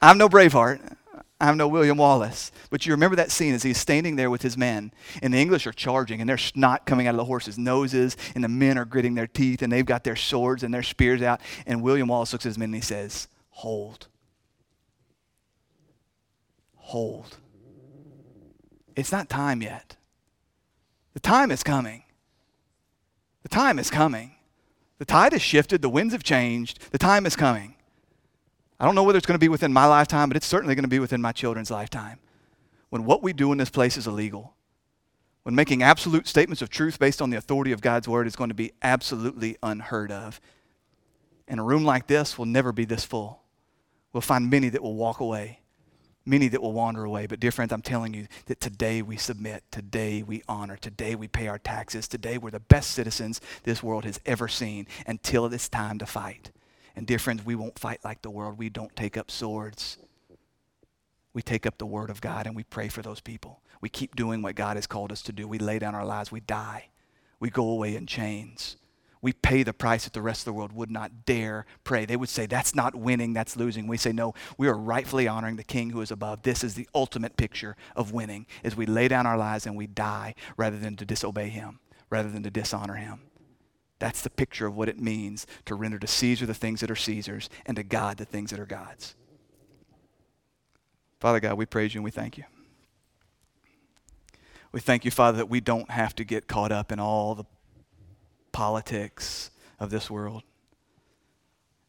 I'm 0.00 0.16
no 0.16 0.28
Braveheart. 0.28 0.96
I'm 1.40 1.56
no 1.56 1.68
William 1.68 1.98
Wallace. 1.98 2.50
But 2.70 2.84
you 2.84 2.92
remember 2.92 3.16
that 3.16 3.30
scene 3.30 3.54
as 3.54 3.62
he's 3.62 3.78
standing 3.78 4.16
there 4.16 4.30
with 4.30 4.42
his 4.42 4.56
men, 4.56 4.92
and 5.22 5.32
the 5.32 5.38
English 5.38 5.66
are 5.66 5.72
charging, 5.72 6.20
and 6.20 6.28
there's 6.28 6.42
snot 6.42 6.84
coming 6.84 7.06
out 7.06 7.14
of 7.14 7.18
the 7.18 7.24
horses' 7.24 7.58
noses, 7.58 8.16
and 8.34 8.42
the 8.42 8.48
men 8.48 8.76
are 8.76 8.84
gritting 8.84 9.14
their 9.14 9.28
teeth, 9.28 9.62
and 9.62 9.72
they've 9.72 9.86
got 9.86 10.02
their 10.02 10.16
swords 10.16 10.62
and 10.62 10.74
their 10.74 10.82
spears 10.82 11.22
out. 11.22 11.40
And 11.66 11.82
William 11.82 12.08
Wallace 12.08 12.32
looks 12.32 12.44
at 12.44 12.50
his 12.50 12.58
men 12.58 12.66
and 12.66 12.74
he 12.74 12.80
says, 12.80 13.28
Hold. 13.50 14.08
Hold. 16.76 17.36
It's 18.96 19.12
not 19.12 19.28
time 19.28 19.62
yet. 19.62 19.96
The 21.14 21.20
time 21.20 21.52
is 21.52 21.62
coming. 21.62 22.02
The 23.44 23.48
time 23.48 23.78
is 23.78 23.90
coming. 23.90 24.34
The 24.98 25.04
tide 25.04 25.32
has 25.32 25.42
shifted, 25.42 25.82
the 25.82 25.88
winds 25.88 26.12
have 26.12 26.24
changed, 26.24 26.90
the 26.90 26.98
time 26.98 27.24
is 27.24 27.36
coming. 27.36 27.76
I 28.80 28.84
don't 28.84 28.94
know 28.94 29.02
whether 29.02 29.16
it's 29.16 29.26
going 29.26 29.34
to 29.34 29.44
be 29.44 29.48
within 29.48 29.72
my 29.72 29.86
lifetime, 29.86 30.28
but 30.28 30.36
it's 30.36 30.46
certainly 30.46 30.74
going 30.74 30.84
to 30.84 30.88
be 30.88 31.00
within 31.00 31.20
my 31.20 31.32
children's 31.32 31.70
lifetime. 31.70 32.18
When 32.90 33.04
what 33.04 33.22
we 33.22 33.32
do 33.32 33.50
in 33.52 33.58
this 33.58 33.70
place 33.70 33.96
is 33.96 34.06
illegal, 34.06 34.54
when 35.42 35.54
making 35.54 35.82
absolute 35.82 36.26
statements 36.28 36.62
of 36.62 36.68
truth 36.68 36.98
based 36.98 37.22
on 37.22 37.30
the 37.30 37.36
authority 37.36 37.72
of 37.72 37.80
God's 37.80 38.06
word 38.06 38.26
is 38.26 38.36
going 38.36 38.50
to 38.50 38.54
be 38.54 38.72
absolutely 38.82 39.56
unheard 39.62 40.12
of. 40.12 40.40
And 41.48 41.58
a 41.58 41.62
room 41.62 41.84
like 41.84 42.06
this 42.06 42.36
will 42.38 42.46
never 42.46 42.70
be 42.70 42.84
this 42.84 43.04
full. 43.04 43.40
We'll 44.12 44.20
find 44.20 44.50
many 44.50 44.68
that 44.68 44.82
will 44.82 44.94
walk 44.94 45.20
away, 45.20 45.60
many 46.24 46.48
that 46.48 46.62
will 46.62 46.72
wander 46.72 47.04
away. 47.04 47.26
But, 47.26 47.40
dear 47.40 47.50
friends, 47.50 47.72
I'm 47.72 47.82
telling 47.82 48.14
you 48.14 48.26
that 48.46 48.60
today 48.60 49.00
we 49.02 49.16
submit, 49.16 49.64
today 49.70 50.22
we 50.22 50.42
honor, 50.48 50.76
today 50.76 51.14
we 51.14 51.28
pay 51.28 51.48
our 51.48 51.58
taxes, 51.58 52.08
today 52.08 52.36
we're 52.36 52.50
the 52.50 52.60
best 52.60 52.90
citizens 52.90 53.40
this 53.64 53.82
world 53.82 54.04
has 54.04 54.20
ever 54.26 54.48
seen 54.48 54.86
until 55.06 55.46
it's 55.46 55.68
time 55.68 55.98
to 55.98 56.06
fight. 56.06 56.52
And, 56.98 57.06
dear 57.06 57.20
friends, 57.20 57.46
we 57.46 57.54
won't 57.54 57.78
fight 57.78 58.00
like 58.04 58.22
the 58.22 58.30
world. 58.30 58.58
We 58.58 58.70
don't 58.70 58.94
take 58.96 59.16
up 59.16 59.30
swords. 59.30 59.98
We 61.32 61.42
take 61.42 61.64
up 61.64 61.78
the 61.78 61.86
word 61.86 62.10
of 62.10 62.20
God 62.20 62.44
and 62.44 62.56
we 62.56 62.64
pray 62.64 62.88
for 62.88 63.02
those 63.02 63.20
people. 63.20 63.60
We 63.80 63.88
keep 63.88 64.16
doing 64.16 64.42
what 64.42 64.56
God 64.56 64.76
has 64.76 64.88
called 64.88 65.12
us 65.12 65.22
to 65.22 65.32
do. 65.32 65.46
We 65.46 65.60
lay 65.60 65.78
down 65.78 65.94
our 65.94 66.04
lives. 66.04 66.32
We 66.32 66.40
die. 66.40 66.88
We 67.38 67.50
go 67.50 67.70
away 67.70 67.94
in 67.94 68.08
chains. 68.08 68.78
We 69.22 69.32
pay 69.32 69.62
the 69.62 69.72
price 69.72 70.04
that 70.04 70.12
the 70.12 70.22
rest 70.22 70.40
of 70.40 70.46
the 70.46 70.52
world 70.54 70.72
would 70.72 70.90
not 70.90 71.24
dare 71.24 71.66
pray. 71.84 72.04
They 72.04 72.16
would 72.16 72.28
say, 72.28 72.46
that's 72.46 72.74
not 72.74 72.96
winning, 72.96 73.32
that's 73.32 73.56
losing. 73.56 73.86
We 73.86 73.96
say, 73.96 74.10
no, 74.10 74.34
we 74.56 74.66
are 74.66 74.76
rightfully 74.76 75.28
honoring 75.28 75.54
the 75.54 75.62
King 75.62 75.90
who 75.90 76.00
is 76.00 76.10
above. 76.10 76.42
This 76.42 76.64
is 76.64 76.74
the 76.74 76.88
ultimate 76.96 77.36
picture 77.36 77.76
of 77.94 78.10
winning, 78.10 78.44
is 78.64 78.74
we 78.74 78.86
lay 78.86 79.06
down 79.06 79.24
our 79.24 79.38
lives 79.38 79.66
and 79.66 79.76
we 79.76 79.86
die 79.86 80.34
rather 80.56 80.76
than 80.76 80.96
to 80.96 81.04
disobey 81.04 81.48
him, 81.48 81.78
rather 82.10 82.28
than 82.28 82.42
to 82.42 82.50
dishonor 82.50 82.94
him. 82.94 83.20
That's 83.98 84.22
the 84.22 84.30
picture 84.30 84.66
of 84.66 84.76
what 84.76 84.88
it 84.88 85.00
means 85.00 85.46
to 85.64 85.74
render 85.74 85.98
to 85.98 86.06
Caesar 86.06 86.46
the 86.46 86.54
things 86.54 86.80
that 86.80 86.90
are 86.90 86.96
Caesar's 86.96 87.50
and 87.66 87.76
to 87.76 87.82
God 87.82 88.16
the 88.16 88.24
things 88.24 88.50
that 88.50 88.60
are 88.60 88.66
God's. 88.66 89.14
Father 91.20 91.40
God, 91.40 91.54
we 91.54 91.66
praise 91.66 91.94
you 91.94 91.98
and 91.98 92.04
we 92.04 92.10
thank 92.10 92.38
you. 92.38 92.44
We 94.70 94.80
thank 94.80 95.04
you, 95.04 95.10
Father, 95.10 95.38
that 95.38 95.48
we 95.48 95.60
don't 95.60 95.90
have 95.90 96.14
to 96.16 96.24
get 96.24 96.46
caught 96.46 96.70
up 96.70 96.92
in 96.92 97.00
all 97.00 97.34
the 97.34 97.44
politics 98.52 99.50
of 99.80 99.90
this 99.90 100.10
world. 100.10 100.42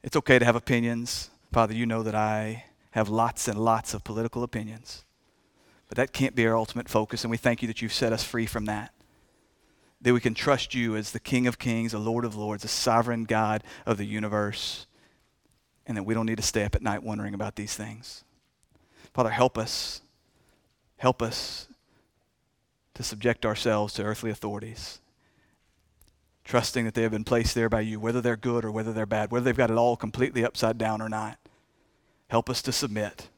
It's 0.02 0.16
okay 0.16 0.40
to 0.40 0.46
have 0.46 0.56
opinions. 0.56 1.30
Father, 1.52 1.74
you 1.74 1.86
know 1.86 2.04
that 2.04 2.16
I 2.16 2.66
have 2.92 3.10
lots 3.10 3.48
and 3.48 3.60
lots 3.60 3.94
of 3.94 4.04
political 4.04 4.44
opinions. 4.44 5.04
But 5.90 5.98
that 5.98 6.14
can't 6.14 6.36
be 6.36 6.48
our 6.48 6.56
ultimate 6.56 6.88
focus, 6.88 7.24
and 7.24 7.32
we 7.32 7.38
thank 7.38 7.62
you 7.62 7.68
that 7.68 7.82
you've 7.82 7.94
set 7.94 8.14
us 8.14 8.24
free 8.24 8.46
from 8.46 8.66
that. 8.66 8.94
That 10.02 10.14
we 10.14 10.22
can 10.22 10.34
trust 10.34 10.74
you 10.74 10.96
as 10.96 11.12
the 11.12 11.20
King 11.20 11.46
of 11.46 11.60
Kings, 11.60 11.92
the 11.92 12.00
Lord 12.00 12.24
of 12.24 12.36
Lords, 12.36 12.62
the 12.64 12.70
sovereign 12.70 13.26
God 13.26 13.64
of 13.86 13.98
the 13.98 14.06
universe, 14.06 14.88
and 15.86 15.98
that 15.98 16.04
we 16.04 16.14
don't 16.14 16.26
need 16.26 16.38
to 16.38 16.44
stay 16.44 16.64
up 16.64 16.76
at 16.76 16.82
night 16.82 17.04
wondering 17.04 17.34
about 17.34 17.56
these 17.56 17.76
things. 17.76 18.24
Father, 19.14 19.32
help 19.32 19.58
us. 19.58 20.02
Help 20.98 21.22
us 21.22 21.68
to 22.94 23.04
subject 23.04 23.46
ourselves 23.46 23.94
to 23.94 24.04
earthly 24.04 24.30
authorities, 24.30 25.00
trusting 26.44 26.84
that 26.84 26.94
they 26.94 27.04
have 27.04 27.12
been 27.12 27.24
placed 27.24 27.56
there 27.56 27.70
by 27.70 27.80
you, 27.80 28.00
whether 28.00 28.20
they're 28.20 28.36
good 28.36 28.66
or 28.66 28.72
whether 28.72 28.92
they're 28.92 29.06
bad, 29.06 29.32
whether 29.32 29.46
they've 29.46 29.56
got 29.56 29.72
it 29.72 29.78
all 29.78 29.96
completely 29.96 30.44
upside 30.44 30.78
down 30.78 31.02
or 31.02 31.08
not. 31.08 31.40
Help 32.28 32.50
us 32.50 32.62
to 32.62 32.74
submit. 32.74 33.30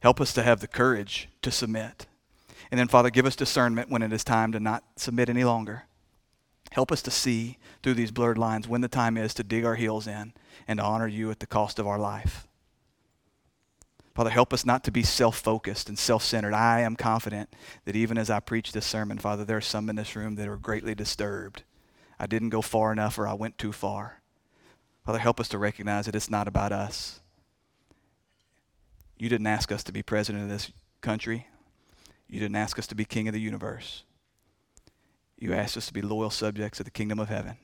Help 0.00 0.20
us 0.20 0.32
to 0.32 0.42
have 0.42 0.60
the 0.60 0.66
courage 0.66 1.28
to 1.42 1.50
submit. 1.50 2.06
And 2.70 2.80
then, 2.80 2.88
Father, 2.88 3.10
give 3.10 3.26
us 3.26 3.36
discernment 3.36 3.90
when 3.90 4.02
it 4.02 4.12
is 4.12 4.24
time 4.24 4.52
to 4.52 4.60
not 4.60 4.84
submit 4.96 5.28
any 5.28 5.44
longer. 5.44 5.84
Help 6.74 6.90
us 6.90 7.02
to 7.02 7.10
see 7.12 7.56
through 7.84 7.94
these 7.94 8.10
blurred 8.10 8.36
lines 8.36 8.66
when 8.66 8.80
the 8.80 8.88
time 8.88 9.16
is 9.16 9.32
to 9.34 9.44
dig 9.44 9.64
our 9.64 9.76
heels 9.76 10.08
in 10.08 10.32
and 10.66 10.80
to 10.80 10.84
honor 10.84 11.06
you 11.06 11.30
at 11.30 11.38
the 11.38 11.46
cost 11.46 11.78
of 11.78 11.86
our 11.86 12.00
life. 12.00 12.48
Father, 14.12 14.30
help 14.30 14.52
us 14.52 14.66
not 14.66 14.82
to 14.82 14.90
be 14.90 15.04
self 15.04 15.38
focused 15.38 15.88
and 15.88 15.96
self 15.96 16.24
centered. 16.24 16.52
I 16.52 16.80
am 16.80 16.96
confident 16.96 17.54
that 17.84 17.94
even 17.94 18.18
as 18.18 18.28
I 18.28 18.40
preach 18.40 18.72
this 18.72 18.86
sermon, 18.86 19.18
Father, 19.18 19.44
there 19.44 19.56
are 19.56 19.60
some 19.60 19.88
in 19.88 19.94
this 19.94 20.16
room 20.16 20.34
that 20.34 20.48
are 20.48 20.56
greatly 20.56 20.96
disturbed. 20.96 21.62
I 22.18 22.26
didn't 22.26 22.48
go 22.48 22.60
far 22.60 22.90
enough 22.90 23.20
or 23.20 23.28
I 23.28 23.34
went 23.34 23.56
too 23.56 23.70
far. 23.70 24.20
Father, 25.06 25.20
help 25.20 25.38
us 25.38 25.48
to 25.50 25.58
recognize 25.58 26.06
that 26.06 26.16
it's 26.16 26.30
not 26.30 26.48
about 26.48 26.72
us. 26.72 27.20
You 29.16 29.28
didn't 29.28 29.46
ask 29.46 29.70
us 29.70 29.84
to 29.84 29.92
be 29.92 30.02
president 30.02 30.42
of 30.42 30.50
this 30.50 30.72
country, 31.02 31.46
you 32.28 32.40
didn't 32.40 32.56
ask 32.56 32.80
us 32.80 32.88
to 32.88 32.96
be 32.96 33.04
king 33.04 33.28
of 33.28 33.34
the 33.34 33.40
universe. 33.40 34.02
You 35.38 35.52
asked 35.52 35.76
us 35.76 35.86
to 35.86 35.92
be 35.92 36.02
loyal 36.02 36.30
subjects 36.30 36.80
of 36.80 36.84
the 36.84 36.90
kingdom 36.90 37.18
of 37.18 37.28
heaven. 37.28 37.56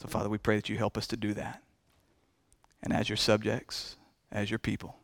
So, 0.00 0.08
Father, 0.08 0.28
we 0.28 0.38
pray 0.38 0.56
that 0.56 0.68
you 0.68 0.78
help 0.78 0.96
us 0.96 1.06
to 1.08 1.16
do 1.16 1.34
that. 1.34 1.62
And 2.82 2.92
as 2.92 3.08
your 3.08 3.16
subjects, 3.16 3.96
as 4.30 4.50
your 4.50 4.58
people. 4.58 4.96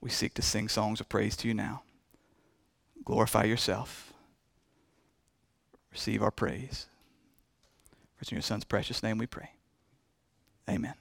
We 0.00 0.10
seek 0.10 0.34
to 0.34 0.42
sing 0.42 0.68
songs 0.68 1.00
of 1.00 1.08
praise 1.08 1.36
to 1.38 1.48
you 1.48 1.54
now. 1.54 1.82
Glorify 3.04 3.44
yourself. 3.44 4.12
Receive 5.92 6.22
our 6.22 6.30
praise. 6.30 6.86
For 8.16 8.22
it's 8.22 8.30
in 8.30 8.36
your 8.36 8.42
son's 8.42 8.64
precious 8.64 9.02
name 9.02 9.18
we 9.18 9.26
pray. 9.26 9.50
Amen. 10.68 10.94